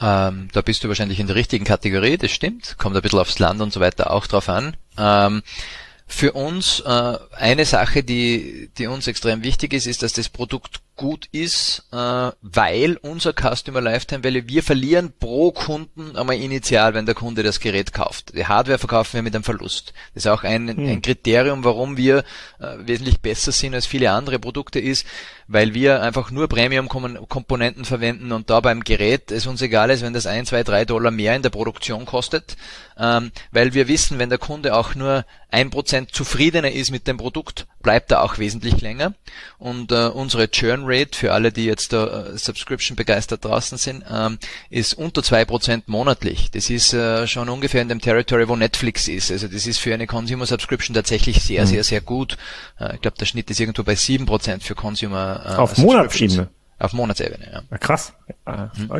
Ähm, 0.00 0.48
da 0.52 0.60
bist 0.60 0.84
du 0.84 0.88
wahrscheinlich 0.88 1.20
in 1.20 1.26
der 1.26 1.36
richtigen 1.36 1.64
Kategorie, 1.64 2.16
das 2.16 2.30
stimmt. 2.30 2.76
Kommt 2.78 2.96
ein 2.96 3.02
bisschen 3.02 3.18
aufs 3.18 3.38
Land 3.38 3.60
und 3.60 3.72
so 3.72 3.80
weiter 3.80 4.10
auch 4.10 4.26
drauf 4.26 4.48
an. 4.48 4.76
Ähm, 4.96 5.42
für 6.06 6.32
uns 6.32 6.80
äh, 6.80 7.18
eine 7.32 7.64
Sache, 7.64 8.02
die, 8.02 8.70
die 8.78 8.86
uns 8.86 9.06
extrem 9.06 9.42
wichtig 9.42 9.72
ist, 9.72 9.86
ist, 9.86 10.02
dass 10.02 10.12
das 10.14 10.28
Produkt 10.28 10.80
gut 10.98 11.28
ist, 11.32 11.86
äh, 11.92 11.96
weil 12.42 12.98
unser 13.00 13.32
Customer 13.32 13.80
Lifetime 13.80 14.22
Value, 14.22 14.48
wir 14.48 14.62
verlieren 14.62 15.14
pro 15.18 15.52
Kunden 15.52 16.14
einmal 16.16 16.36
initial, 16.36 16.92
wenn 16.92 17.06
der 17.06 17.14
Kunde 17.14 17.42
das 17.42 17.60
Gerät 17.60 17.94
kauft. 17.94 18.34
Die 18.36 18.44
Hardware 18.44 18.78
verkaufen 18.78 19.14
wir 19.14 19.22
mit 19.22 19.34
einem 19.34 19.44
Verlust. 19.44 19.94
Das 20.12 20.24
ist 20.24 20.30
auch 20.30 20.44
ein, 20.44 20.68
hm. 20.68 20.86
ein 20.86 21.00
Kriterium, 21.00 21.64
warum 21.64 21.96
wir 21.96 22.18
äh, 22.58 22.76
wesentlich 22.80 23.20
besser 23.20 23.52
sind 23.52 23.74
als 23.74 23.86
viele 23.86 24.10
andere 24.10 24.38
Produkte 24.38 24.80
ist, 24.80 25.06
weil 25.48 25.72
wir 25.72 26.02
einfach 26.02 26.30
nur 26.30 26.46
Premium-Komponenten 26.46 27.86
verwenden 27.86 28.32
und 28.32 28.50
da 28.50 28.60
beim 28.60 28.84
Gerät 28.84 29.30
es 29.30 29.46
uns 29.46 29.62
egal 29.62 29.88
ist, 29.90 30.02
wenn 30.02 30.12
das 30.12 30.26
ein, 30.26 30.44
zwei, 30.44 30.62
drei 30.62 30.84
Dollar 30.84 31.10
mehr 31.10 31.34
in 31.34 31.42
der 31.42 31.48
Produktion 31.48 32.04
kostet, 32.04 32.56
ähm, 32.98 33.32
weil 33.50 33.72
wir 33.72 33.88
wissen, 33.88 34.18
wenn 34.18 34.28
der 34.28 34.38
Kunde 34.38 34.76
auch 34.76 34.94
nur 34.94 35.24
ein 35.50 35.70
Prozent 35.70 36.12
zufriedener 36.12 36.70
ist 36.70 36.90
mit 36.90 37.06
dem 37.06 37.16
Produkt, 37.16 37.66
bleibt 37.82 38.10
er 38.10 38.22
auch 38.22 38.36
wesentlich 38.36 38.82
länger 38.82 39.14
und 39.56 39.90
äh, 39.90 40.08
unsere 40.08 40.50
Churn 40.50 40.84
Rate 40.88 41.16
für 41.16 41.32
alle, 41.32 41.52
die 41.52 41.64
jetzt 41.64 41.92
da 41.92 42.26
äh, 42.26 42.38
Subscription 42.38 42.96
begeistert 42.96 43.44
draußen 43.44 43.78
sind, 43.78 44.04
ähm, 44.10 44.38
ist 44.70 44.94
unter 44.94 45.22
zwei 45.22 45.44
Prozent 45.44 45.88
monatlich. 45.88 46.50
Das 46.50 46.70
ist 46.70 46.94
äh, 46.94 47.26
schon 47.26 47.48
ungefähr 47.48 47.82
in 47.82 47.88
dem 47.88 48.00
Territory, 48.00 48.48
wo 48.48 48.56
Netflix 48.56 49.08
ist. 49.08 49.30
Also 49.30 49.48
das 49.48 49.66
ist 49.66 49.78
für 49.78 49.94
eine 49.94 50.06
Consumer 50.06 50.46
Subscription 50.46 50.94
tatsächlich 50.94 51.42
sehr, 51.42 51.62
mhm. 51.62 51.66
sehr, 51.66 51.84
sehr 51.84 52.00
gut. 52.00 52.36
Äh, 52.80 52.94
ich 52.94 53.00
glaube, 53.00 53.18
der 53.18 53.26
Schnitt 53.26 53.50
ist 53.50 53.60
irgendwo 53.60 53.82
bei 53.82 53.94
sieben 53.94 54.26
Prozent 54.26 54.62
für 54.62 54.74
Consumer 54.74 55.42
äh, 55.44 55.56
Auf 55.56 55.76
Monatsebene? 55.78 56.48
Auf 56.78 56.92
Monatsebene, 56.92 57.50
ja. 57.52 57.62
ja 57.70 57.78
krass. 57.78 58.12
Ah, 58.44 58.70
mhm. 58.76 58.90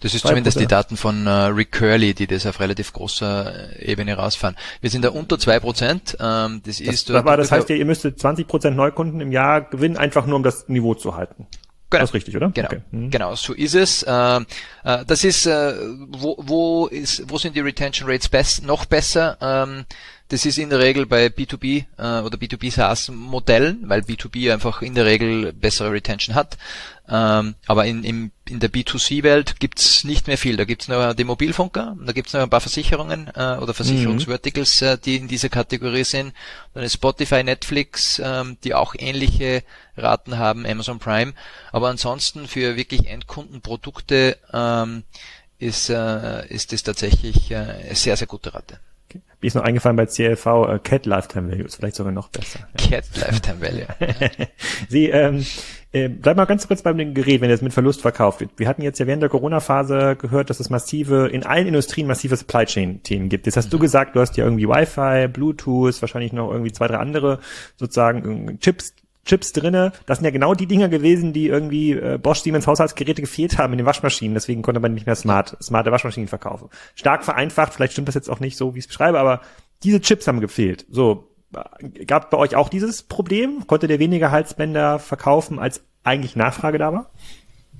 Das 0.00 0.14
ist 0.14 0.26
zumindest 0.26 0.60
die 0.60 0.66
Daten 0.66 0.96
von 0.96 1.26
äh, 1.26 1.30
Rick 1.30 1.72
Curley, 1.72 2.14
die 2.14 2.26
das 2.26 2.46
auf 2.46 2.60
relativ 2.60 2.92
großer 2.92 3.78
äh, 3.80 3.92
Ebene 3.92 4.14
rausfahren. 4.14 4.56
Wir 4.80 4.90
sind 4.90 5.04
da 5.04 5.10
unter 5.10 5.38
zwei 5.38 5.60
Prozent. 5.60 6.16
Ähm, 6.20 6.60
das, 6.64 6.78
das 6.78 6.80
ist. 6.80 7.10
Aber 7.10 7.36
das 7.36 7.50
heißt, 7.50 7.70
ihr 7.70 7.84
müsstet 7.84 8.18
20 8.18 8.46
Prozent 8.46 8.76
Neukunden 8.76 9.20
im 9.20 9.32
Jahr 9.32 9.62
gewinnen, 9.62 9.96
einfach 9.96 10.26
nur 10.26 10.36
um 10.36 10.42
das 10.42 10.68
Niveau 10.68 10.94
zu 10.94 11.16
halten. 11.16 11.46
Genau. 11.90 12.02
Das 12.02 12.10
ist 12.10 12.14
richtig, 12.14 12.36
oder? 12.36 12.50
Genau, 12.50 12.66
okay. 12.66 12.80
mhm. 12.90 13.10
genau, 13.10 13.34
so 13.36 13.52
ist 13.52 13.74
es. 13.74 14.04
Ähm, 14.08 14.46
äh, 14.82 15.04
das 15.04 15.22
ist, 15.22 15.46
äh, 15.46 15.74
wo, 16.08 16.36
wo 16.38 16.86
ist, 16.86 17.30
wo 17.30 17.38
sind 17.38 17.54
die 17.54 17.60
Retention 17.60 18.10
Rates 18.10 18.28
best, 18.28 18.64
noch 18.64 18.84
besser? 18.84 19.38
Ähm, 19.40 19.84
das 20.28 20.46
ist 20.46 20.56
in 20.58 20.70
der 20.70 20.78
Regel 20.78 21.04
bei 21.04 21.26
B2B 21.26 21.84
äh, 21.98 22.20
oder 22.20 22.38
B2B 22.38 22.70
SaaS 22.70 23.08
Modellen, 23.08 23.82
weil 23.88 24.00
B2B 24.00 24.52
einfach 24.52 24.80
in 24.80 24.94
der 24.94 25.04
Regel 25.04 25.52
bessere 25.52 25.92
Retention 25.92 26.34
hat. 26.34 26.56
Ähm, 27.06 27.56
aber 27.66 27.84
in, 27.84 28.02
in, 28.02 28.32
in 28.48 28.60
der 28.60 28.72
B2C-Welt 28.72 29.60
gibt's 29.60 30.04
nicht 30.04 30.26
mehr 30.26 30.38
viel. 30.38 30.56
Da 30.56 30.64
gibt's 30.64 30.88
noch 30.88 31.12
die 31.12 31.24
Mobilfunker, 31.24 31.96
da 32.02 32.12
gibt's 32.12 32.32
noch 32.32 32.40
ein 32.40 32.48
paar 32.48 32.62
Versicherungen 32.62 33.30
äh, 33.34 33.58
oder 33.60 33.74
Versicherungsverticals, 33.74 34.80
mhm. 34.80 34.86
äh, 34.86 34.98
die 34.98 35.16
in 35.16 35.28
dieser 35.28 35.50
Kategorie 35.50 36.04
sind. 36.04 36.32
Dann 36.72 36.84
ist 36.84 36.94
Spotify, 36.94 37.44
Netflix, 37.44 38.20
ähm, 38.24 38.56
die 38.64 38.72
auch 38.72 38.94
ähnliche 38.98 39.62
Raten 39.98 40.38
haben, 40.38 40.64
Amazon 40.64 40.98
Prime. 40.98 41.34
Aber 41.70 41.90
ansonsten 41.90 42.48
für 42.48 42.76
wirklich 42.76 43.06
Endkundenprodukte 43.06 44.38
ähm, 44.54 45.04
ist, 45.58 45.90
äh, 45.90 46.46
ist 46.48 46.72
das 46.72 46.82
tatsächlich 46.82 47.50
äh, 47.50 47.56
eine 47.56 47.94
sehr, 47.94 48.16
sehr 48.16 48.26
gute 48.26 48.54
Rate. 48.54 48.80
Mir 49.40 49.48
ist 49.48 49.54
noch 49.54 49.62
eingefallen 49.62 49.96
bei 49.96 50.06
CLV, 50.06 50.46
äh, 50.46 50.78
Cat 50.82 51.06
Lifetime 51.06 51.50
Value 51.50 51.66
ist 51.66 51.76
vielleicht 51.76 51.96
sogar 51.96 52.12
noch 52.12 52.28
besser. 52.28 52.60
Cat 52.78 53.04
Lifetime 53.16 53.60
Value. 53.60 53.86
Sie, 54.88 55.10
ähm, 55.10 55.44
äh, 55.92 56.08
bleib 56.08 56.36
mal 56.36 56.44
ganz 56.46 56.66
kurz 56.66 56.82
beim 56.82 57.14
Gerät, 57.14 57.40
wenn 57.40 57.50
es 57.50 57.62
mit 57.62 57.72
Verlust 57.72 58.00
verkauft 58.00 58.40
wird. 58.40 58.50
Wir 58.56 58.66
hatten 58.66 58.82
jetzt 58.82 58.98
ja 58.98 59.06
während 59.06 59.22
der 59.22 59.30
Corona-Phase 59.30 60.16
gehört, 60.16 60.50
dass 60.50 60.58
es 60.58 60.68
massive, 60.68 61.28
in 61.28 61.44
allen 61.44 61.68
Industrien 61.68 62.06
massive 62.06 62.36
Supply 62.36 62.64
Chain-Themen 62.64 63.28
gibt. 63.28 63.46
Jetzt 63.46 63.56
hast 63.56 63.66
mhm. 63.66 63.70
du 63.70 63.78
gesagt, 63.78 64.16
du 64.16 64.20
hast 64.20 64.36
ja 64.36 64.44
irgendwie 64.44 64.66
Wi-Fi, 64.66 65.28
Bluetooth, 65.28 66.00
wahrscheinlich 66.00 66.32
noch 66.32 66.50
irgendwie 66.50 66.72
zwei, 66.72 66.88
drei 66.88 66.96
andere 66.96 67.38
sozusagen 67.76 68.48
äh, 68.48 68.58
Chips, 68.58 68.94
Chips 69.24 69.52
drinne. 69.52 69.92
Das 70.06 70.18
sind 70.18 70.24
ja 70.24 70.30
genau 70.30 70.54
die 70.54 70.66
Dinger 70.66 70.88
gewesen, 70.88 71.32
die 71.32 71.46
irgendwie 71.46 71.92
äh, 71.92 72.18
Bosch 72.18 72.40
Siemens 72.40 72.66
Haushaltsgeräte 72.66 73.22
gefehlt 73.22 73.58
haben 73.58 73.72
in 73.72 73.78
den 73.78 73.86
Waschmaschinen. 73.86 74.34
Deswegen 74.34 74.62
konnte 74.62 74.80
man 74.80 74.94
nicht 74.94 75.06
mehr 75.06 75.16
smart, 75.16 75.56
smarte 75.62 75.90
Waschmaschinen 75.92 76.28
verkaufen. 76.28 76.68
Stark 76.94 77.24
vereinfacht, 77.24 77.74
vielleicht 77.74 77.92
stimmt 77.92 78.08
das 78.08 78.14
jetzt 78.14 78.30
auch 78.30 78.40
nicht 78.40 78.56
so, 78.56 78.74
wie 78.74 78.78
ich 78.78 78.84
es 78.84 78.88
beschreibe, 78.88 79.18
aber 79.18 79.40
diese 79.82 80.00
Chips 80.00 80.26
haben 80.26 80.40
gefehlt. 80.40 80.86
So, 80.90 81.28
gab 82.06 82.30
bei 82.30 82.38
euch 82.38 82.56
auch 82.56 82.68
dieses 82.68 83.02
Problem? 83.02 83.66
Konntet 83.66 83.90
ihr 83.90 83.98
weniger 83.98 84.30
Halsbänder 84.30 84.98
verkaufen, 84.98 85.58
als 85.58 85.82
eigentlich 86.02 86.36
Nachfrage 86.36 86.78
da 86.78 86.92
war? 86.92 87.10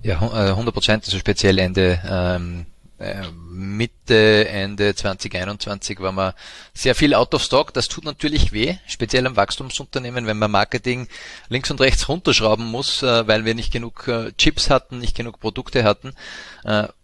Ja, 0.03 0.21
100 0.21 0.69
äh, 0.69 0.73
Prozent, 0.73 1.05
also 1.05 1.19
speziell 1.19 1.59
Ende 1.59 1.99
ähm, 2.07 2.61
äh, 2.61 2.74
Mitte, 3.51 4.49
Ende 4.49 4.95
2021 4.95 6.01
war 6.01 6.13
man 6.13 6.33
sehr 6.73 6.95
viel 6.95 7.15
out 7.15 7.35
of 7.35 7.43
stock. 7.43 7.75
Das 7.75 7.89
tut 7.89 8.05
natürlich 8.05 8.53
weh, 8.53 8.77
speziell 8.87 9.27
am 9.27 9.37
Wachstumsunternehmen, 9.37 10.27
wenn 10.27 10.39
man 10.39 10.51
Marketing 10.51 11.09
links 11.49 11.71
und 11.71 11.81
rechts 11.81 12.09
runterschrauben 12.09 12.65
muss, 12.65 13.03
äh, 13.03 13.27
weil 13.27 13.45
wir 13.45 13.55
nicht 13.55 13.73
genug 13.73 14.07
äh, 14.07 14.33
Chips 14.39 14.71
hatten, 14.71 14.99
nicht 14.99 15.17
genug 15.17 15.41
Produkte 15.41 15.85
hatten. 15.85 16.13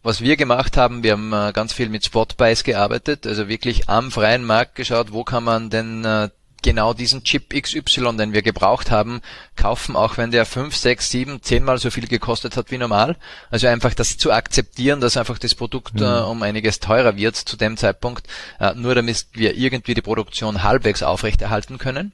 Was 0.03 0.23
wir 0.23 0.39
gemacht 0.39 0.79
haben, 0.79 1.03
wir 1.03 1.13
haben 1.13 1.53
ganz 1.53 1.75
viel 1.75 1.91
mit 1.91 2.03
Spotbuys 2.03 2.65
gearbeitet, 2.65 3.27
also 3.27 3.47
wirklich 3.47 3.91
am 3.91 4.11
freien 4.11 4.43
Markt 4.43 4.75
geschaut, 4.75 5.13
wo 5.13 5.23
kann 5.23 5.45
man 5.45 5.69
denn 5.69 6.31
genau 6.63 6.95
diesen 6.95 7.25
Chip 7.25 7.51
XY, 7.51 8.17
den 8.17 8.33
wir 8.33 8.43
gebraucht 8.43 8.91
haben, 8.91 9.21
kaufen, 9.57 9.97
auch 9.97 10.17
wenn 10.17 10.31
der 10.31 10.47
5, 10.47 10.77
6, 10.77 11.11
7, 11.11 11.43
10 11.43 11.65
mal 11.65 11.79
so 11.79 11.91
viel 11.91 12.07
gekostet 12.07 12.57
hat 12.57 12.71
wie 12.71 12.79
normal. 12.79 13.17
Also 13.51 13.67
einfach 13.67 13.95
das 13.95 14.17
zu 14.17 14.33
akzeptieren, 14.33 15.01
dass 15.01 15.17
einfach 15.17 15.39
das 15.39 15.55
Produkt 15.55 15.95
mhm. 15.95 16.03
äh, 16.03 16.21
um 16.21 16.43
einiges 16.43 16.81
teurer 16.81 17.17
wird 17.17 17.37
zu 17.37 17.57
dem 17.57 17.77
Zeitpunkt, 17.77 18.27
äh, 18.59 18.75
nur 18.75 18.95
damit 18.95 19.27
wir 19.33 19.57
irgendwie 19.57 19.95
die 19.95 20.03
Produktion 20.03 20.63
halbwegs 20.63 21.03
aufrechterhalten 21.03 21.79
können. 21.79 22.13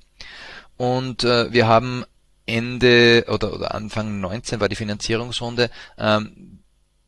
Und 0.76 1.24
äh, 1.24 1.52
wir 1.52 1.66
haben 1.66 2.04
Ende 2.46 3.24
oder, 3.28 3.52
oder 3.52 3.74
Anfang 3.74 4.20
19 4.20 4.60
war 4.60 4.68
die 4.68 4.76
Finanzierungsrunde, 4.76 5.70
ähm, 5.98 6.55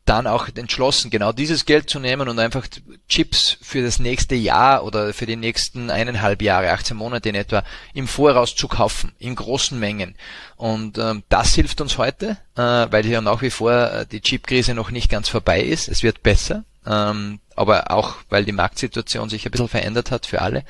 dann 0.09 0.25
auch 0.25 0.47
entschlossen, 0.55 1.11
genau 1.11 1.31
dieses 1.31 1.65
Geld 1.65 1.89
zu 1.89 1.99
nehmen 1.99 2.27
und 2.27 2.39
einfach 2.39 2.65
Chips 3.07 3.57
für 3.61 3.83
das 3.83 3.99
nächste 3.99 4.33
Jahr 4.33 4.83
oder 4.83 5.13
für 5.13 5.27
die 5.27 5.35
nächsten 5.35 5.91
eineinhalb 5.91 6.41
Jahre, 6.41 6.71
18 6.71 6.97
Monate 6.97 7.29
in 7.29 7.35
etwa, 7.35 7.63
im 7.93 8.07
Voraus 8.07 8.55
zu 8.55 8.67
kaufen, 8.67 9.11
in 9.19 9.35
großen 9.35 9.79
Mengen. 9.79 10.15
Und 10.55 10.97
ähm, 10.97 11.23
das 11.29 11.53
hilft 11.53 11.79
uns 11.79 11.99
heute, 11.99 12.37
äh, 12.55 12.61
weil 12.61 13.03
hier 13.03 13.21
nach 13.21 13.43
wie 13.43 13.51
vor 13.51 13.71
äh, 13.71 14.05
die 14.07 14.21
Chipkrise 14.21 14.73
noch 14.73 14.89
nicht 14.89 15.11
ganz 15.11 15.29
vorbei 15.29 15.61
ist. 15.61 15.87
Es 15.87 16.01
wird 16.01 16.23
besser, 16.23 16.63
ähm, 16.87 17.39
aber 17.55 17.91
auch 17.91 18.15
weil 18.29 18.45
die 18.45 18.51
Marktsituation 18.51 19.29
sich 19.29 19.45
ein 19.45 19.51
bisschen 19.51 19.67
verändert 19.67 20.09
hat 20.09 20.25
für 20.25 20.41
alle. 20.41 20.63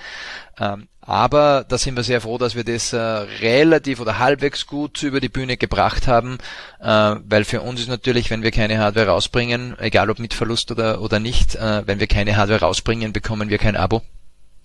Ähm, 0.60 0.90
aber 1.10 1.66
da 1.68 1.80
sind 1.80 1.96
wir 1.96 2.04
sehr 2.04 2.22
froh, 2.22 2.38
dass 2.38 2.54
wir 2.54 2.64
das 2.64 2.94
äh, 2.94 3.00
relativ 3.00 4.00
oder 4.00 4.20
halbwegs 4.20 4.68
gut 4.68 5.02
über 5.02 5.20
die 5.20 5.28
Bühne 5.28 5.58
gebracht 5.58 6.06
haben, 6.06 6.38
äh, 6.80 7.16
weil 7.28 7.46
für 7.46 7.62
uns 7.62 7.80
ist 7.80 7.88
natürlich, 7.88 8.30
wenn 8.30 8.44
wir 8.44 8.52
keine 8.52 8.78
Hardware 8.78 9.08
rausbringen, 9.08 9.76
egal 9.80 10.12
ob 10.12 10.20
mit 10.20 10.36
Verlust 10.36 10.70
oder, 10.70 11.02
oder 11.02 11.20
nicht, 11.20 11.56
äh, 11.56 11.82
wenn 11.88 12.00
wir 12.00 12.06
keine 12.06 12.38
Hardware 12.38 12.60
rausbringen, 12.60 13.12
bekommen 13.12 13.50
wir 13.50 13.58
kein 13.58 13.76
Abo. 13.76 14.04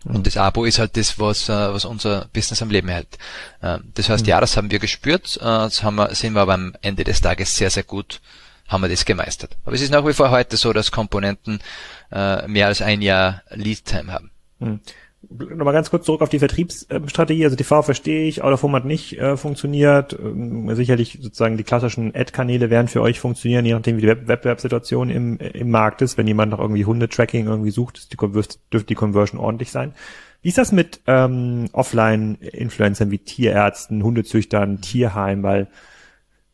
Und 0.05 0.27
das 0.27 0.37
Abo 0.37 0.67
ist 0.67 0.79
halt 0.79 0.99
das, 0.99 1.19
was, 1.19 1.49
äh, 1.49 1.73
was 1.73 1.87
unser 1.87 2.27
Business 2.35 2.61
am 2.61 2.69
Leben 2.69 2.89
hält. 2.89 3.17
Äh, 3.63 3.79
das 3.95 4.11
heißt, 4.11 4.27
mhm. 4.27 4.29
ja, 4.29 4.39
das 4.39 4.59
haben 4.59 4.71
wir 4.71 4.81
gespürt, 4.81 5.39
äh, 5.39 5.41
das 5.41 5.83
haben 5.83 5.97
wir, 5.97 6.15
sind 6.15 6.35
wir 6.35 6.43
aber 6.43 6.53
am 6.53 6.75
Ende 6.83 7.05
des 7.05 7.23
Tages 7.23 7.57
sehr, 7.57 7.71
sehr 7.71 7.85
gut 7.85 8.21
haben 8.69 8.83
wir 8.83 8.89
das 8.91 9.07
gemeistert. 9.07 9.57
Aber 9.65 9.75
es 9.75 9.81
ist 9.81 9.93
nach 9.93 10.07
wie 10.07 10.13
vor 10.13 10.31
heute 10.31 10.59
so, 10.59 10.73
dass 10.73 10.91
Komponenten 10.91 11.61
mehr 12.11 12.67
als 12.67 12.81
ein 12.81 13.03
Jahr 13.03 13.43
Lead 13.51 13.85
Time 13.85 14.11
haben. 14.11 14.31
Mhm 14.59 14.81
nochmal 15.39 15.74
ganz 15.74 15.91
kurz 15.91 16.07
zurück 16.07 16.22
auf 16.22 16.28
die 16.28 16.39
Vertriebsstrategie. 16.39 17.45
Also 17.45 17.57
TV 17.57 17.82
verstehe 17.82 18.26
ich, 18.26 18.43
Out 18.43 18.62
hat 18.62 18.85
nicht 18.85 19.18
äh, 19.18 19.37
funktioniert. 19.37 20.16
Ähm, 20.18 20.74
sicherlich 20.74 21.18
sozusagen 21.20 21.57
die 21.57 21.64
klassischen 21.64 22.14
Ad-Kanäle 22.14 22.70
werden 22.70 22.89
für 22.89 23.03
euch 23.03 23.20
funktionieren, 23.20 23.64
je 23.64 23.74
nachdem 23.74 23.97
wie 23.97 24.03
die 24.03 24.09
Wettbewerbssituation 24.09 25.11
im, 25.11 25.39
im 25.39 25.70
Markt 25.70 26.03
ist. 26.03 26.16
Wenn 26.18 26.26
jemand 26.26 26.53
noch 26.53 26.61
irgendwie 26.61 26.85
Hundetracking 26.85 27.47
irgendwie 27.47 27.70
sucht, 27.70 28.12
die, 28.12 28.16
dürfte 28.16 28.87
die 28.87 28.95
Conversion 28.95 29.41
ordentlich 29.41 29.70
sein. 29.70 29.95
Wie 30.43 30.49
ist 30.49 30.59
das 30.59 30.72
mit 30.72 31.01
ähm, 31.07 31.70
Offline-Influencern 31.72 33.11
wie 33.11 33.18
Tierärzten, 33.18 34.03
Hundezüchtern, 34.03 34.80
Tierheim? 34.82 35.43
Weil 35.43 35.68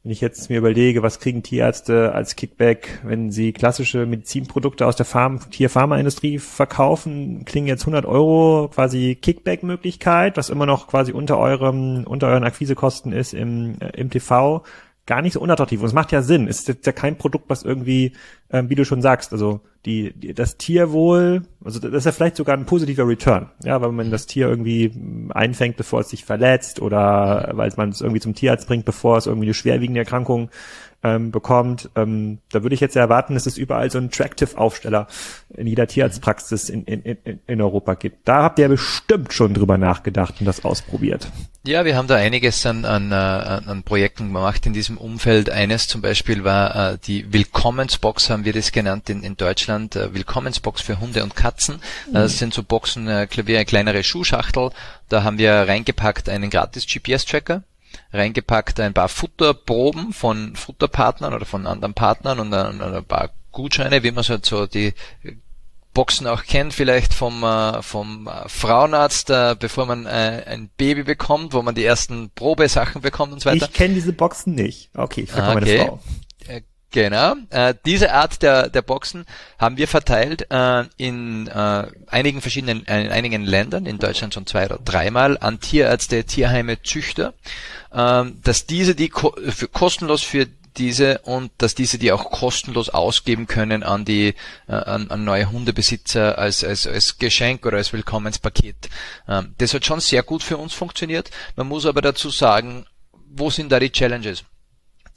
wenn 0.03 0.13
ich 0.13 0.23
jetzt 0.23 0.49
mir 0.49 0.57
überlege, 0.59 1.03
was 1.03 1.21
kriegen 1.21 1.43
Tierärzte 1.43 2.13
als 2.15 2.35
Kickback, 2.35 3.01
wenn 3.05 3.31
sie 3.31 3.53
klassische 3.53 4.07
Medizinprodukte 4.07 4.87
aus 4.87 4.97
der 4.97 5.05
Farm, 5.05 5.41
Tier-Pharmaindustrie 5.51 6.39
verkaufen, 6.39 7.45
klingen 7.45 7.67
jetzt 7.67 7.83
100 7.83 8.07
Euro 8.07 8.71
quasi 8.75 9.19
Kickback-Möglichkeit, 9.21 10.39
was 10.39 10.49
immer 10.49 10.65
noch 10.65 10.87
quasi 10.87 11.13
unter 11.13 11.39
eurem, 11.39 12.05
unter 12.07 12.29
euren 12.29 12.45
Akquisekosten 12.45 13.13
ist 13.13 13.35
im, 13.35 13.77
äh, 13.81 13.91
im 13.91 14.09
TV 14.09 14.63
gar 15.07 15.23
nicht 15.23 15.33
so 15.33 15.41
unattraktiv. 15.41 15.81
Und 15.81 15.87
es 15.87 15.93
macht 15.93 16.13
ja 16.13 16.23
Sinn. 16.23 16.47
Es 16.47 16.69
ist 16.69 16.87
ja 16.87 16.93
kein 16.93 17.17
Produkt, 17.17 17.47
was 17.49 17.63
irgendwie, 17.63 18.13
ähm, 18.51 18.71
wie 18.71 18.75
du 18.75 18.85
schon 18.85 19.03
sagst, 19.03 19.33
also 19.33 19.61
die, 19.87 20.13
die 20.13 20.35
das 20.35 20.57
Tierwohl, 20.57 21.43
also 21.65 21.81
das 21.81 21.93
ist 21.93 22.05
ja 22.05 22.13
vielleicht 22.13 22.37
sogar 22.37 22.57
ein 22.57 22.67
positiver 22.67 23.09
Return. 23.09 23.51
Ja, 23.65 23.81
weil 23.81 23.93
man 23.93 24.11
das 24.11 24.27
Tier 24.27 24.49
irgendwie 24.49 24.93
einfängt, 25.31 25.77
bevor 25.77 26.01
es 26.01 26.11
sich 26.11 26.25
verletzt 26.25 26.81
oder 26.81 27.51
weil 27.55 27.73
man 27.77 27.89
es 27.89 28.01
irgendwie 28.01 28.21
zum 28.21 28.35
Tierarzt 28.35 28.67
bringt, 28.69 28.85
bevor 28.85 29.17
es 29.17 29.27
irgendwie 29.27 29.47
eine 29.47 29.55
schwerwiegende 29.55 30.01
Erkrankung 30.01 30.51
ähm, 31.03 31.31
bekommt. 31.31 31.91
Ähm, 31.97 32.39
da 32.51 32.63
würde 32.63 32.75
ich 32.75 32.81
jetzt 32.81 32.97
erwarten, 32.97 33.35
dass 33.35 33.47
es 33.47 33.57
überall 33.57 33.91
so 33.91 33.99
einen 33.99 34.11
Tractive-Aufsteller 34.11 35.07
in 35.57 35.67
jeder 35.67 35.87
Tierarztpraxis 35.87 36.69
in, 36.69 36.85
in, 36.85 37.03
in, 37.03 37.41
in 37.47 37.63
Europa 37.63 37.95
gibt. 37.95 38.29
Da 38.29 38.43
habt 38.43 38.59
ihr 38.59 38.69
bestimmt 38.69 39.33
schon 39.33 39.55
drüber 39.55 39.79
nachgedacht 39.79 40.37
und 40.41 40.47
das 40.47 40.65
ausprobiert. 40.65 41.29
Ja, 41.67 41.85
wir 41.85 41.97
haben 41.97 42.07
da 42.07 42.17
einiges 42.17 42.65
an, 42.65 42.85
an, 42.85 43.13
äh, 43.13 43.15
an 43.15 43.83
Projekten 43.83 44.29
gemacht 44.29 44.65
in 44.65 44.73
diesem 44.73 44.97
Umfeld. 44.97 45.51
Eines 45.51 45.89
zum 45.89 46.01
Beispiel 46.01 46.43
war 46.43 46.93
äh, 46.93 46.99
die 46.99 47.33
Willkommensbox, 47.33 48.31
haben 48.31 48.47
wir 48.47 48.55
das 48.55 48.73
genannt 48.73 49.11
in, 49.11 49.23
in 49.23 49.37
Deutschland. 49.37 49.95
Äh, 49.95 50.15
Willkommensbox 50.15 50.81
für 50.81 51.01
Hunde 51.01 51.23
und 51.23 51.37
Katzen. 51.37 51.77
Mhm. 52.09 52.15
Das 52.15 52.39
sind 52.39 52.55
so 52.55 52.63
Boxen, 52.63 53.09
äh, 53.09 53.29
wie 53.45 53.57
eine 53.57 53.67
kleinere 53.67 54.03
Schuhschachtel. 54.03 54.71
Da 55.11 55.23
haben 55.23 55.39
wir 55.39 55.53
reingepackt 55.53 56.29
einen 56.29 56.49
gratis 56.49 56.87
GPS-Tracker 56.87 57.63
reingepackt 58.13 58.81
ein 58.81 58.95
paar 58.95 59.09
Futterproben 59.09 60.13
von 60.13 60.57
Futterpartnern 60.57 61.35
oder 61.35 61.47
von 61.47 61.67
anderen 61.67 61.95
Partnern 61.95 62.41
und 62.41 62.53
ein, 62.53 62.81
ein 62.81 63.05
paar 63.05 63.31
Gutscheine, 63.53 64.03
wie 64.03 64.11
man 64.11 64.25
halt 64.25 64.47
so 64.47 64.67
die 64.67 64.95
Boxen 65.93 66.27
auch 66.27 66.45
kennt, 66.45 66.73
vielleicht 66.73 67.15
vom, 67.15 67.43
äh, 67.43 67.83
vom 67.83 68.29
äh, 68.29 68.49
Frauenarzt, 68.49 69.31
äh, 69.31 69.57
bevor 69.59 69.87
man 69.87 70.07
äh, 70.07 70.45
ein 70.47 70.71
Baby 70.77 71.03
bekommt, 71.03 71.53
wo 71.53 71.63
man 71.63 71.75
die 71.75 71.85
ersten 71.85 72.31
Probesachen 72.31 73.03
bekommt 73.03 73.33
und 73.33 73.41
so 73.41 73.51
weiter. 73.51 73.67
Ich 73.67 73.73
kenne 73.73 73.95
diese 73.95 74.13
Boxen 74.13 74.55
nicht. 74.55 74.91
Okay, 74.95 75.23
ich 75.23 75.31
verkaufe 75.31 75.59
okay. 75.59 75.79
meine 75.79 75.89
Frau. 75.89 76.01
Äh, 76.93 77.03
genau. 77.03 77.35
Äh, 77.51 77.75
diese 77.85 78.13
Art 78.13 78.43
der, 78.43 78.69
der 78.69 78.83
Boxen 78.83 79.27
haben 79.59 79.77
wir 79.77 79.89
verteilt 79.89 80.47
äh, 80.51 80.85
in 80.97 81.47
äh, 81.49 81.87
einigen 82.07 82.41
verschiedenen, 82.41 82.87
äh, 82.87 83.05
in 83.05 83.11
einigen 83.11 83.45
Ländern, 83.45 83.87
in 83.87 83.99
Deutschland 83.99 84.35
schon 84.35 84.47
zwei 84.47 84.67
oder 84.67 84.79
dreimal, 84.85 85.39
an 85.39 85.61
Tierärzte, 85.61 86.25
Tierheime, 86.25 86.83
Züchter 86.83 87.35
ähm, 87.93 88.41
dass 88.43 88.67
diese 88.67 88.95
die 88.95 89.09
ko 89.09 89.35
für, 89.51 89.69
kostenlos 89.69 90.23
für 90.23 90.47
diese 90.77 91.19
und 91.25 91.51
dass 91.59 91.75
diese 91.75 91.99
die 91.99 92.13
auch 92.13 92.31
kostenlos 92.31 92.91
ausgeben 92.91 93.47
können 93.47 93.83
an 93.83 94.05
die 94.05 94.35
äh, 94.69 94.73
an, 94.73 95.11
an 95.11 95.25
neue 95.25 95.51
Hundebesitzer 95.51 96.39
als, 96.39 96.63
als, 96.63 96.87
als 96.87 97.19
Geschenk 97.19 97.67
oder 97.67 97.79
als 97.79 97.93
Willkommenspaket. 97.93 98.89
Ähm, 99.29 99.55
das 99.59 99.75
hat 99.75 99.85
schon 99.85 100.01
sehr 100.01 100.23
gut 100.23 100.43
für 100.43 100.57
uns 100.57 100.73
funktioniert. 100.73 101.31
Man 101.57 101.67
muss 101.67 101.87
aber 101.87 102.03
dazu 102.03 102.31
sagen, 102.31 102.87
wo 103.33 103.51
sind 103.51 103.73
da 103.73 103.81
die 103.81 103.91
Challenges? 103.91 104.45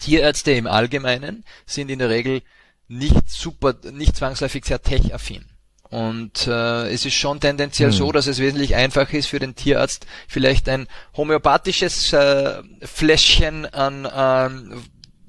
Tierärzte 0.04 0.51
im 0.51 0.68
Allgemeinen 0.68 1.45
sind 1.66 1.89
in 1.89 1.99
der 1.99 2.10
Regel 2.10 2.41
nicht 2.88 3.30
super, 3.30 3.76
nicht 3.91 4.16
zwangsläufig 4.16 4.66
sehr 4.66 4.82
tech-affin. 4.82 5.45
Und 5.89 6.47
äh, 6.47 6.91
es 6.91 7.06
ist 7.06 7.14
schon 7.14 7.39
tendenziell 7.39 7.91
hm. 7.91 7.97
so, 7.97 8.12
dass 8.12 8.28
es 8.28 8.39
wesentlich 8.39 8.76
einfacher 8.76 9.14
ist 9.14 9.28
für 9.28 9.39
den 9.39 9.56
Tierarzt, 9.56 10.08
vielleicht 10.28 10.68
ein 10.68 10.88
homöopathisches 11.16 12.12
äh, 12.14 12.64
Fläschchen 12.82 13.66
an 13.68 14.06
äh, 14.06 14.76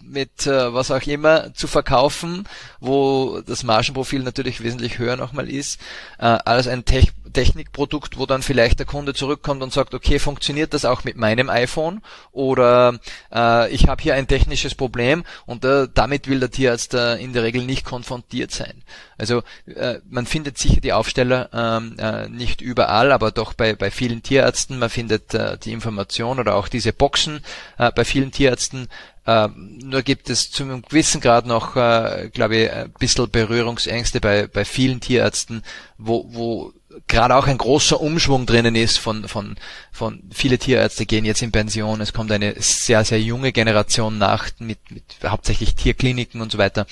mit 0.02 0.46
äh, 0.46 0.72
was 0.72 0.90
auch 0.90 1.02
immer 1.02 1.52
zu 1.54 1.66
verkaufen, 1.66 2.48
wo 2.84 3.40
das 3.40 3.62
Margenprofil 3.62 4.22
natürlich 4.22 4.62
wesentlich 4.62 4.98
höher 4.98 5.16
nochmal 5.16 5.48
ist, 5.48 5.80
äh, 6.18 6.24
als 6.24 6.66
ein 6.66 6.84
Tech 6.84 7.12
Technikprodukt, 7.34 8.16
wo 8.16 8.24
dann 8.24 8.42
vielleicht 8.42 8.78
der 8.78 8.86
Kunde 8.86 9.12
zurückkommt 9.12 9.62
und 9.62 9.72
sagt, 9.72 9.92
okay, 9.92 10.18
funktioniert 10.18 10.72
das 10.72 10.86
auch 10.86 11.04
mit 11.04 11.16
meinem 11.16 11.50
iPhone 11.50 12.00
oder 12.32 12.98
äh, 13.32 13.70
ich 13.70 13.88
habe 13.88 14.02
hier 14.02 14.14
ein 14.14 14.26
technisches 14.26 14.74
Problem 14.74 15.24
und 15.44 15.64
äh, 15.64 15.88
damit 15.92 16.28
will 16.28 16.40
der 16.40 16.50
Tierarzt 16.50 16.94
äh, 16.94 17.16
in 17.16 17.32
der 17.34 17.42
Regel 17.42 17.64
nicht 17.64 17.84
konfrontiert 17.84 18.52
sein. 18.52 18.82
Also 19.18 19.42
äh, 19.66 19.96
man 20.08 20.26
findet 20.26 20.58
sicher 20.58 20.80
die 20.80 20.92
Aufsteller 20.92 21.50
ähm, 21.52 21.96
äh, 21.98 22.28
nicht 22.28 22.60
überall, 22.60 23.12
aber 23.12 23.32
doch 23.32 23.52
bei, 23.52 23.74
bei 23.74 23.90
vielen 23.90 24.22
Tierärzten, 24.22 24.78
man 24.78 24.90
findet 24.90 25.34
äh, 25.34 25.58
die 25.58 25.72
Information 25.72 26.38
oder 26.38 26.54
auch 26.54 26.68
diese 26.68 26.92
Boxen 26.92 27.40
äh, 27.78 27.90
bei 27.92 28.04
vielen 28.04 28.30
Tierärzten, 28.30 28.88
äh, 29.26 29.48
nur 29.56 30.02
gibt 30.02 30.28
es 30.28 30.50
zu 30.50 30.64
einem 30.64 30.82
gewissen 30.82 31.20
Grad 31.20 31.46
noch, 31.46 31.76
äh, 31.76 32.30
glaube 32.32 32.56
ich, 32.56 32.70
ein 32.74 32.92
bisschen 32.92 33.30
Berührungsängste 33.30 34.20
bei, 34.20 34.46
bei 34.46 34.64
vielen 34.64 35.00
Tierärzten, 35.00 35.62
wo, 35.98 36.26
wo 36.28 36.72
gerade 37.06 37.36
auch 37.36 37.46
ein 37.46 37.58
großer 37.58 38.00
Umschwung 38.00 38.46
drinnen 38.46 38.74
ist 38.74 38.98
von, 38.98 39.28
von, 39.28 39.56
von 39.92 40.22
viele 40.32 40.58
Tierärzte 40.58 41.06
gehen 41.06 41.24
jetzt 41.24 41.42
in 41.42 41.52
Pension, 41.52 42.00
es 42.00 42.12
kommt 42.12 42.30
eine 42.32 42.54
sehr, 42.58 43.04
sehr 43.04 43.20
junge 43.20 43.52
Generation 43.52 44.18
nach 44.18 44.50
mit, 44.58 44.78
mit 44.90 45.04
hauptsächlich 45.26 45.74
Tierkliniken 45.74 46.40
und 46.40 46.52
so 46.52 46.58
weiter. 46.58 46.86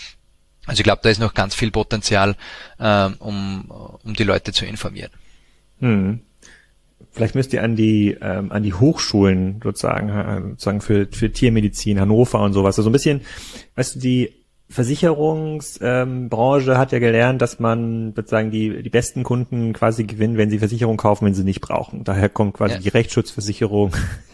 Also 0.67 0.81
ich 0.81 0.85
glaube, 0.85 1.01
da 1.03 1.11
ist 1.11 1.21
noch 1.21 1.35
ganz 1.35 1.55
viel 1.55 1.71
Potenzial, 1.71 2.37
äh, 2.79 3.09
um, 3.19 3.71
um 4.05 4.15
die 4.15 4.25
Leute 4.25 4.53
zu 4.53 4.65
informieren. 4.65 5.11
Hm. 5.81 6.21
Vielleicht 7.11 7.35
müsst 7.35 7.53
ihr 7.53 7.63
an 7.63 7.77
die 7.77 8.17
ähm, 8.23 8.51
an 8.53 8.63
die 8.63 8.73
Hochschulen 8.73 9.61
sozusagen 9.63 10.09
äh, 10.09 10.41
sozusagen 10.51 10.81
für 10.81 11.09
für 11.11 11.31
Tiermedizin 11.31 12.01
Hannover 12.01 12.41
und 12.41 12.55
sowas. 12.55 12.79
Also 12.79 12.89
ein 12.89 12.93
bisschen, 12.93 13.21
weißt 13.75 13.97
du, 13.97 13.99
die 13.99 14.42
Versicherungsbranche 14.69 16.73
ähm, 16.73 16.79
hat 16.79 16.93
ja 16.93 16.99
gelernt, 16.99 17.43
dass 17.43 17.59
man 17.59 18.15
sozusagen 18.17 18.51
die, 18.51 18.83
die 18.83 18.91
besten 18.91 19.23
Kunden 19.23 19.73
quasi 19.73 20.05
gewinnen, 20.05 20.39
wenn 20.39 20.51
sie 20.51 20.59
Versicherung 20.59 20.97
kaufen, 20.97 21.27
wenn 21.27 21.35
sie 21.35 21.45
nicht 21.45 21.61
brauchen. 21.61 22.05
Daher 22.05 22.29
kommt 22.29 22.55
quasi 22.55 22.75
ja. 22.75 22.81
die 22.81 22.89
Rechtsschutzversicherung 22.89 23.93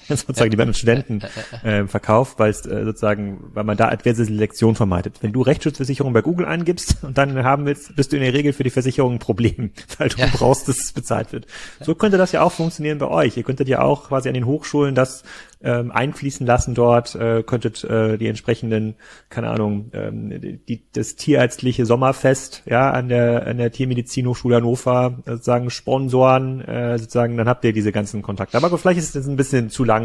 sozusagen, 0.17 0.51
die 0.51 0.59
werden 0.59 0.75
Studenten 0.75 1.21
äh, 1.63 1.87
verkauft, 1.87 2.39
weil 2.39 2.51
es 2.51 2.65
äh, 2.67 2.85
sozusagen, 2.85 3.51
weil 3.55 3.65
man 3.65 3.77
da 3.77 3.89
adverse 3.89 4.25
Selektion 4.25 4.75
vermeidet. 4.75 5.17
Wenn 5.21 5.33
du 5.33 5.43
Rechtsschutzversicherung 5.43 6.13
bei 6.13 6.23
Google 6.23 6.47
eingibst 6.47 7.03
und 7.03 7.19
dann 7.19 7.45
haben 7.45 7.67
willst, 7.67 7.95
bist 7.97 8.13
du 8.13 8.17
in 8.17 8.23
der 8.23 8.35
Regel 8.35 8.53
für 8.53 8.65
die 8.65 8.71
Versicherung 8.71 9.15
ein 9.15 9.19
Problem, 9.19 9.71
weil 9.99 10.09
du 10.09 10.19
ja. 10.19 10.27
brauchst, 10.33 10.69
dass 10.69 10.79
es 10.79 10.93
bezahlt 10.93 11.33
wird. 11.33 11.47
So 11.81 11.95
könnte 11.95 12.19
das 12.19 12.33
ja 12.33 12.43
auch 12.43 12.53
funktionieren 12.53 12.99
bei 12.99 13.09
euch. 13.09 13.37
Ihr 13.37 13.43
könntet 13.43 13.69
ja 13.69 13.83
auch 13.83 14.09
quasi 14.09 14.29
an 14.29 14.35
den 14.35 14.47
Hochschulen 14.47 14.95
das 14.95 15.25
ähm, 15.61 15.91
einfließen 15.91 16.47
lassen 16.47 16.75
dort, 16.75 17.15
äh, 17.17 17.43
könntet 17.43 17.83
äh, 17.83 18.17
die 18.17 18.29
entsprechenden, 18.29 18.95
keine 19.29 19.51
Ahnung, 19.51 19.91
ähm, 19.93 20.61
die, 20.69 20.85
das 20.93 21.17
tierärztliche 21.17 21.85
Sommerfest 21.85 22.63
ja 22.67 22.91
an 22.91 23.09
der 23.09 23.47
an 23.47 23.59
der 23.59 23.73
Tiermedizin 23.73 24.27
Hochschule 24.27 24.57
Hannover 24.57 25.19
äh, 25.27 25.33
sozusagen 25.33 25.71
sponsoren, 25.71 26.61
äh, 26.61 26.99
sozusagen, 26.99 27.37
dann 27.37 27.49
habt 27.49 27.65
ihr 27.65 27.73
diese 27.73 27.93
ganzen 27.93 28.23
Kontakte. 28.23 28.57
Aber 28.57 28.77
vielleicht 28.79 28.99
ist 28.99 29.17
es 29.17 29.27
ein 29.27 29.37
bisschen 29.37 29.71
zu 29.71 29.85
lang, 29.85 29.98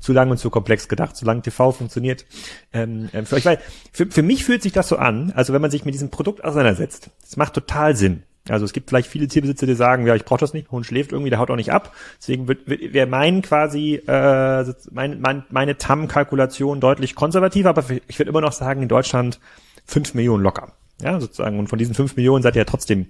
zu 0.00 0.12
lang 0.12 0.30
und 0.30 0.38
zu 0.38 0.50
komplex 0.50 0.88
gedacht, 0.88 1.16
solange 1.16 1.42
TV 1.42 1.72
funktioniert. 1.72 2.26
Ähm, 2.72 3.08
ähm, 3.12 3.26
für 3.26 3.36
euch, 3.36 3.44
weil 3.44 3.58
für, 3.92 4.06
für 4.06 4.22
mich 4.22 4.44
fühlt 4.44 4.62
sich 4.62 4.72
das 4.72 4.88
so 4.88 4.96
an, 4.96 5.32
also 5.34 5.52
wenn 5.52 5.62
man 5.62 5.70
sich 5.70 5.84
mit 5.84 5.94
diesem 5.94 6.10
Produkt 6.10 6.44
auseinandersetzt, 6.44 7.10
es 7.22 7.36
macht 7.36 7.54
total 7.54 7.96
Sinn. 7.96 8.22
Also 8.48 8.64
es 8.64 8.72
gibt 8.72 8.88
vielleicht 8.88 9.10
viele 9.10 9.28
Tierbesitzer, 9.28 9.66
die 9.66 9.74
sagen, 9.74 10.06
ja, 10.06 10.14
ich 10.14 10.24
brauche 10.24 10.40
das 10.40 10.54
nicht, 10.54 10.70
Hund 10.70 10.86
schläft 10.86 11.12
irgendwie, 11.12 11.30
der 11.30 11.38
haut 11.38 11.50
auch 11.50 11.56
nicht 11.56 11.72
ab. 11.72 11.94
Deswegen 12.18 12.48
wird, 12.48 12.66
wird 12.66 12.94
wäre 12.94 13.06
mein 13.06 13.42
quasi 13.42 13.96
äh, 14.06 14.64
mein, 14.90 15.20
mein, 15.20 15.44
meine 15.50 15.76
TAM-Kalkulation 15.76 16.80
deutlich 16.80 17.14
konservativer, 17.14 17.70
aber 17.70 17.84
ich 18.06 18.18
würde 18.18 18.30
immer 18.30 18.40
noch 18.40 18.52
sagen, 18.52 18.82
in 18.82 18.88
Deutschland 18.88 19.38
fünf 19.84 20.14
Millionen 20.14 20.42
locker. 20.42 20.72
Ja, 21.02 21.20
sozusagen. 21.20 21.58
Und 21.58 21.68
von 21.68 21.78
diesen 21.78 21.94
fünf 21.94 22.16
Millionen 22.16 22.42
seid 22.42 22.56
ihr 22.56 22.60
ja 22.60 22.64
trotzdem 22.64 23.06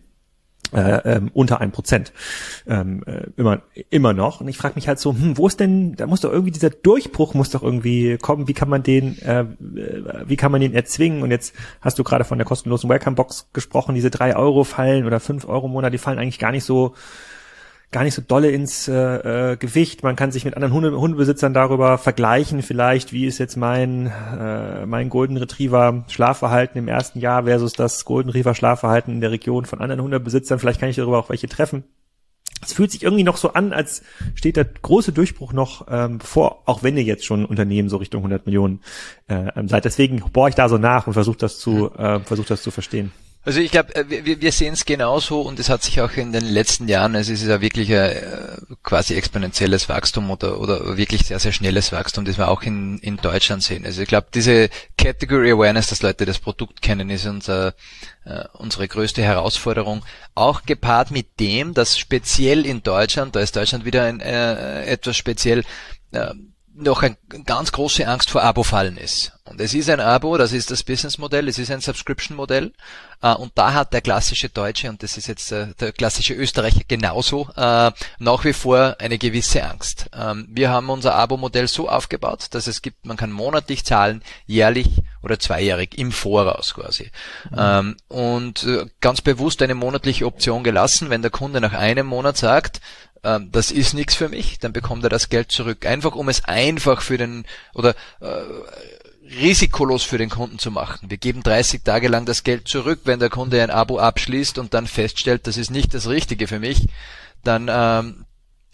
äh, 0.73 1.16
ähm, 1.16 1.31
unter 1.33 1.61
ein 1.61 1.73
Prozent. 1.73 2.12
Ähm, 2.66 3.03
äh, 3.07 3.27
immer 3.37 3.62
immer 3.91 4.12
noch. 4.12 4.41
Und 4.41 4.49
ich 4.49 4.57
frage 4.57 4.75
mich 4.75 4.89
halt 4.89 4.99
so 4.99 5.12
hm, 5.12 5.37
wo 5.37 5.47
ist 5.47 5.61
denn 5.61 5.95
da 5.97 6.07
muss 6.07 6.21
doch 6.21 6.33
irgendwie 6.33 6.53
dieser 6.53 6.71
Durchbruch 6.71 7.35
muss 7.35 7.51
doch 7.51 7.62
irgendwie 7.62 8.19
kommen. 8.19 8.49
Wie 8.49 8.55
kann 8.55 8.69
man 8.69 8.83
den 8.83 9.19
äh, 9.23 9.45
wie 10.27 10.37
kann 10.37 10.53
man 10.53 10.61
den 10.61 10.75
erzwingen? 10.75 11.23
Und 11.23 11.31
jetzt 11.31 11.55
hast 11.81 11.99
du 11.99 12.05
gerade 12.05 12.25
von 12.25 12.39
der 12.39 12.47
kostenlosen 12.47 12.89
Welcome 12.89 13.16
Box 13.16 13.49
gesprochen. 13.53 13.95
Diese 13.95 14.11
drei 14.11 14.37
Euro 14.37 14.64
fallen 14.64 15.07
oder 15.07 15.21
fünf 15.21 15.47
Euro 15.49 15.66
im 15.66 15.73
Monat 15.73 15.93
die 15.93 15.99
fallen 15.99 16.19
eigentlich 16.19 16.39
gar 16.39 16.53
nicht 16.53 16.64
so 16.64 16.95
gar 17.91 18.05
nicht 18.05 18.14
so 18.14 18.22
dolle 18.22 18.51
ins 18.51 18.86
äh, 18.89 19.53
äh, 19.53 19.57
Gewicht. 19.57 20.03
Man 20.03 20.16
kann 20.16 20.30
sich 20.30 20.45
mit 20.45 20.55
anderen 20.55 20.74
Hunde, 20.74 20.99
Hundebesitzern 20.99 21.55
darüber 21.55 21.97
vergleichen, 21.97 22.62
vielleicht, 22.62 23.12
wie 23.12 23.26
ist 23.26 23.39
jetzt 23.39 23.57
mein, 23.57 24.07
äh, 24.07 24.84
mein 24.84 25.09
Golden 25.09 25.36
Retriever 25.39 26.05
Schlafverhalten 26.09 26.78
im 26.78 26.89
ersten 26.89 27.18
Jahr 27.18 27.45
versus 27.45 27.72
das 27.72 28.05
Golden 28.05 28.28
Retriever 28.28 28.55
Schlafverhalten 28.55 29.14
in 29.14 29.20
der 29.20 29.30
Region 29.30 29.64
von 29.64 29.80
anderen 29.80 30.03
Hundebesitzern. 30.03 30.59
Vielleicht 30.59 30.80
kann 30.80 30.91
ich 30.91 30.97
darüber 30.97 31.18
auch 31.18 31.30
welche 31.30 31.49
treffen. 31.49 31.84
Es 32.61 32.72
fühlt 32.72 32.91
sich 32.91 33.05
irgendwie 33.05 33.22
noch 33.22 33.36
so 33.36 33.53
an, 33.53 33.72
als 33.72 34.03
steht 34.34 34.57
der 34.57 34.64
große 34.64 35.12
Durchbruch 35.12 35.53
noch 35.53 35.86
ähm, 35.89 36.18
bevor, 36.18 36.62
auch 36.66 36.82
wenn 36.82 36.97
ihr 36.97 37.05
jetzt 37.05 37.24
schon 37.24 37.45
Unternehmen 37.47 37.89
so 37.89 37.99
Richtung 37.99 38.20
100 38.20 38.47
Millionen 38.47 38.80
äh, 39.28 39.51
seid. 39.66 39.84
Deswegen 39.84 40.18
bohre 40.32 40.49
ich 40.49 40.57
da 40.57 40.68
so 40.68 40.76
nach 40.76 41.07
und 41.07 41.12
versuche 41.12 41.39
das 41.39 41.61
zu, 41.61 41.95
äh, 41.95 42.20
versuche 42.20 42.49
das 42.49 42.62
zu 42.62 42.70
verstehen. 42.70 43.12
Also 43.45 43.61
ich 43.61 43.70
glaube, 43.70 43.95
äh, 43.95 44.05
wir, 44.09 44.41
wir 44.41 44.53
sehen 44.53 44.74
es 44.74 44.84
genauso 44.84 45.41
und 45.41 45.59
es 45.59 45.70
hat 45.70 45.82
sich 45.82 46.01
auch 46.01 46.12
in 46.12 46.32
den 46.32 46.45
letzten 46.45 46.89
Jahren, 46.89 47.16
also 47.16 47.32
es 47.32 47.41
ist 47.41 47.49
ja 47.49 47.61
wirklich 47.61 47.91
ein 47.91 48.11
äh, 48.11 48.57
quasi 48.82 49.14
exponentielles 49.14 49.89
Wachstum 49.89 50.30
oder, 50.30 50.61
oder 50.61 50.97
wirklich 50.97 51.24
sehr, 51.24 51.39
sehr 51.39 51.53
schnelles 51.53 51.93
Wachstum, 51.93 52.24
das 52.24 52.36
wir 52.36 52.49
auch 52.49 52.62
in, 52.62 52.99
in 52.99 53.16
Deutschland 53.16 53.62
sehen. 53.62 53.86
Also 53.86 54.03
ich 54.03 54.09
glaube, 54.09 54.26
diese 54.34 54.68
Category 54.99 55.53
Awareness, 55.53 55.86
dass 55.86 56.03
Leute 56.03 56.26
das 56.26 56.41
Produkt 56.41 56.82
kennen, 56.82 57.11
ist 57.11 57.26
unser, 57.26 57.74
äh, 58.24 58.45
unsere 58.55 58.89
größte 58.89 59.22
Herausforderung. 59.22 60.05
Auch 60.34 60.64
gepaart 60.64 61.11
mit 61.11 61.41
dem, 61.41 61.74
dass 61.74 61.99
speziell 61.99 62.66
in 62.66 62.82
Deutschland, 62.82 63.36
da 63.36 63.41
ist 63.41 63.57
Deutschland 63.57 63.84
wieder 63.84 64.05
ein, 64.05 64.20
äh, 64.20 64.84
etwas 64.84 65.16
speziell, 65.16 65.64
äh, 66.11 66.34
noch 66.79 67.03
eine 67.03 67.16
ganz 67.45 67.72
große 67.72 68.07
Angst 68.07 68.31
vor 68.31 68.43
Abo-Fallen 68.43 68.97
ist. 68.97 69.33
Und 69.45 69.61
es 69.61 69.74
ist 69.74 69.89
ein 69.89 70.01
Abo, 70.01 70.37
das 70.37 70.53
ist 70.53 70.70
das 70.70 70.83
Businessmodell, 70.83 71.49
es 71.49 71.59
ist 71.59 71.70
ein 71.70 71.81
Subscription-Modell. 71.81 72.72
Äh, 73.22 73.35
und 73.35 73.53
da 73.55 73.72
hat 73.72 73.93
der 73.93 74.01
klassische 74.01 74.49
Deutsche, 74.49 74.89
und 74.89 75.03
das 75.03 75.16
ist 75.16 75.26
jetzt 75.26 75.51
äh, 75.53 75.68
der 75.81 75.93
klassische 75.93 76.35
Österreicher 76.35 76.83
genauso, 76.87 77.49
äh, 77.57 77.91
nach 78.18 78.45
wie 78.45 78.53
vor 78.53 78.97
eine 78.99 79.18
gewisse 79.18 79.64
Angst. 79.64 80.07
Ähm, 80.14 80.49
wir 80.51 80.70
haben 80.70 80.91
unser 80.91 81.14
Abo-Modell 81.14 81.66
so 81.66 81.89
aufgebaut, 81.89 82.49
dass 82.51 82.66
es 82.66 82.83
gibt, 82.83 83.07
man 83.07 83.16
kann 83.16 83.33
monatlich 83.33 83.85
zahlen, 83.85 84.22
jährlich 84.47 84.89
oder 85.22 85.39
zweijährig 85.39 85.97
im 85.99 86.12
Voraus 86.12 86.74
quasi. 86.74 87.11
Mhm. 87.51 87.57
Ähm, 87.59 87.97
und 88.09 88.66
ganz 89.01 89.20
bewusst 89.20 89.62
eine 89.62 89.74
monatliche 89.74 90.26
Option 90.26 90.62
gelassen, 90.62 91.11
wenn 91.11 91.22
der 91.22 91.31
Kunde 91.31 91.61
nach 91.61 91.72
einem 91.72 92.07
Monat 92.07 92.37
sagt, 92.37 92.81
ähm, 93.25 93.51
das 93.53 93.71
ist 93.71 93.95
nichts 93.95 94.14
für 94.14 94.29
mich, 94.29 94.59
dann 94.59 94.73
bekommt 94.73 95.05
er 95.05 95.11
das 95.11 95.29
Geld 95.29 95.53
zurück. 95.53 95.87
Einfach 95.87 96.14
um 96.14 96.29
es 96.29 96.45
einfach 96.45 97.03
für 97.03 97.19
den 97.19 97.45
oder 97.75 97.95
äh, 98.21 98.43
risikolos 99.41 100.05
für 100.05 100.19
den 100.19 100.31
Kunden 100.31 100.59
zu 100.59 100.71
machen. 100.71 101.11
Wir 101.11 101.19
geben 101.19 101.43
30 101.43 101.83
Tage 101.85 102.09
lang 102.09 102.25
das 102.25 102.45
Geld 102.45 102.69
zurück, 102.69 103.01
wenn 103.05 103.21
der 103.21 103.31
Kunde 103.31 103.62
ein 103.62 103.71
Abo 103.71 103.99
abschließt 103.99 104.59
und 104.59 104.75
dann 104.75 104.87
feststellt, 104.87 105.47
das 105.47 105.57
ist 105.57 105.71
nicht 105.71 105.95
das 105.95 106.09
Richtige 106.09 106.47
für 106.47 106.59
mich, 106.59 106.87
dann 107.45 107.69
ähm, 107.71 108.25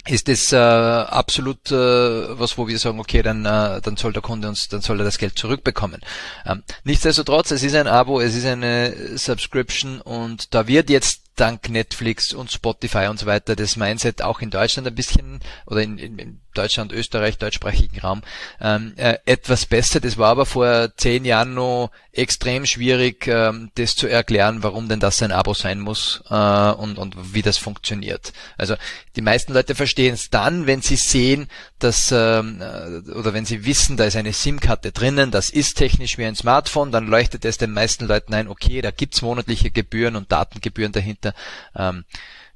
ist 0.06 0.28
es 0.28 0.52
äh, 0.52 0.56
absolut 0.56 1.70
äh, 1.70 2.38
was, 2.38 2.58
wo 2.58 2.68
wir 2.68 2.78
sagen, 2.78 3.00
okay, 3.00 3.22
dann, 3.22 3.44
äh, 3.46 3.80
dann 3.80 3.96
soll 3.96 4.12
der 4.12 4.22
Kunde 4.22 4.48
uns, 4.48 4.68
dann 4.68 4.82
soll 4.82 5.00
er 5.00 5.04
das 5.04 5.18
Geld 5.18 5.38
zurückbekommen. 5.38 6.00
Ähm, 6.46 6.62
nichtsdestotrotz, 6.84 7.50
es 7.50 7.62
ist 7.62 7.74
ein 7.74 7.86
Abo, 7.86 8.20
es 8.20 8.34
ist 8.34 8.46
eine 8.46 9.16
Subscription 9.16 10.00
und 10.00 10.54
da 10.54 10.66
wird 10.66 10.90
jetzt 10.90 11.23
dank 11.36 11.68
Netflix 11.68 12.32
und 12.32 12.52
Spotify 12.52 13.06
und 13.08 13.18
so 13.18 13.26
weiter 13.26 13.56
das 13.56 13.76
Mindset 13.76 14.22
auch 14.22 14.40
in 14.40 14.50
Deutschland 14.50 14.86
ein 14.86 14.94
bisschen 14.94 15.40
oder 15.66 15.82
in, 15.82 15.98
in, 15.98 16.40
Deutschland, 16.54 16.92
Österreich, 16.92 17.38
deutschsprachigen 17.38 18.00
Raum 18.00 18.22
ähm, 18.60 18.94
äh, 18.96 19.18
etwas 19.26 19.66
besser. 19.66 20.00
Das 20.00 20.18
war 20.18 20.30
aber 20.30 20.46
vor 20.46 20.90
zehn 20.96 21.24
Jahren 21.24 21.54
noch 21.54 21.90
extrem 22.12 22.64
schwierig, 22.64 23.26
ähm, 23.26 23.70
das 23.74 23.96
zu 23.96 24.06
erklären, 24.06 24.62
warum 24.62 24.88
denn 24.88 25.00
das 25.00 25.22
ein 25.22 25.32
Abo 25.32 25.54
sein 25.54 25.80
muss 25.80 26.22
äh, 26.30 26.34
und, 26.34 26.98
und 26.98 27.34
wie 27.34 27.42
das 27.42 27.58
funktioniert. 27.58 28.32
Also 28.56 28.76
die 29.16 29.22
meisten 29.22 29.52
Leute 29.52 29.74
verstehen 29.74 30.14
es 30.14 30.30
dann, 30.30 30.66
wenn 30.66 30.80
sie 30.80 30.96
sehen, 30.96 31.48
dass 31.78 32.12
ähm, 32.12 32.60
äh, 32.60 33.10
oder 33.10 33.34
wenn 33.34 33.44
sie 33.44 33.64
wissen, 33.66 33.96
da 33.96 34.04
ist 34.04 34.16
eine 34.16 34.32
SIM-Karte 34.32 34.92
drinnen, 34.92 35.30
das 35.30 35.50
ist 35.50 35.74
technisch 35.74 36.18
wie 36.18 36.24
ein 36.24 36.36
Smartphone, 36.36 36.92
dann 36.92 37.06
leuchtet 37.06 37.44
es 37.44 37.58
den 37.58 37.72
meisten 37.72 38.06
Leuten 38.06 38.34
ein, 38.34 38.48
okay, 38.48 38.80
da 38.80 38.90
gibt's 38.90 39.22
monatliche 39.22 39.70
Gebühren 39.70 40.16
und 40.16 40.30
Datengebühren 40.30 40.92
dahinter. 40.92 41.34
Ähm, 41.76 42.04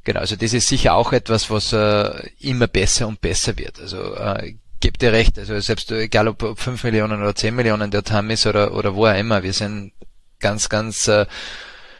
Genau, 0.04 0.20
also 0.20 0.36
das 0.36 0.54
ist 0.54 0.68
sicher 0.68 0.94
auch 0.94 1.12
etwas, 1.12 1.50
was 1.50 1.72
äh, 1.72 2.30
immer 2.40 2.66
besser 2.66 3.08
und 3.08 3.20
besser 3.20 3.58
wird. 3.58 3.78
Also 3.80 4.14
äh, 4.14 4.54
gebt 4.80 5.02
ihr 5.02 5.12
recht, 5.12 5.38
also 5.38 5.58
selbst 5.60 5.90
egal 5.90 6.28
ob, 6.28 6.42
ob 6.42 6.58
5 6.58 6.84
Millionen 6.84 7.20
oder 7.20 7.34
10 7.34 7.54
Millionen 7.54 7.90
der 7.90 8.04
TAM 8.04 8.30
ist 8.30 8.46
oder, 8.46 8.72
oder 8.74 8.94
wo 8.94 9.06
auch 9.06 9.18
immer, 9.18 9.42
wir 9.42 9.52
sind 9.52 9.92
ganz, 10.40 10.68
ganz 10.68 11.08
äh, 11.08 11.26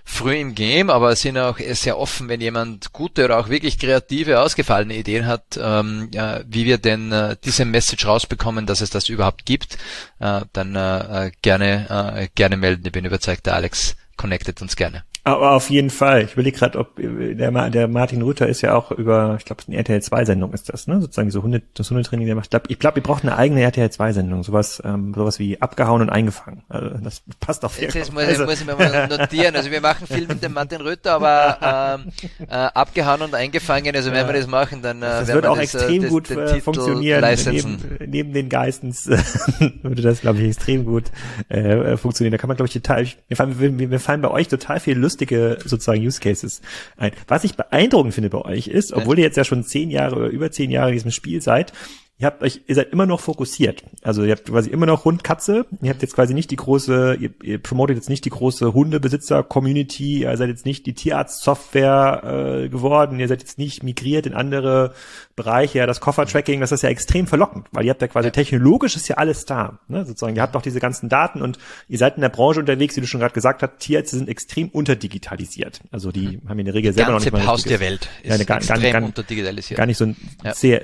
früh 0.09 0.37
im 0.37 0.55
Game, 0.55 0.89
aber 0.89 1.15
sind 1.17 1.37
auch 1.37 1.59
sehr 1.59 1.99
offen, 1.99 2.29
wenn 2.29 2.41
jemand 2.41 2.93
gute 2.95 3.27
oder 3.27 3.39
auch 3.39 3.51
wirklich 3.51 3.79
kreative, 3.79 4.41
ausgefallene 4.41 4.97
Ideen 4.97 5.27
hat, 5.27 5.59
ähm, 5.61 6.09
ja, 6.13 6.41
wie 6.47 6.65
wir 6.65 6.79
denn 6.79 7.13
äh, 7.13 7.37
diese 7.45 7.67
Message 7.67 8.07
rausbekommen, 8.07 8.65
dass 8.65 8.81
es 8.81 8.91
das 8.91 9.11
überhaupt 9.11 9.45
gibt, 9.45 9.77
äh, 10.19 10.41
dann 10.53 10.75
äh, 10.77 11.27
äh 11.27 11.31
gerne, 11.43 12.15
äh, 12.17 12.29
gerne 12.35 12.57
melden. 12.57 12.87
Ich 12.87 12.93
bin 12.93 13.05
überzeugt, 13.05 13.45
der 13.47 13.55
Alex 13.55 13.97
connectet 14.17 14.63
uns 14.63 14.77
gerne. 14.77 15.05
Aber 15.35 15.53
auf 15.53 15.71
jeden 15.71 15.91
Fall. 15.91 16.25
Ich 16.25 16.33
überlege 16.33 16.59
gerade, 16.59 16.79
ob 16.79 16.97
der, 16.97 17.71
der 17.71 17.89
Martin 17.89 18.23
Rütter 18.23 18.47
ist 18.47 18.63
ja 18.63 18.75
auch 18.75 18.91
über, 18.91 19.37
ich 19.39 19.45
glaube, 19.45 19.63
eine 19.67 19.77
RTL 19.77 20.03
2 20.03 20.25
Sendung 20.25 20.53
ist 20.53 20.69
das, 20.69 20.87
ne? 20.87 21.01
Sozusagen 21.01 21.31
so 21.31 21.43
Hunde, 21.43 21.63
das 21.75 21.91
Hundetraining, 21.91 22.27
der 22.27 22.35
macht. 22.35 22.47
Ich 22.47 22.51
glaube, 22.51 22.67
ich 22.69 22.79
glaub, 22.79 22.97
ihr 22.97 23.03
braucht 23.03 23.23
eine 23.23 23.37
eigene 23.37 23.63
RTL 23.63 23.91
2 23.91 24.13
Sendung, 24.13 24.43
sowas, 24.43 24.83
ähm, 24.85 25.13
sowas 25.15 25.39
wie 25.39 25.61
abgehauen 25.61 26.03
und 26.03 26.11
eingefangen. 26.11 26.63
Also 26.69 26.91
das 27.03 27.23
passt 27.41 27.65
auf 27.65 27.79
jeden 27.79 27.93
Fall. 27.93 28.01
Jetzt 28.01 28.13
muss, 28.13 28.25
also. 28.25 28.45
muss 28.45 28.61
ich 28.61 28.67
mir 28.67 28.77
mal 28.77 29.09
notieren. 29.09 29.55
Also 29.55 29.71
wir 29.71 29.81
machen 29.81 30.07
viel 30.07 30.27
mit 30.27 30.43
dem 30.43 30.53
Martin 30.53 30.81
Rütter, 30.81 31.15
aber 31.15 31.99
ähm, 32.01 32.13
äh, 32.49 32.55
abgehauen 32.55 33.23
und 33.23 33.35
eingefangen. 33.35 33.95
Also 33.95 34.11
wenn 34.11 34.19
ja. 34.19 34.27
wir 34.27 34.35
das 34.35 34.47
machen, 34.47 34.83
dann 34.83 34.99
äh, 34.99 35.07
das 35.07 35.29
wird 35.29 35.47
auch 35.47 35.59
das, 35.59 35.75
äh, 35.75 35.79
extrem 35.79 36.03
das, 36.03 36.11
gut 36.11 36.31
äh, 36.31 36.61
funktionieren. 36.61 37.25
Neben, 37.47 37.79
neben 38.07 38.33
den 38.33 38.49
Geistens 38.49 39.07
würde 39.83 40.03
das, 40.03 40.21
glaube 40.21 40.39
ich, 40.39 40.47
extrem 40.47 40.85
gut 40.85 41.05
äh, 41.49 41.97
funktionieren. 41.97 42.33
Da 42.33 42.39
kann 42.39 42.49
man, 42.49 42.57
glaube 42.57 42.69
ich, 42.69 42.75
total. 42.75 43.07
Wir 43.29 43.37
fallen, 43.37 43.79
wir 43.79 44.01
fallen 44.01 44.23
bei 44.23 44.31
euch 44.31 44.49
total 44.49 44.81
viel 44.81 44.97
Lust 44.97 45.18
lustige 45.19 45.59
sozusagen 45.65 46.05
Use 46.05 46.21
Cases 46.21 46.61
ein. 46.97 47.13
Was 47.27 47.45
ich 47.45 47.55
beeindruckend 47.57 48.15
finde 48.15 48.31
bei 48.31 48.41
euch 48.41 48.69
ist, 48.69 48.93
obwohl 48.93 49.19
ihr 49.19 49.25
jetzt 49.25 49.37
ja 49.37 49.45
schon 49.45 49.65
zehn 49.65 49.91
Jahre 49.91 50.17
oder 50.17 50.29
über 50.29 50.51
zehn 50.51 50.71
Jahre 50.71 50.91
in 50.91 50.95
diesem 50.95 51.11
Spiel 51.11 51.41
seid, 51.41 51.73
ihr 52.19 52.27
habt 52.27 52.43
euch, 52.43 52.63
ihr 52.67 52.75
seid 52.75 52.93
immer 52.93 53.07
noch 53.07 53.21
fokussiert. 53.21 53.85
Also 54.03 54.25
ihr 54.25 54.33
habt 54.33 54.47
quasi 54.47 54.71
immer 54.71 54.87
noch 54.87 55.05
Hund, 55.05 55.23
Katze. 55.23 55.67
Ihr 55.81 55.91
habt 55.91 56.03
jetzt 56.03 56.15
quasi 56.15 56.35
nicht 56.35 56.51
die 56.51 56.57
große, 56.57 57.17
ihr, 57.21 57.31
ihr 57.43 57.63
promotet 57.63 57.97
jetzt 57.97 58.09
nicht 58.09 58.25
die 58.25 58.31
große 58.31 58.75
Hundebesitzer-Community. 58.75 60.23
Ihr 60.23 60.37
seid 60.37 60.49
jetzt 60.49 60.67
nicht 60.67 60.87
die 60.87 60.95
Tierarzt-Software 60.95 62.65
äh, 62.65 62.69
geworden. 62.69 63.21
Ihr 63.21 63.29
seid 63.29 63.41
jetzt 63.41 63.59
nicht 63.59 63.85
migriert 63.85 64.27
in 64.27 64.35
andere 64.35 64.95
Bereiche. 65.37 65.79
Ja, 65.79 65.87
das 65.87 66.01
Koffertracking, 66.01 66.61
das 66.61 66.73
ist 66.73 66.83
ja 66.83 66.89
extrem 66.89 67.29
verlockend, 67.29 67.67
weil 67.71 67.85
ihr 67.85 67.91
habt 67.91 68.03
ja 68.03 68.09
quasi 68.09 68.33
technologisch 68.33 68.97
ist 68.97 69.07
ja 69.07 69.17
alles 69.17 69.45
da. 69.45 69.79
Ne? 69.87 70.05
Sozusagen, 70.05 70.35
ihr 70.35 70.43
habt 70.43 70.57
doch 70.57 70.63
diese 70.63 70.81
ganzen 70.81 71.09
Daten 71.09 71.41
und 71.41 71.59
ihr 71.89 71.99
seid 71.99 72.17
in 72.17 72.23
der 72.23 72.31
Branche 72.31 72.59
unterwegs, 72.59 72.97
wie 72.97 73.01
du 73.01 73.07
schon 73.07 73.21
gerade 73.21 73.35
gesagt 73.35 73.63
hast. 73.63 73.79
Tierärzte 73.79 74.17
sind 74.17 74.29
extrem 74.29 74.69
unterdigitalisiert. 74.71 75.81
Also 75.93 76.11
die 76.11 76.41
mhm. 76.43 76.49
haben 76.49 76.59
in 76.59 76.65
der 76.65 76.75
Regel 76.75 76.93
selber 76.93 77.13
noch 77.13 77.21
nicht 77.21 77.33
mal 77.33 77.47
Haus 77.47 77.63
der 77.63 77.79
Welt 77.79 78.09
ist 78.23 78.29
ja, 78.29 78.35
eine, 78.35 78.45
gar, 78.45 78.57
extrem 78.57 78.83
gar, 78.83 78.93
gar, 78.93 79.03
unterdigitalisiert. 79.05 79.79
Gar 79.79 79.87
nicht 79.87 79.99
so 79.99 80.07
ein 80.07 80.17
ja. 80.43 80.55
sehr, 80.55 80.83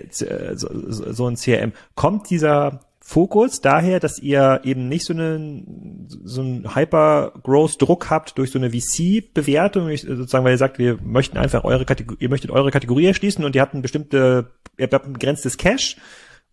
so, 0.55 0.69
so 0.89 1.24
so 1.25 1.31
ein 1.31 1.37
CRM. 1.37 1.73
Kommt 1.95 2.31
dieser 2.31 2.81
Fokus 3.07 3.61
daher, 3.61 4.01
dass 4.01 4.19
ihr 4.19 4.63
eben 4.65 4.89
nicht 4.89 5.05
so 5.05 5.13
einen 5.13 6.09
so 6.25 6.41
einen 6.41 6.75
Hyper-Growth-Druck 6.75 8.09
habt 8.09 8.39
durch 8.39 8.51
so 8.51 8.59
eine 8.59 8.71
VC-Bewertung, 8.71 9.95
sozusagen, 9.95 10.45
weil 10.45 10.55
ihr 10.55 10.59
sagt, 10.59 10.79
wir 10.79 10.99
möchten 11.03 11.37
einfach 11.37 11.65
eure 11.65 11.85
Kategorie, 11.85 12.17
ihr 12.21 12.31
möchtet 12.31 12.51
eure 12.51 12.71
Kategorie 12.71 13.05
erschließen 13.05 13.45
und 13.45 13.55
ihr 13.55 13.61
habt 13.61 13.75
ein 13.75 13.83
bestimmte, 13.83 14.53
ihr 14.79 14.89
habt 14.91 15.05
ein 15.05 15.13
begrenztes 15.13 15.59
Cash 15.59 15.99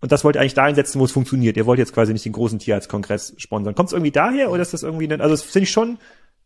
und 0.02 0.12
das 0.12 0.26
wollt 0.26 0.36
ihr 0.36 0.42
eigentlich 0.42 0.56
da 0.56 0.64
einsetzen, 0.64 1.00
wo 1.00 1.06
es 1.06 1.12
funktioniert. 1.12 1.56
Ihr 1.56 1.66
wollt 1.68 1.80
jetzt 1.80 1.94
quasi 1.94 2.12
nicht 2.12 2.26
den 2.26 2.34
großen 2.34 2.60
Tierarztkongress 2.60 3.36
sponsern. 3.38 3.74
Kommt 3.74 3.88
es 3.88 3.94
irgendwie 3.94 4.12
daher 4.12 4.52
oder 4.52 4.62
ist 4.62 4.74
das 4.74 4.84
irgendwie, 4.84 5.08
ein, 5.08 5.22
also 5.22 5.34
das 5.34 5.44
finde 5.44 5.64
ich 5.64 5.72
schon 5.72 6.00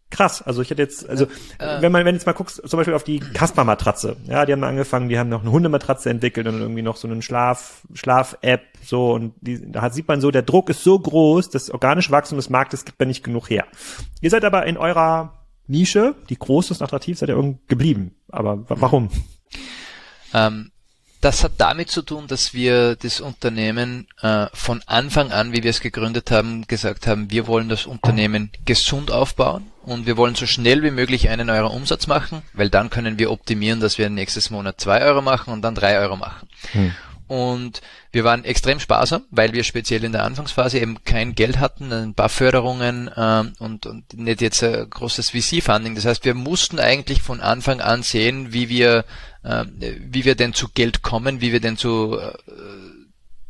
krass. 0.10 0.42
Also 0.42 0.62
ich 0.62 0.70
hätte 0.70 0.82
jetzt, 0.82 1.08
also 1.10 1.26
äh, 1.60 1.82
wenn 1.82 1.92
man, 1.92 2.06
wenn 2.06 2.16
jetzt 2.16 2.26
mal 2.26 2.34
guckst, 2.34 2.62
zum 2.66 2.78
Beispiel 2.78 2.94
auf 2.94 3.04
die 3.04 3.20
Kasper-Matratze, 3.20 4.18
ja, 4.28 4.46
die 4.46 4.54
haben 4.54 4.64
angefangen, 4.64 5.10
die 5.10 5.20
haben 5.20 5.30
noch 5.30 5.42
eine 5.42 5.52
Hundematratze 5.52 6.10
entwickelt 6.10 6.48
und 6.48 6.60
irgendwie 6.60 6.82
noch 6.82 6.98
so 6.98 7.08
einen 7.08 7.22
Schlaf, 7.22 7.82
Schlaf-App, 7.94 8.62
so 8.84 9.14
und 9.14 9.34
die, 9.42 9.72
da 9.72 9.90
sieht 9.90 10.08
man 10.08 10.22
so, 10.22 10.32
der 10.32 10.44
Druck 10.44 10.70
ist 10.70 10.84
so 10.84 10.98
groß, 10.98 11.50
das 11.50 11.70
organische 11.70 12.12
Wachstum 12.12 12.38
des 12.38 12.50
Marktes 12.50 12.86
gibt 12.86 13.00
ja 13.00 13.06
nicht 13.06 13.24
genug 13.24 13.50
her. 13.50 13.66
Ihr 14.22 14.30
seid 14.30 14.46
aber 14.46 14.66
in 14.66 14.78
eurer 14.78 15.46
Nische, 15.68 16.16
die 16.30 16.38
groß 16.38 16.72
ist 16.72 16.82
attraktiv, 16.82 17.18
seid 17.18 17.30
ihr 17.30 17.36
irgendwie 17.36 17.60
geblieben. 17.68 18.16
Aber 18.30 18.64
warum? 18.68 19.10
Ähm, 20.34 20.72
das 21.26 21.44
hat 21.44 21.54
damit 21.58 21.90
zu 21.90 22.04
tun, 22.04 22.28
dass 22.28 22.54
wir 22.54 22.96
das 22.96 23.20
Unternehmen 23.20 24.06
äh, 24.22 24.46
von 24.54 24.84
Anfang 24.86 25.32
an, 25.32 25.54
wie 25.54 25.64
wir 25.64 25.72
es 25.72 25.82
gegründet 25.82 26.30
haben, 26.30 26.68
gesagt 26.68 27.08
haben, 27.08 27.32
wir 27.32 27.48
wollen 27.48 27.68
das 27.68 27.88
Unternehmen 27.88 28.52
gesund 28.66 29.10
aufbauen 29.10 29.66
und 29.82 30.06
wir 30.06 30.18
wollen 30.18 30.36
so 30.36 30.46
schnell 30.46 30.84
wie 30.84 30.92
möglich 30.92 31.28
einen 31.30 31.50
Euro 31.50 31.70
Umsatz 31.70 32.06
machen, 32.06 32.44
weil 32.54 32.70
dann 32.70 32.92
können 32.92 33.18
wir 33.18 33.32
optimieren, 33.32 33.80
dass 33.80 33.98
wir 33.98 34.08
nächstes 34.12 34.52
Monat 34.52 34.80
zwei 34.80 35.02
Euro 35.02 35.24
machen 35.24 35.52
und 35.52 35.64
dann 35.64 35.74
drei 35.74 35.98
Euro 35.98 36.16
machen. 36.16 36.48
Hm. 36.74 36.94
Und 37.28 37.82
wir 38.12 38.24
waren 38.24 38.46
extrem 38.46 38.80
sparsam, 38.80 39.24
weil 39.32 39.54
wir 39.54 39.64
speziell 39.64 40.04
in 40.04 40.12
der 40.12 40.24
Anfangsphase 40.24 40.80
eben 40.80 41.04
kein 41.04 41.34
Geld 41.34 41.60
hatten, 41.60 41.92
ein 41.92 42.14
paar 42.14 42.30
Förderungen 42.30 43.10
ähm, 43.16 43.54
und, 43.60 43.88
und 43.88 44.14
nicht 44.14 44.42
jetzt 44.42 44.64
ein 44.64 44.90
großes 44.90 45.32
VC-Funding. 45.32 45.96
Das 45.96 46.06
heißt, 46.06 46.24
wir 46.26 46.36
mussten 46.36 46.80
eigentlich 46.80 47.22
von 47.22 47.42
Anfang 47.42 47.82
an 47.82 48.04
sehen, 48.04 48.54
wie 48.54 48.70
wir 48.70 49.06
äh, 49.44 49.66
wie 50.00 50.26
wir 50.26 50.36
denn 50.36 50.54
zu 50.54 50.70
Geld 50.70 51.02
kommen, 51.02 51.42
wie 51.42 51.52
wir 51.52 51.60
denn 51.60 51.78
zu 51.78 52.20
äh, 52.20 52.34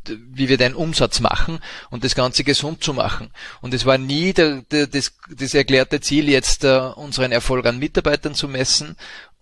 wie 0.07 0.49
wir 0.49 0.57
den 0.57 0.76
Umsatz 0.76 1.19
machen 1.19 1.59
und 1.89 2.03
das 2.03 2.15
Ganze 2.15 2.43
gesund 2.43 2.84
zu 2.84 2.93
machen. 2.93 3.32
Und 3.61 3.73
es 3.73 3.86
war 3.86 3.97
nie 3.97 4.34
der, 4.34 4.61
der, 4.71 4.88
das, 4.88 5.13
das 5.36 5.53
erklärte 5.53 5.99
Ziel, 6.01 6.30
jetzt 6.30 6.63
äh, 6.63 6.78
unseren 6.78 7.32
Erfolg 7.32 7.65
an 7.65 7.80
Mitarbeitern 7.80 8.36
zu 8.36 8.47
messen. 8.47 8.95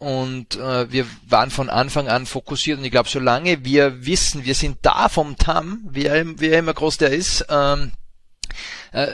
Und 0.03 0.57
äh, 0.57 0.91
wir 0.91 1.05
waren 1.29 1.49
von 1.49 1.69
Anfang 1.69 2.09
an 2.09 2.25
fokussiert. 2.25 2.77
Und 2.77 2.83
ich 2.83 2.91
glaube, 2.91 3.07
solange 3.07 3.63
wir 3.63 4.05
wissen, 4.05 4.43
wir 4.43 4.53
sind 4.53 4.79
da 4.81 5.07
vom 5.07 5.37
TAM, 5.37 5.79
wie 5.89 6.05
er, 6.05 6.39
wie 6.39 6.49
er 6.49 6.59
immer 6.59 6.73
groß 6.73 6.97
der 6.97 7.11
ist, 7.11 7.45
ähm, 7.49 7.93
äh, 8.91 9.07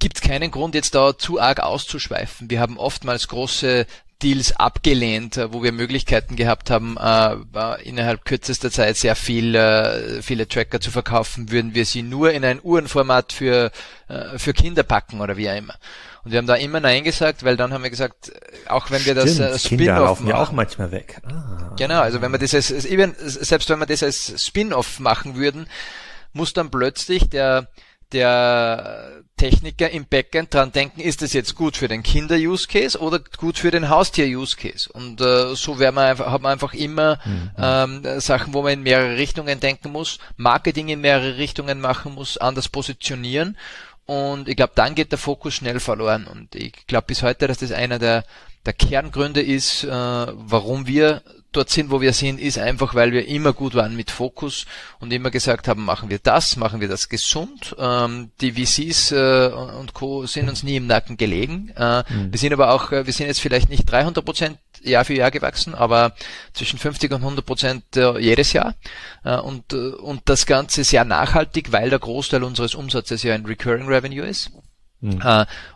gibt 0.00 0.16
es 0.16 0.20
keinen 0.20 0.50
Grund, 0.50 0.74
jetzt 0.74 0.96
da 0.96 1.16
zu 1.16 1.40
arg 1.40 1.60
auszuschweifen. 1.60 2.50
Wir 2.50 2.58
haben 2.58 2.76
oftmals 2.76 3.28
große 3.28 3.86
Deals 4.20 4.56
abgelehnt, 4.56 5.36
äh, 5.36 5.52
wo 5.52 5.62
wir 5.62 5.70
Möglichkeiten 5.70 6.34
gehabt 6.34 6.68
haben, 6.68 6.96
äh, 6.96 7.82
innerhalb 7.84 8.24
kürzester 8.24 8.72
Zeit 8.72 8.96
sehr 8.96 9.14
viel, 9.14 9.54
äh, 9.54 10.22
viele 10.22 10.48
Tracker 10.48 10.80
zu 10.80 10.90
verkaufen, 10.90 11.52
würden 11.52 11.76
wir 11.76 11.84
sie 11.84 12.02
nur 12.02 12.32
in 12.32 12.44
ein 12.44 12.58
Uhrenformat 12.60 13.32
für, 13.32 13.70
äh, 14.08 14.38
für 14.38 14.54
Kinder 14.54 14.82
packen 14.82 15.20
oder 15.20 15.36
wie 15.36 15.48
auch 15.48 15.56
immer. 15.56 15.74
Und 16.24 16.30
wir 16.30 16.38
haben 16.38 16.46
da 16.46 16.54
immer 16.54 16.80
Nein 16.80 17.02
gesagt, 17.04 17.44
weil 17.44 17.56
dann 17.56 17.72
haben 17.72 17.82
wir 17.82 17.90
gesagt, 17.90 18.32
auch 18.68 18.90
wenn 18.90 19.04
wir 19.04 19.20
Stimmt, 19.20 19.40
das 19.40 19.64
äh, 19.64 19.68
Kinder 19.68 20.00
laufen 20.00 20.28
ja 20.28 20.36
auch 20.36 20.52
manchmal 20.52 20.92
weg. 20.92 21.20
Ah. 21.26 21.74
Genau, 21.76 22.00
also 22.00 22.22
wenn 22.22 22.30
wir 22.32 22.38
das 22.38 22.54
als, 22.54 22.68
selbst 22.68 23.68
wenn 23.68 23.80
wir 23.80 23.86
das 23.86 24.02
als 24.02 24.44
Spin-off 24.44 25.00
machen 25.00 25.34
würden, 25.36 25.66
muss 26.32 26.52
dann 26.52 26.70
plötzlich 26.70 27.28
der 27.28 27.68
der 28.12 29.22
Techniker 29.36 29.90
im 29.90 30.06
Backend 30.06 30.54
dran 30.54 30.72
denken, 30.72 31.00
ist 31.00 31.22
das 31.22 31.32
jetzt 31.32 31.54
gut 31.54 31.76
für 31.76 31.88
den 31.88 32.02
Kinder-Use-Case 32.02 32.98
oder 32.98 33.20
gut 33.38 33.58
für 33.58 33.70
den 33.70 33.88
Haustier-Use-Case? 33.88 34.90
Und 34.92 35.20
äh, 35.20 35.54
so 35.54 35.78
wäre 35.78 35.92
man 35.92 36.04
einfach, 36.04 36.30
hat 36.30 36.42
man 36.42 36.52
einfach 36.52 36.74
immer 36.74 37.18
mhm. 37.24 37.50
ähm, 37.58 38.20
Sachen, 38.20 38.54
wo 38.54 38.62
man 38.62 38.74
in 38.74 38.82
mehrere 38.82 39.16
Richtungen 39.16 39.58
denken 39.60 39.90
muss, 39.90 40.18
Marketing 40.36 40.88
in 40.88 41.00
mehrere 41.00 41.38
Richtungen 41.38 41.80
machen 41.80 42.14
muss, 42.14 42.36
anders 42.38 42.68
positionieren. 42.68 43.56
Und 44.06 44.48
ich 44.48 44.56
glaube, 44.56 44.72
dann 44.74 44.94
geht 44.94 45.12
der 45.12 45.18
Fokus 45.18 45.54
schnell 45.54 45.80
verloren. 45.80 46.26
Und 46.26 46.54
ich 46.54 46.86
glaube 46.86 47.06
bis 47.06 47.22
heute, 47.22 47.46
dass 47.46 47.58
das 47.58 47.72
einer 47.72 47.98
der, 47.98 48.24
der 48.66 48.72
Kerngründe 48.72 49.42
ist, 49.42 49.84
äh, 49.84 49.90
warum 49.90 50.86
wir 50.86 51.22
dort 51.52 51.70
sind, 51.70 51.90
wo 51.90 52.00
wir 52.00 52.12
sind, 52.12 52.40
ist 52.40 52.58
einfach, 52.58 52.94
weil 52.94 53.12
wir 53.12 53.28
immer 53.28 53.52
gut 53.52 53.74
waren 53.74 53.94
mit 53.94 54.10
Fokus 54.10 54.66
und 54.98 55.12
immer 55.12 55.30
gesagt 55.30 55.68
haben, 55.68 55.84
machen 55.84 56.10
wir 56.10 56.18
das, 56.18 56.56
machen 56.56 56.80
wir 56.80 56.88
das 56.88 57.08
gesund. 57.08 57.76
Ähm, 57.78 58.30
die 58.40 58.52
VCs 58.52 59.12
äh, 59.12 59.50
und 59.78 59.94
Co. 59.94 60.26
sind 60.26 60.48
uns 60.48 60.62
nie 60.62 60.76
im 60.76 60.86
Nacken 60.86 61.16
gelegen. 61.16 61.70
Äh, 61.76 62.02
mhm. 62.08 62.32
Wir 62.32 62.38
sind 62.38 62.52
aber 62.52 62.72
auch, 62.72 62.92
äh, 62.92 63.06
wir 63.06 63.12
sind 63.12 63.26
jetzt 63.26 63.40
vielleicht 63.40 63.68
nicht 63.68 63.84
300 63.84 64.24
Prozent 64.24 64.58
Jahr 64.82 65.04
für 65.04 65.14
Jahr 65.14 65.30
gewachsen, 65.30 65.74
aber 65.74 66.14
zwischen 66.54 66.78
50 66.78 67.12
und 67.12 67.22
100 67.22 67.46
Prozent 67.46 67.96
äh, 67.96 68.18
jedes 68.18 68.52
Jahr. 68.52 68.74
Äh, 69.24 69.36
und, 69.36 69.72
äh, 69.72 69.76
und 69.76 70.22
das 70.26 70.46
Ganze 70.46 70.84
sehr 70.84 71.04
nachhaltig, 71.04 71.72
weil 71.72 71.90
der 71.90 71.98
Großteil 71.98 72.42
unseres 72.42 72.74
Umsatzes 72.74 73.22
ja 73.22 73.34
ein 73.34 73.46
Recurring 73.46 73.86
Revenue 73.86 74.26
ist. 74.26 74.50
Mhm. 75.04 75.20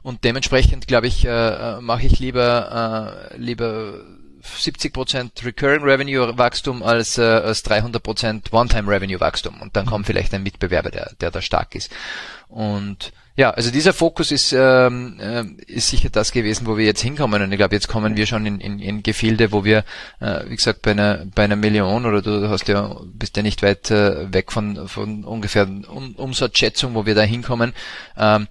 und 0.03 0.23
dementsprechend 0.23 0.87
glaube 0.87 1.09
ich, 1.09 1.25
mache 1.25 2.07
ich 2.07 2.21
lieber 2.21 3.29
lieber 3.37 4.05
70% 4.47 5.45
Recurring 5.45 5.83
Revenue 5.83 6.37
Wachstum 6.39 6.83
als, 6.83 7.19
äh, 7.19 7.23
als 7.23 7.65
300% 7.65 8.53
One-Time 8.53 8.91
Revenue 8.91 9.21
Wachstum. 9.21 9.61
Und 9.61 9.77
dann 9.77 9.87
kommt 9.87 10.07
vielleicht 10.07 10.33
ein 10.35 10.43
Mitbewerber, 10.43 10.91
der, 10.91 11.13
der 11.21 11.31
da 11.31 11.43
stark 11.43 11.75
ist. 11.75 11.91
Und 12.49 13.13
ja, 13.37 13.51
also 13.51 13.71
dieser 13.71 13.93
Fokus 13.93 14.33
ist, 14.33 14.53
ähm, 14.53 15.21
äh, 15.21 15.45
ist 15.71 15.89
sicher 15.89 16.09
das 16.09 16.33
gewesen, 16.33 16.67
wo 16.67 16.79
wir 16.79 16.87
jetzt 16.87 17.03
hinkommen. 17.03 17.43
Und 17.43 17.53
ich 17.53 17.59
glaube, 17.59 17.75
jetzt 17.75 17.87
kommen 17.87 18.17
wir 18.17 18.25
schon 18.27 18.47
in, 18.47 18.61
in, 18.61 18.79
in 18.79 19.03
Gefilde, 19.03 19.53
wo 19.53 19.63
wir, 19.63 19.85
äh, 20.21 20.45
wie 20.49 20.57
gesagt, 20.57 20.81
bei 20.81 20.93
einer, 20.93 21.27
bei 21.35 21.45
einer 21.45 21.57
Million 21.57 22.07
oder 22.07 22.23
du 22.23 22.49
hast 22.49 22.67
ja, 22.67 22.97
bist 23.05 23.37
ja 23.37 23.43
nicht 23.43 23.63
weit 23.63 23.91
äh, 23.91 24.33
weg 24.33 24.53
von, 24.53 24.89
von 24.89 25.25
ungefähr 25.25 25.65
um, 25.67 26.15
Umsatzschätzung, 26.17 26.95
wo 26.95 27.05
wir 27.05 27.15
da 27.15 27.23
hinkommen. 27.23 27.75
Ähm, 28.17 28.49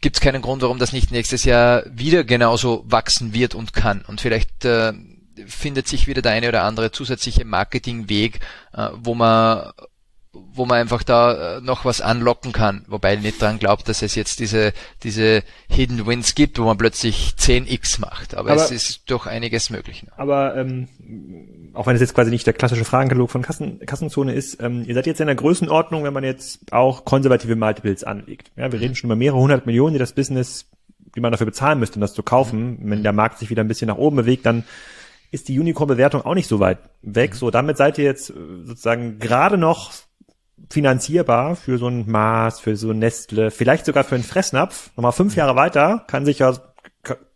Gibt 0.00 0.16
es 0.16 0.20
keinen 0.20 0.42
Grund, 0.42 0.62
warum 0.62 0.80
das 0.80 0.92
nicht 0.92 1.12
nächstes 1.12 1.44
Jahr 1.44 1.84
wieder 1.88 2.24
genauso 2.24 2.84
wachsen 2.88 3.32
wird 3.32 3.54
und 3.54 3.72
kann. 3.74 4.02
Und 4.08 4.20
vielleicht 4.20 4.64
äh, 4.64 4.92
findet 5.46 5.88
sich 5.88 6.06
wieder 6.06 6.22
der 6.22 6.32
eine 6.32 6.48
oder 6.48 6.62
andere 6.62 6.92
zusätzliche 6.92 7.44
Marketingweg, 7.44 8.40
äh, 8.72 8.88
wo 8.94 9.14
man 9.14 9.72
wo 10.54 10.66
man 10.66 10.78
einfach 10.78 11.02
da 11.02 11.56
äh, 11.56 11.60
noch 11.60 11.84
was 11.84 12.00
anlocken 12.00 12.52
kann, 12.52 12.84
wobei 12.88 13.14
ich 13.14 13.22
nicht 13.22 13.40
dran 13.40 13.58
glaubt, 13.58 13.88
dass 13.88 14.02
es 14.02 14.14
jetzt 14.14 14.40
diese 14.40 14.72
diese 15.02 15.42
Hidden 15.68 16.06
Wins 16.06 16.34
gibt, 16.34 16.58
wo 16.58 16.64
man 16.64 16.78
plötzlich 16.78 17.34
10x 17.38 18.00
macht, 18.00 18.34
aber, 18.34 18.52
aber 18.52 18.62
es 18.62 18.70
ist 18.70 19.10
doch 19.10 19.26
einiges 19.26 19.70
möglich. 19.70 20.06
Aber 20.16 20.56
ähm, 20.56 20.88
auch 21.74 21.86
wenn 21.86 21.94
es 21.94 22.00
jetzt 22.00 22.14
quasi 22.14 22.30
nicht 22.30 22.46
der 22.46 22.54
klassische 22.54 22.84
Fragenkatalog 22.84 23.30
von 23.30 23.42
Kassen, 23.42 23.80
Kassenzone 23.80 24.34
ist, 24.34 24.60
ähm, 24.62 24.84
ihr 24.86 24.94
seid 24.94 25.06
jetzt 25.06 25.20
in 25.20 25.26
der 25.26 25.36
Größenordnung, 25.36 26.04
wenn 26.04 26.14
man 26.14 26.24
jetzt 26.24 26.72
auch 26.72 27.04
konservative 27.04 27.56
Multiples 27.56 28.04
anlegt. 28.04 28.50
Ja, 28.56 28.70
wir 28.72 28.80
reden 28.80 28.94
schon 28.94 29.08
über 29.08 29.16
mehrere 29.16 29.40
hundert 29.40 29.66
Millionen, 29.66 29.94
die 29.94 29.98
das 29.98 30.12
Business, 30.12 30.66
die 31.14 31.20
man 31.20 31.32
dafür 31.32 31.46
bezahlen 31.46 31.78
müsste, 31.78 31.96
um 31.96 32.00
das 32.00 32.14
zu 32.14 32.22
kaufen. 32.22 32.78
Wenn 32.82 33.02
der 33.02 33.12
Markt 33.12 33.38
sich 33.38 33.50
wieder 33.50 33.62
ein 33.62 33.68
bisschen 33.68 33.88
nach 33.88 33.96
oben 33.96 34.16
bewegt, 34.16 34.46
dann 34.46 34.64
ist 35.36 35.48
die 35.48 35.60
Unicorn-Bewertung 35.60 36.22
auch 36.22 36.34
nicht 36.34 36.48
so 36.48 36.60
weit 36.60 36.78
weg. 37.02 37.32
Mhm. 37.32 37.36
So, 37.36 37.50
damit 37.50 37.76
seid 37.76 37.98
ihr 37.98 38.04
jetzt 38.04 38.30
äh, 38.30 38.34
sozusagen 38.64 39.18
gerade 39.18 39.58
noch 39.58 39.92
finanzierbar 40.70 41.56
für 41.56 41.76
so 41.76 41.88
ein 41.88 42.10
Mars, 42.10 42.58
für 42.58 42.74
so 42.76 42.90
ein 42.90 42.98
Nestle, 42.98 43.50
vielleicht 43.50 43.84
sogar 43.84 44.02
für 44.04 44.14
einen 44.14 44.24
Fressnapf. 44.24 44.90
Nochmal 44.96 45.12
fünf 45.12 45.34
mhm. 45.34 45.38
Jahre 45.38 45.54
weiter 45.54 46.04
kann 46.08 46.24
sich 46.24 46.38
ja, 46.38 46.54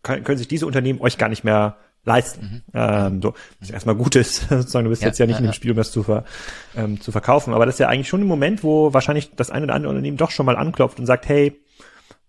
können 0.01 0.37
sich 0.37 0.47
diese 0.47 0.65
Unternehmen 0.65 0.99
euch 0.99 1.19
gar 1.19 1.29
nicht 1.29 1.43
mehr 1.43 1.77
leisten. 2.03 2.63
Mhm. 2.65 2.71
Ähm, 2.73 3.21
so, 3.21 3.35
was 3.59 3.69
erstmal 3.69 3.93
gut 3.93 4.15
ist, 4.15 4.41
sozusagen, 4.49 4.85
du 4.85 4.89
bist 4.89 5.03
ja, 5.03 5.09
jetzt 5.09 5.19
ja 5.19 5.27
nicht 5.27 5.35
ja, 5.35 5.39
in 5.41 5.45
dem 5.45 5.53
Spiel, 5.53 5.71
um 5.71 5.77
das 5.77 5.91
zu, 5.91 6.01
ver, 6.01 6.25
ähm, 6.75 6.99
zu 6.99 7.11
verkaufen. 7.11 7.53
Aber 7.53 7.67
das 7.67 7.75
ist 7.75 7.79
ja 7.79 7.87
eigentlich 7.87 8.07
schon 8.07 8.21
ein 8.21 8.27
Moment, 8.27 8.63
wo 8.63 8.95
wahrscheinlich 8.95 9.35
das 9.35 9.51
eine 9.51 9.65
oder 9.65 9.75
andere 9.75 9.91
Unternehmen 9.91 10.17
doch 10.17 10.31
schon 10.31 10.47
mal 10.47 10.57
anklopft 10.57 10.99
und 10.99 11.05
sagt, 11.05 11.29
hey, 11.29 11.61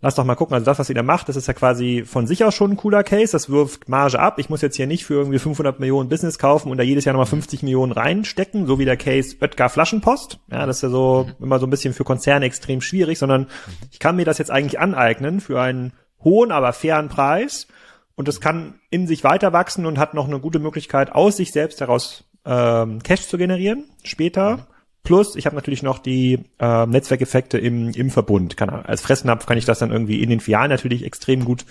lass 0.03 0.17
doch 0.17 0.25
mal 0.25 0.35
gucken, 0.35 0.55
also 0.55 0.67
das, 0.67 0.79
was 0.79 0.89
ihr 0.89 0.95
da 0.95 1.03
macht, 1.03 1.29
das 1.29 1.37
ist 1.37 1.47
ja 1.47 1.55
quasi 1.55 2.05
von 2.05 2.27
sich 2.27 2.45
aus 2.45 2.55
schon 2.55 2.73
ein 2.73 2.77
cooler 2.77 3.05
Case, 3.05 3.33
das 3.33 3.49
wirft 3.49 3.89
Marge 3.89 4.19
ab. 4.19 4.39
Ich 4.39 4.51
muss 4.51 4.61
jetzt 4.61 4.77
hier 4.77 4.89
nicht 4.89 5.07
für 5.07 5.15
irgendwie 5.15 5.39
500 5.39 5.81
Millionen 5.81 6.09
Business 6.09 6.39
kaufen 6.39 6.71
und 6.71 6.77
da 6.77 6.83
jedes 6.83 7.05
Jahr 7.05 7.15
nochmal 7.15 7.27
50 7.27 7.63
Millionen 7.63 7.93
reinstecken, 7.93 8.67
so 8.67 8.79
wie 8.79 8.85
der 8.85 8.97
Case 8.97 9.37
Oetker 9.41 9.69
Flaschenpost. 9.69 10.41
Ja, 10.51 10.67
das 10.67 10.77
ist 10.77 10.83
ja 10.83 10.89
so 10.91 11.29
mhm. 11.29 11.45
immer 11.45 11.59
so 11.61 11.67
ein 11.67 11.71
bisschen 11.71 11.95
für 11.95 12.05
Konzerne 12.05 12.45
extrem 12.45 12.81
schwierig, 12.81 13.19
sondern 13.19 13.47
ich 13.91 14.01
kann 14.01 14.17
mir 14.17 14.25
das 14.25 14.39
jetzt 14.39 14.51
eigentlich 14.51 14.81
aneignen 14.81 15.41
für 15.41 15.61
einen 15.61 15.93
hohen, 16.23 16.51
aber 16.51 16.73
fairen 16.73 17.09
Preis 17.09 17.69
und 18.17 18.29
das 18.29 18.41
kann 18.41 18.75
in 18.91 19.07
sich 19.07 19.25
weiter 19.25 19.53
wachsen 19.53 19.87
und 19.87 19.99
hat 19.99 20.15
noch 20.15 20.27
eine 20.27 20.41
gute 20.41 20.59
Möglichkeit, 20.59 21.13
aus 21.13 21.37
sich 21.37 21.53
selbst 21.53 21.81
heraus 21.81 22.25
ähm, 22.45 23.03
Cash 23.03 23.29
zu 23.29 23.39
generieren 23.39 23.85
später. 24.03 24.67
Plus, 25.05 25.35
ich 25.35 25.47
habe 25.47 25.57
natürlich 25.57 25.83
noch 25.83 25.99
die 25.99 26.39
äh, 26.61 26.87
Netzwerkeffekte 26.87 27.59
im, 27.59 27.91
im 27.91 28.11
Verbund. 28.11 28.57
Kann, 28.57 28.71
als 28.71 29.01
Fressnapf 29.03 29.47
kann 29.47 29.59
ich 29.59 29.65
das 29.65 29.81
dann 29.81 29.91
irgendwie 29.91 30.23
in 30.23 30.31
den 30.31 30.41
Filialen 30.41 30.71
natürlich 30.71 31.05
extrem 31.05 31.45
gut 31.45 31.65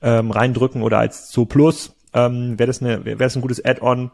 ähm, 0.00 0.30
reindrücken 0.30 0.82
oder 0.82 0.98
als 0.98 1.28
Zo 1.28 1.44
Plus 1.44 1.94
ähm, 2.14 2.58
wäre 2.58 2.66
das, 2.66 2.80
eine, 2.80 3.04
wäre 3.04 3.18
das 3.18 3.36
ein 3.36 3.42
gutes 3.42 3.62
Add-on. 3.62 4.10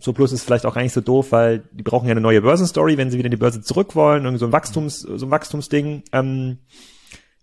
So 0.00 0.12
Plus 0.12 0.32
ist 0.32 0.44
vielleicht 0.44 0.66
auch 0.66 0.74
gar 0.74 0.82
nicht 0.82 0.92
so 0.92 1.00
doof, 1.00 1.32
weil 1.32 1.64
die 1.72 1.82
brauchen 1.82 2.06
ja 2.06 2.12
eine 2.12 2.20
neue 2.20 2.42
Börsenstory, 2.42 2.98
wenn 2.98 3.10
sie 3.10 3.18
wieder 3.18 3.26
in 3.26 3.32
die 3.32 3.38
Börse 3.38 3.62
zurück 3.62 3.94
wollen, 3.94 4.24
irgendwie 4.24 4.40
so 4.40 4.46
ein 4.46 4.52
Wachstums, 4.52 5.00
so 5.00 5.26
ein 5.26 5.30
Wachstumsding. 5.30 6.02
Ähm, 6.12 6.58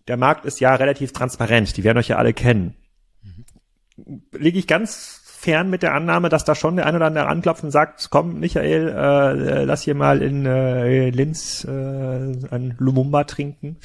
der 0.08 0.18
Markt 0.18 0.46
ist 0.46 0.60
ja 0.60 0.76
relativ 0.76 1.14
transparent, 1.14 1.78
die 1.78 1.84
werden 1.84 1.98
euch 1.98 2.08
ja 2.10 2.18
alle 2.18 2.34
kennen. 2.34 2.76
Mhm. 3.24 4.22
Lege 4.32 4.60
ich 4.60 4.68
ganz 4.68 5.19
fern 5.40 5.70
mit 5.70 5.84
der 5.84 5.94
Annahme, 5.94 6.28
dass 6.28 6.44
da 6.44 6.54
schon 6.54 6.76
der 6.76 6.86
eine 6.86 6.98
oder 6.98 7.06
andere 7.06 7.28
anklopft 7.28 7.64
und 7.64 7.72
sagt, 7.72 8.10
komm, 8.10 8.42
Michael, 8.42 8.90
äh, 8.90 9.64
lass 9.64 9.84
hier 9.84 9.96
mal 9.96 10.22
in 10.22 10.46
äh, 10.46 11.12
Linz 11.12 11.64
äh, 11.64 11.70
ein 11.70 12.76
Lumumba 12.78 13.24
trinken. 13.24 13.78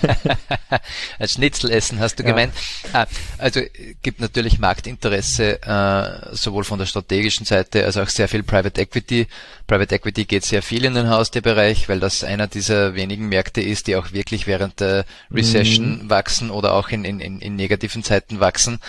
ein 1.20 1.28
Schnitzel 1.28 1.70
essen, 1.70 2.00
hast 2.00 2.16
du 2.16 2.24
ja. 2.24 2.30
gemeint. 2.30 2.52
Ah, 2.92 3.06
also 3.38 3.60
gibt 4.02 4.20
natürlich 4.20 4.58
Marktinteresse, 4.58 5.62
äh, 5.62 6.34
sowohl 6.34 6.64
von 6.64 6.80
der 6.80 6.86
strategischen 6.86 7.46
Seite 7.46 7.84
als 7.84 7.96
auch 7.96 8.08
sehr 8.08 8.26
viel 8.26 8.42
Private 8.42 8.80
Equity. 8.80 9.28
Private 9.70 9.94
Equity 9.94 10.24
geht 10.24 10.44
sehr 10.44 10.62
viel 10.62 10.84
in 10.84 10.94
den 10.94 11.10
Haustierbereich, 11.10 11.88
weil 11.88 12.00
das 12.00 12.24
einer 12.24 12.48
dieser 12.48 12.96
wenigen 12.96 13.28
Märkte 13.28 13.60
ist, 13.60 13.86
die 13.86 13.94
auch 13.94 14.10
wirklich 14.10 14.48
während 14.48 14.80
der 14.80 15.04
Recession 15.30 16.02
mhm. 16.02 16.10
wachsen 16.10 16.50
oder 16.50 16.74
auch 16.74 16.88
in, 16.88 17.04
in, 17.04 17.20
in 17.20 17.54
negativen 17.54 18.02
Zeiten 18.02 18.40
wachsen. 18.40 18.80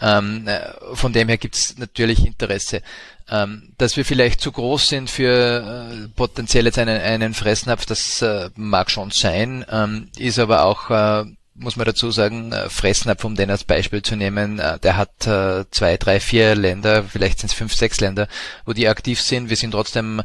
Ähm, 0.00 0.48
äh, 0.48 0.60
von 0.94 1.12
dem 1.12 1.28
her 1.28 1.36
gibt 1.36 1.56
es 1.56 1.76
natürlich 1.76 2.24
Interesse. 2.24 2.80
Ähm, 3.28 3.74
dass 3.76 3.98
wir 3.98 4.06
vielleicht 4.06 4.40
zu 4.40 4.50
groß 4.50 4.88
sind 4.88 5.10
für 5.10 5.92
äh, 5.92 6.08
potenziell 6.16 6.64
jetzt 6.64 6.78
einen, 6.78 7.02
einen 7.02 7.34
Fressnapf, 7.34 7.84
das 7.84 8.22
äh, 8.22 8.48
mag 8.56 8.90
schon 8.90 9.10
sein, 9.10 9.66
ähm, 9.70 10.08
ist 10.16 10.38
aber 10.38 10.64
auch 10.64 10.88
äh, 10.88 11.26
muss 11.60 11.76
man 11.76 11.86
dazu 11.86 12.10
sagen, 12.10 12.52
äh, 12.52 12.68
Fressnapf, 12.68 13.24
um 13.24 13.36
den 13.36 13.50
als 13.50 13.64
Beispiel 13.64 14.02
zu 14.02 14.16
nehmen, 14.16 14.58
äh, 14.58 14.78
der 14.78 14.96
hat 14.96 15.26
äh, 15.26 15.64
zwei, 15.70 15.96
drei, 15.96 16.18
vier 16.18 16.54
Länder, 16.54 17.04
vielleicht 17.04 17.38
sind 17.38 17.50
es 17.50 17.56
fünf, 17.56 17.74
sechs 17.74 18.00
Länder, 18.00 18.28
wo 18.64 18.72
die 18.72 18.88
aktiv 18.88 19.20
sind. 19.20 19.50
Wir 19.50 19.56
sind 19.56 19.72
trotzdem 19.72 20.22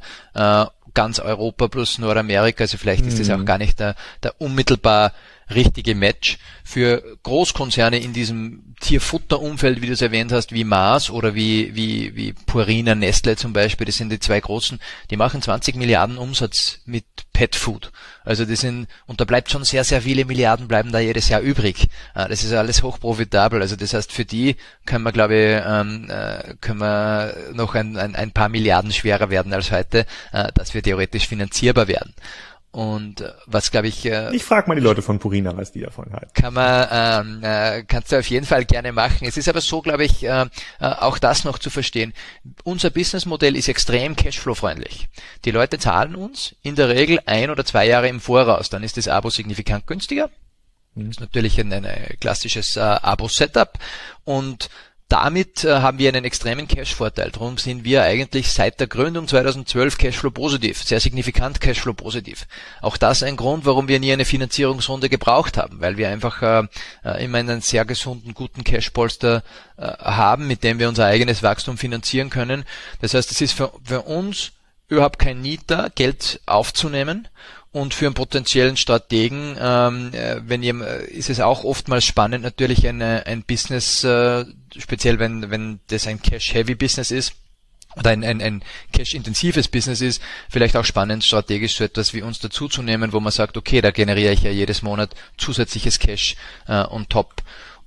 ganz 0.93 1.19
Europa 1.19 1.67
plus 1.67 1.99
Nordamerika, 1.99 2.63
also 2.63 2.77
vielleicht 2.77 3.05
ist 3.05 3.19
das 3.19 3.29
auch 3.29 3.37
mhm. 3.37 3.45
gar 3.45 3.57
nicht 3.57 3.79
der, 3.79 3.95
der 4.23 4.39
unmittelbar 4.39 5.13
richtige 5.53 5.93
Match 5.93 6.37
für 6.63 7.03
Großkonzerne 7.23 7.99
in 7.99 8.13
diesem 8.13 8.75
Tierfutterumfeld, 8.79 9.81
wie 9.81 9.87
du 9.87 9.93
es 9.93 10.01
erwähnt 10.01 10.31
hast, 10.31 10.51
wie 10.51 10.63
Mars 10.63 11.09
oder 11.09 11.35
wie, 11.35 11.75
wie, 11.75 12.15
wie 12.15 12.33
Purina, 12.33 12.95
Nestle 12.95 13.35
zum 13.35 13.53
Beispiel, 13.53 13.85
das 13.85 13.97
sind 13.97 14.11
die 14.11 14.19
zwei 14.19 14.39
großen, 14.39 14.79
die 15.11 15.17
machen 15.17 15.41
20 15.41 15.75
Milliarden 15.75 16.17
Umsatz 16.17 16.79
mit 16.85 17.05
Pet 17.35 17.53
Food. 17.53 17.91
Also 18.23 18.45
die 18.45 18.55
sind, 18.55 18.87
und 19.07 19.19
da 19.19 19.25
bleibt 19.25 19.51
schon 19.51 19.65
sehr, 19.65 19.83
sehr 19.83 20.01
viele 20.01 20.23
Milliarden 20.23 20.69
bleiben 20.69 20.93
da 20.93 20.99
jedes 20.99 21.27
Jahr 21.27 21.41
übrig. 21.41 21.89
Ah, 22.13 22.29
das 22.29 22.45
ist 22.45 22.53
alles 22.53 22.81
hochprofitabel. 22.81 23.61
Also 23.61 23.75
das 23.75 23.93
heißt, 23.93 24.13
für 24.13 24.23
die 24.23 24.55
können 24.85 25.03
wir, 25.03 25.11
glaube 25.11 25.35
ich, 25.35 25.61
ähm, 25.67 26.09
äh, 26.09 26.55
können 26.61 26.79
wir 26.79 27.35
noch 27.53 27.75
ein, 27.75 27.97
ein, 27.97 28.15
ein 28.15 28.31
paar 28.31 28.47
Milliarden 28.47 28.93
schwerer 28.93 29.29
werden 29.29 29.53
als 29.53 29.69
heute, 29.69 30.05
äh, 30.31 30.49
dass 30.55 30.73
wir 30.73 30.81
theoretisch 30.81 31.27
finanzierbar 31.27 31.89
werden. 31.89 32.13
Und 32.75 33.21
äh, 33.21 33.31
was 33.45 33.71
glaube 33.71 33.87
ich. 33.87 34.05
Äh, 34.05 34.35
ich 34.35 34.43
frage 34.43 34.67
mal 34.67 34.75
die 34.75 34.81
Leute 34.81 35.01
von 35.01 35.17
Purina, 35.17 35.55
was 35.55 35.71
die 35.71 35.79
davon 35.79 36.11
halten. 36.11 36.33
Kann 36.33 36.53
man, 36.53 36.87
ähm, 36.91 37.39
äh, 37.41 37.83
kannst 37.83 38.11
du 38.11 38.19
auf 38.19 38.29
jeden 38.29 38.45
Fall 38.45 38.65
gerne 38.65 38.91
machen. 38.91 39.25
Es 39.25 39.37
ist 39.37 39.47
aber 39.47 39.61
so, 39.61 39.81
glaube 39.81 40.03
ich, 40.03 40.25
äh, 40.25 40.41
äh, 40.41 40.47
auch 40.81 41.17
das 41.17 41.45
noch 41.45 41.57
zu 41.57 41.69
verstehen. 41.69 42.13
Unser 42.65 42.89
Businessmodell 42.89 43.55
ist 43.55 43.69
extrem 43.69 44.17
cashflow-freundlich. 44.17 45.07
Die 45.45 45.51
Leute 45.51 45.79
zahlen 45.79 46.15
uns 46.15 46.53
in 46.63 46.75
der 46.75 46.89
Regel 46.89 47.21
ein 47.25 47.49
oder 47.49 47.63
zwei 47.63 47.87
Jahre 47.87 48.09
im 48.09 48.19
Voraus. 48.19 48.69
Dann 48.69 48.83
ist 48.83 48.97
das 48.97 49.07
Abo 49.07 49.29
signifikant 49.29 49.87
günstiger. 49.87 50.29
Das 50.95 51.07
ist 51.07 51.21
natürlich 51.21 51.57
ein, 51.61 51.71
ein 51.71 51.87
klassisches 52.19 52.75
äh, 52.75 52.81
Abo-Setup 52.81 53.79
und 54.25 54.69
damit 55.07 55.63
äh, 55.63 55.81
haben 55.81 55.99
wir 55.99 56.09
einen 56.09 56.25
extremen 56.25 56.67
Cash-Vorteil. 56.67 57.29
Darum 57.29 57.57
sind 57.57 57.83
wir 57.83 58.01
eigentlich 58.03 58.51
seit 58.51 58.79
der 58.79 58.87
Gründung 58.87 59.27
2012 59.27 59.97
Cashflow 59.99 60.31
positiv, 60.31 60.83
sehr 60.83 60.99
signifikant 60.99 61.61
Cashflow 61.61 61.93
positiv. 61.93 62.47
Auch 62.81 62.97
das 62.97 63.21
ein 63.21 63.35
Grund, 63.35 63.65
warum 63.65 63.87
wir 63.87 63.99
nie 63.99 64.11
eine 64.11 64.25
Finanzierungsrunde 64.25 65.09
gebraucht 65.09 65.57
haben, 65.57 65.79
weil 65.79 65.97
wir 65.97 66.09
einfach 66.09 66.41
äh, 66.41 66.67
äh 67.03 67.23
immer 67.23 67.37
einen 67.37 67.61
sehr 67.61 67.85
gesunden, 67.85 68.33
guten 68.33 68.63
Cash-Polster 68.63 69.43
äh, 69.77 69.83
haben, 69.83 70.47
mit 70.47 70.63
dem 70.63 70.79
wir 70.79 70.89
unser 70.89 71.05
eigenes 71.05 71.43
Wachstum 71.43 71.77
finanzieren 71.77 72.31
können. 72.31 72.65
Das 73.01 73.13
heißt, 73.13 73.31
es 73.31 73.41
ist 73.41 73.53
für, 73.53 73.71
für 73.83 74.01
uns 74.01 74.53
überhaupt 74.87 75.19
kein 75.19 75.41
Need 75.41 75.61
da, 75.67 75.89
Geld 75.93 76.41
aufzunehmen 76.45 77.27
und 77.75 77.93
für 77.93 78.05
einen 78.05 78.15
potenziellen 78.15 78.77
Strategen, 78.77 79.57
ähm, 79.59 80.13
äh, 80.13 80.37
wenn 80.47 80.63
ihr, 80.63 80.79
äh, 80.79 81.11
ist 81.11 81.29
es 81.29 81.41
auch 81.41 81.65
oftmals 81.65 82.05
spannend, 82.05 82.41
natürlich 82.41 82.87
ein, 82.87 83.01
ein 83.01 83.43
Business, 83.43 84.01
äh, 84.05 84.45
speziell 84.77 85.19
wenn, 85.19 85.51
wenn 85.51 85.81
das 85.87 86.07
ein 86.07 86.21
Cash-Heavy-Business 86.21 87.11
ist, 87.11 87.33
oder 87.97 88.11
ein, 88.11 88.23
ein, 88.23 88.41
ein 88.41 88.63
cash-intensives 88.93 89.67
Business 89.67 89.99
ist, 89.99 90.21
vielleicht 90.49 90.77
auch 90.77 90.85
spannend, 90.85 91.25
strategisch 91.25 91.75
so 91.75 91.83
etwas 91.83 92.13
wie 92.13 92.21
uns 92.21 92.39
dazuzunehmen, 92.39 93.11
wo 93.11 93.19
man 93.19 93.33
sagt, 93.33 93.57
okay, 93.57 93.81
da 93.81 93.91
generiere 93.91 94.31
ich 94.31 94.43
ja 94.43 94.51
jedes 94.51 94.81
Monat 94.81 95.13
zusätzliches 95.37 95.99
Cash 95.99 96.37
äh, 96.67 96.81
on 96.85 97.09
top. 97.09 97.41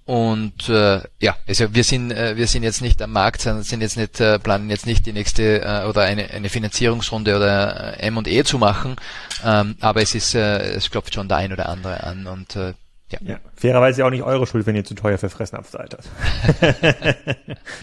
Und 0.09 0.71
äh, 0.71 1.03
ja, 1.21 1.37
also 1.47 1.75
wir 1.75 1.85
sind 1.85 2.13
äh, 2.13 2.35
wir 2.35 2.47
sind 2.47 2.63
jetzt 2.63 2.81
nicht 2.81 3.03
am 3.03 3.13
Markt, 3.13 3.43
sondern 3.43 3.63
sind 3.63 3.83
jetzt 3.83 3.99
nicht 3.99 4.19
äh, 4.21 4.39
planen 4.39 4.71
jetzt 4.71 4.87
nicht 4.87 5.05
die 5.05 5.13
nächste 5.13 5.61
äh, 5.61 5.85
oder 5.87 6.05
eine, 6.05 6.31
eine 6.31 6.49
Finanzierungsrunde 6.49 7.37
oder 7.37 7.99
äh, 7.99 8.07
M 8.07 8.17
und 8.17 8.27
E 8.27 8.43
zu 8.43 8.57
machen, 8.57 8.97
ähm, 9.45 9.77
aber 9.81 10.01
es 10.01 10.15
ist 10.15 10.35
äh, 10.35 10.61
es 10.71 10.91
klopft 10.91 11.13
schon 11.13 11.29
der 11.29 11.37
ein 11.37 11.53
oder 11.53 11.69
andere 11.69 12.05
an 12.05 12.27
und 12.27 12.57
äh, 12.57 12.73
ja. 13.11 13.19
ja. 13.21 13.39
Fairerweise 13.59 14.07
auch 14.07 14.11
nicht 14.11 14.23
eure 14.23 14.47
Schuld, 14.47 14.67
wenn 14.67 14.77
ihr 14.77 14.85
zu 14.85 14.95
teuer 14.95 15.19
für 15.19 15.29
Fressnapf 15.29 15.71
seid. 15.71 15.95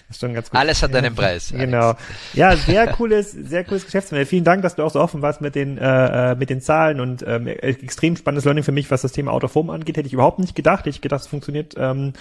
ist 0.10 0.22
schon 0.22 0.34
ganz 0.34 0.50
gut. 0.50 0.58
Alles 0.58 0.82
hat 0.82 0.96
einen 0.96 1.14
Preis. 1.14 1.52
Genau. 1.56 1.96
Ja, 2.34 2.56
sehr 2.56 2.88
cooles, 2.94 3.32
sehr 3.32 3.66
cooles 3.66 3.84
Geschäftsmodell. 3.86 4.26
Vielen 4.26 4.46
Dank, 4.46 4.62
dass 4.62 4.76
du 4.76 4.84
auch 4.84 4.92
so 4.92 5.02
offen 5.02 5.22
warst 5.22 5.42
mit 5.42 5.56
den, 5.56 5.78
äh, 5.78 6.32
äh 6.32 6.36
mit 6.36 6.50
den 6.50 6.62
Zahlen 6.62 7.02
und 7.02 7.26
ähm, 7.28 7.48
extrem 7.48 8.16
spannendes 8.16 8.46
Learning 8.46 8.64
für 8.64 8.72
mich, 8.72 8.90
was 8.90 9.02
das 9.02 9.12
Thema 9.12 9.32
Autoform 9.32 9.70
angeht. 9.70 9.98
Hätte 9.98 10.08
ich 10.08 10.14
überhaupt 10.14 10.40
nicht 10.40 10.56
gedacht. 10.56 10.80
Hätte 10.80 10.92
ich 10.92 11.02
gedacht, 11.02 11.22
es 11.22 11.28
funktioniert 11.28 11.76
ähm, 11.78 12.14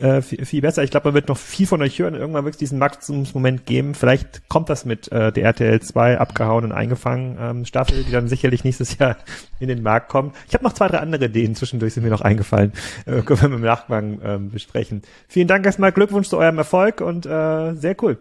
äh, 0.00 0.22
viel, 0.22 0.44
viel 0.44 0.60
besser. 0.62 0.82
Ich 0.82 0.90
glaube, 0.90 1.08
man 1.08 1.14
wird 1.14 1.28
noch 1.28 1.36
viel 1.36 1.66
von 1.66 1.82
euch 1.82 1.98
hören. 1.98 2.14
Irgendwann 2.14 2.44
wird 2.44 2.54
es 2.54 2.58
diesen 2.58 2.80
Wachstumsmoment 2.80 3.66
geben. 3.66 3.94
Vielleicht 3.94 4.48
kommt 4.48 4.68
das 4.68 4.84
mit 4.84 5.10
äh, 5.12 5.30
der 5.30 5.44
RTL 5.44 5.80
2 5.80 6.18
abgehauen 6.18 6.64
und 6.64 6.72
eingefangen 6.72 7.36
ähm, 7.40 7.64
Staffel, 7.64 8.02
die 8.04 8.12
dann 8.12 8.28
sicherlich 8.28 8.64
nächstes 8.64 8.98
Jahr 8.98 9.16
in 9.60 9.68
den 9.68 9.82
Markt 9.82 10.08
kommt. 10.08 10.34
Ich 10.48 10.54
habe 10.54 10.64
noch 10.64 10.72
zwei, 10.72 10.88
drei 10.88 10.98
andere 10.98 11.26
Ideen 11.26 11.54
zwischendurch 11.54 11.94
sind 11.94 12.02
mir 12.02 12.10
noch 12.10 12.22
eingefallen. 12.22 12.72
Äh, 13.06 13.22
können 13.22 13.40
wir 13.40 13.52
im 13.56 13.60
Nachgang 13.60 14.20
äh, 14.20 14.38
besprechen. 14.38 15.02
Vielen 15.28 15.48
Dank 15.48 15.66
erstmal, 15.66 15.92
Glückwunsch 15.92 16.28
zu 16.28 16.38
eurem 16.38 16.58
Erfolg 16.58 17.00
und 17.00 17.26
äh, 17.26 17.74
sehr 17.74 17.96
cool. 18.02 18.18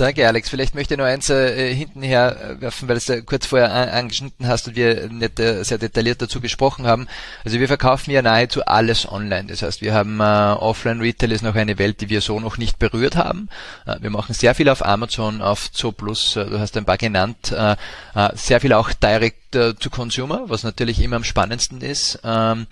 Danke, 0.00 0.26
Alex. 0.26 0.48
Vielleicht 0.48 0.74
möchte 0.74 0.94
ich 0.94 0.98
noch 0.98 1.04
eins 1.04 1.28
äh, 1.28 1.74
hinten 1.74 2.02
her 2.02 2.56
werfen, 2.58 2.88
weil 2.88 2.94
du 2.94 2.98
es 2.98 3.06
ja 3.08 3.20
kurz 3.20 3.44
vorher 3.44 3.70
an, 3.70 3.90
angeschnitten 3.90 4.48
hast 4.48 4.66
und 4.66 4.74
wir 4.74 5.10
nicht 5.10 5.38
äh, 5.38 5.62
sehr 5.62 5.76
detailliert 5.76 6.22
dazu 6.22 6.40
gesprochen 6.40 6.86
haben. 6.86 7.06
Also 7.44 7.60
wir 7.60 7.68
verkaufen 7.68 8.10
ja 8.10 8.22
nahezu 8.22 8.64
alles 8.64 9.06
online. 9.06 9.48
Das 9.48 9.60
heißt, 9.60 9.82
wir 9.82 9.92
haben 9.92 10.18
äh, 10.20 10.22
Offline-Retail 10.22 11.32
ist 11.32 11.42
noch 11.42 11.54
eine 11.54 11.78
Welt, 11.78 12.00
die 12.00 12.08
wir 12.08 12.22
so 12.22 12.40
noch 12.40 12.56
nicht 12.56 12.78
berührt 12.78 13.16
haben. 13.16 13.50
Äh, 13.84 13.96
wir 14.00 14.08
machen 14.08 14.32
sehr 14.32 14.54
viel 14.54 14.70
auf 14.70 14.82
Amazon, 14.82 15.42
auf 15.42 15.70
Zooplus, 15.70 16.36
äh, 16.36 16.46
du 16.46 16.58
hast 16.58 16.78
ein 16.78 16.86
paar 16.86 16.96
genannt, 16.96 17.52
äh, 17.52 17.72
äh, 18.14 18.30
sehr 18.34 18.60
viel 18.60 18.72
auch 18.72 18.94
direct 18.94 19.39
äh, 19.54 19.74
to 19.74 19.90
Consumer, 19.90 20.44
was 20.48 20.62
natürlich 20.62 21.00
immer 21.00 21.16
am 21.16 21.24
spannendsten 21.24 21.80
ist. 21.80 22.18
Ähm, 22.24 22.66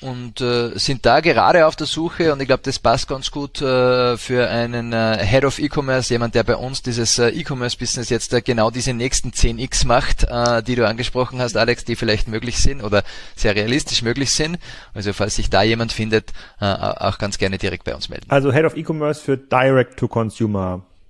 und 0.00 0.40
äh, 0.40 0.78
sind 0.78 1.06
da 1.06 1.20
gerade 1.20 1.66
auf 1.66 1.76
der 1.76 1.86
Suche 1.86 2.32
und 2.32 2.40
ich 2.40 2.46
glaube, 2.46 2.62
das 2.62 2.78
passt 2.78 3.08
ganz 3.08 3.30
gut 3.30 3.62
äh, 3.62 4.16
für 4.16 4.48
einen 4.48 4.92
äh, 4.92 5.24
Head 5.24 5.44
of 5.44 5.58
E-Commerce, 5.58 6.12
jemand, 6.12 6.34
der 6.34 6.42
bei 6.44 6.56
uns 6.56 6.82
dieses 6.82 7.18
E-Commerce-Business 7.18 8.10
jetzt 8.10 8.44
genau 8.44 8.70
diese 8.70 8.92
nächsten 8.92 9.30
10x 9.30 9.86
macht, 9.86 10.26
die 10.66 10.74
du 10.74 10.86
angesprochen 10.86 11.40
hast, 11.40 11.56
Alex, 11.56 11.84
die 11.84 11.96
vielleicht 11.96 12.28
möglich 12.28 12.58
sind 12.58 12.82
oder 12.82 13.02
sehr 13.36 13.54
realistisch 13.54 14.02
möglich 14.02 14.32
sind. 14.32 14.58
Also 14.92 15.12
falls 15.12 15.36
sich 15.36 15.50
da 15.50 15.62
jemand 15.62 15.92
findet, 15.92 16.32
auch 16.60 17.18
ganz 17.18 17.38
gerne 17.38 17.58
direkt 17.58 17.84
bei 17.84 17.94
uns 17.94 18.08
melden. 18.08 18.26
Also 18.28 18.52
Head 18.52 18.64
of 18.64 18.76
E-Commerce 18.76 19.22
für 19.22 19.36
Direct 19.36 20.00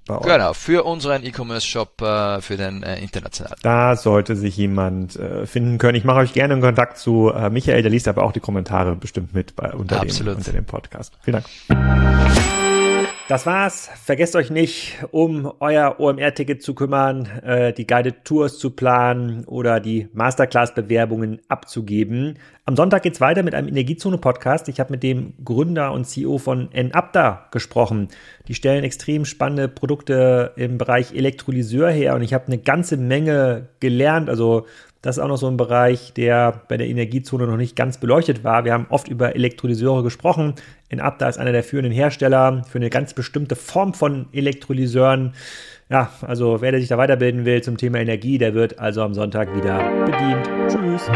to 0.06 0.14
Consumer 0.14 0.36
Genau, 0.36 0.52
für 0.52 0.84
unseren 0.84 1.24
E-Commerce-Shop, 1.24 2.00
äh, 2.02 2.40
für 2.40 2.56
den 2.56 2.82
äh, 2.82 3.00
internationalen. 3.00 3.56
Da 3.62 3.96
sollte 3.96 4.36
sich 4.36 4.56
jemand 4.56 5.16
äh, 5.16 5.46
finden 5.46 5.78
können. 5.78 5.96
Ich 5.96 6.04
mache 6.04 6.18
euch 6.18 6.32
gerne 6.32 6.54
einen 6.54 6.62
Kontakt 6.62 6.98
zu 6.98 7.32
äh, 7.34 7.50
Michael, 7.50 7.82
der 7.82 7.90
liest 7.90 8.08
aber 8.08 8.22
auch 8.22 8.32
die 8.32 8.40
Kommentare 8.40 8.96
bestimmt 8.96 9.34
mit 9.34 9.56
bei, 9.56 9.72
unter, 9.72 10.00
dem, 10.00 10.28
unter 10.28 10.52
dem 10.52 10.64
Podcast. 10.64 11.12
Vielen 11.22 11.42
Dank. 11.42 12.63
Das 13.26 13.46
war's. 13.46 13.88
Vergesst 14.04 14.36
euch 14.36 14.50
nicht, 14.50 14.98
um 15.10 15.50
euer 15.58 15.98
OMR-Ticket 15.98 16.62
zu 16.62 16.74
kümmern, 16.74 17.24
äh, 17.42 17.72
die 17.72 17.86
Guided 17.86 18.22
Tours 18.26 18.58
zu 18.58 18.68
planen 18.72 19.46
oder 19.46 19.80
die 19.80 20.08
Masterclass-Bewerbungen 20.12 21.40
abzugeben. 21.48 22.38
Am 22.66 22.76
Sonntag 22.76 23.02
geht's 23.02 23.22
weiter 23.22 23.42
mit 23.42 23.54
einem 23.54 23.68
Energiezone-Podcast. 23.68 24.68
Ich 24.68 24.78
habe 24.78 24.90
mit 24.90 25.02
dem 25.02 25.32
Gründer 25.42 25.92
und 25.92 26.04
CEO 26.04 26.36
von 26.36 26.70
Enapta 26.72 27.46
gesprochen. 27.50 28.08
Die 28.46 28.54
stellen 28.54 28.84
extrem 28.84 29.24
spannende 29.24 29.68
Produkte 29.68 30.52
im 30.56 30.76
Bereich 30.76 31.14
Elektrolyseur 31.14 31.88
her 31.90 32.16
und 32.16 32.20
ich 32.20 32.34
habe 32.34 32.48
eine 32.48 32.58
ganze 32.58 32.98
Menge 32.98 33.70
gelernt. 33.80 34.28
Also 34.28 34.66
das 35.04 35.18
ist 35.18 35.22
auch 35.22 35.28
noch 35.28 35.36
so 35.36 35.48
ein 35.48 35.58
Bereich, 35.58 36.14
der 36.14 36.62
bei 36.66 36.78
der 36.78 36.88
Energiezone 36.88 37.46
noch 37.46 37.58
nicht 37.58 37.76
ganz 37.76 37.98
beleuchtet 37.98 38.42
war. 38.42 38.64
Wir 38.64 38.72
haben 38.72 38.86
oft 38.88 39.06
über 39.06 39.34
Elektrolyseure 39.34 40.02
gesprochen. 40.02 40.54
Enapta 40.88 41.28
ist 41.28 41.36
einer 41.36 41.52
der 41.52 41.62
führenden 41.62 41.92
Hersteller 41.92 42.62
für 42.66 42.78
eine 42.78 42.88
ganz 42.88 43.12
bestimmte 43.12 43.54
Form 43.54 43.92
von 43.92 44.26
Elektrolyseuren. 44.32 45.34
Ja, 45.90 46.10
also 46.22 46.62
wer 46.62 46.72
sich 46.80 46.88
da 46.88 46.96
weiterbilden 46.96 47.44
will 47.44 47.62
zum 47.62 47.76
Thema 47.76 47.98
Energie, 47.98 48.38
der 48.38 48.54
wird 48.54 48.78
also 48.78 49.02
am 49.02 49.12
Sonntag 49.12 49.54
wieder 49.54 49.76
bedient. 50.06 50.48
Tschüss. 50.70 51.10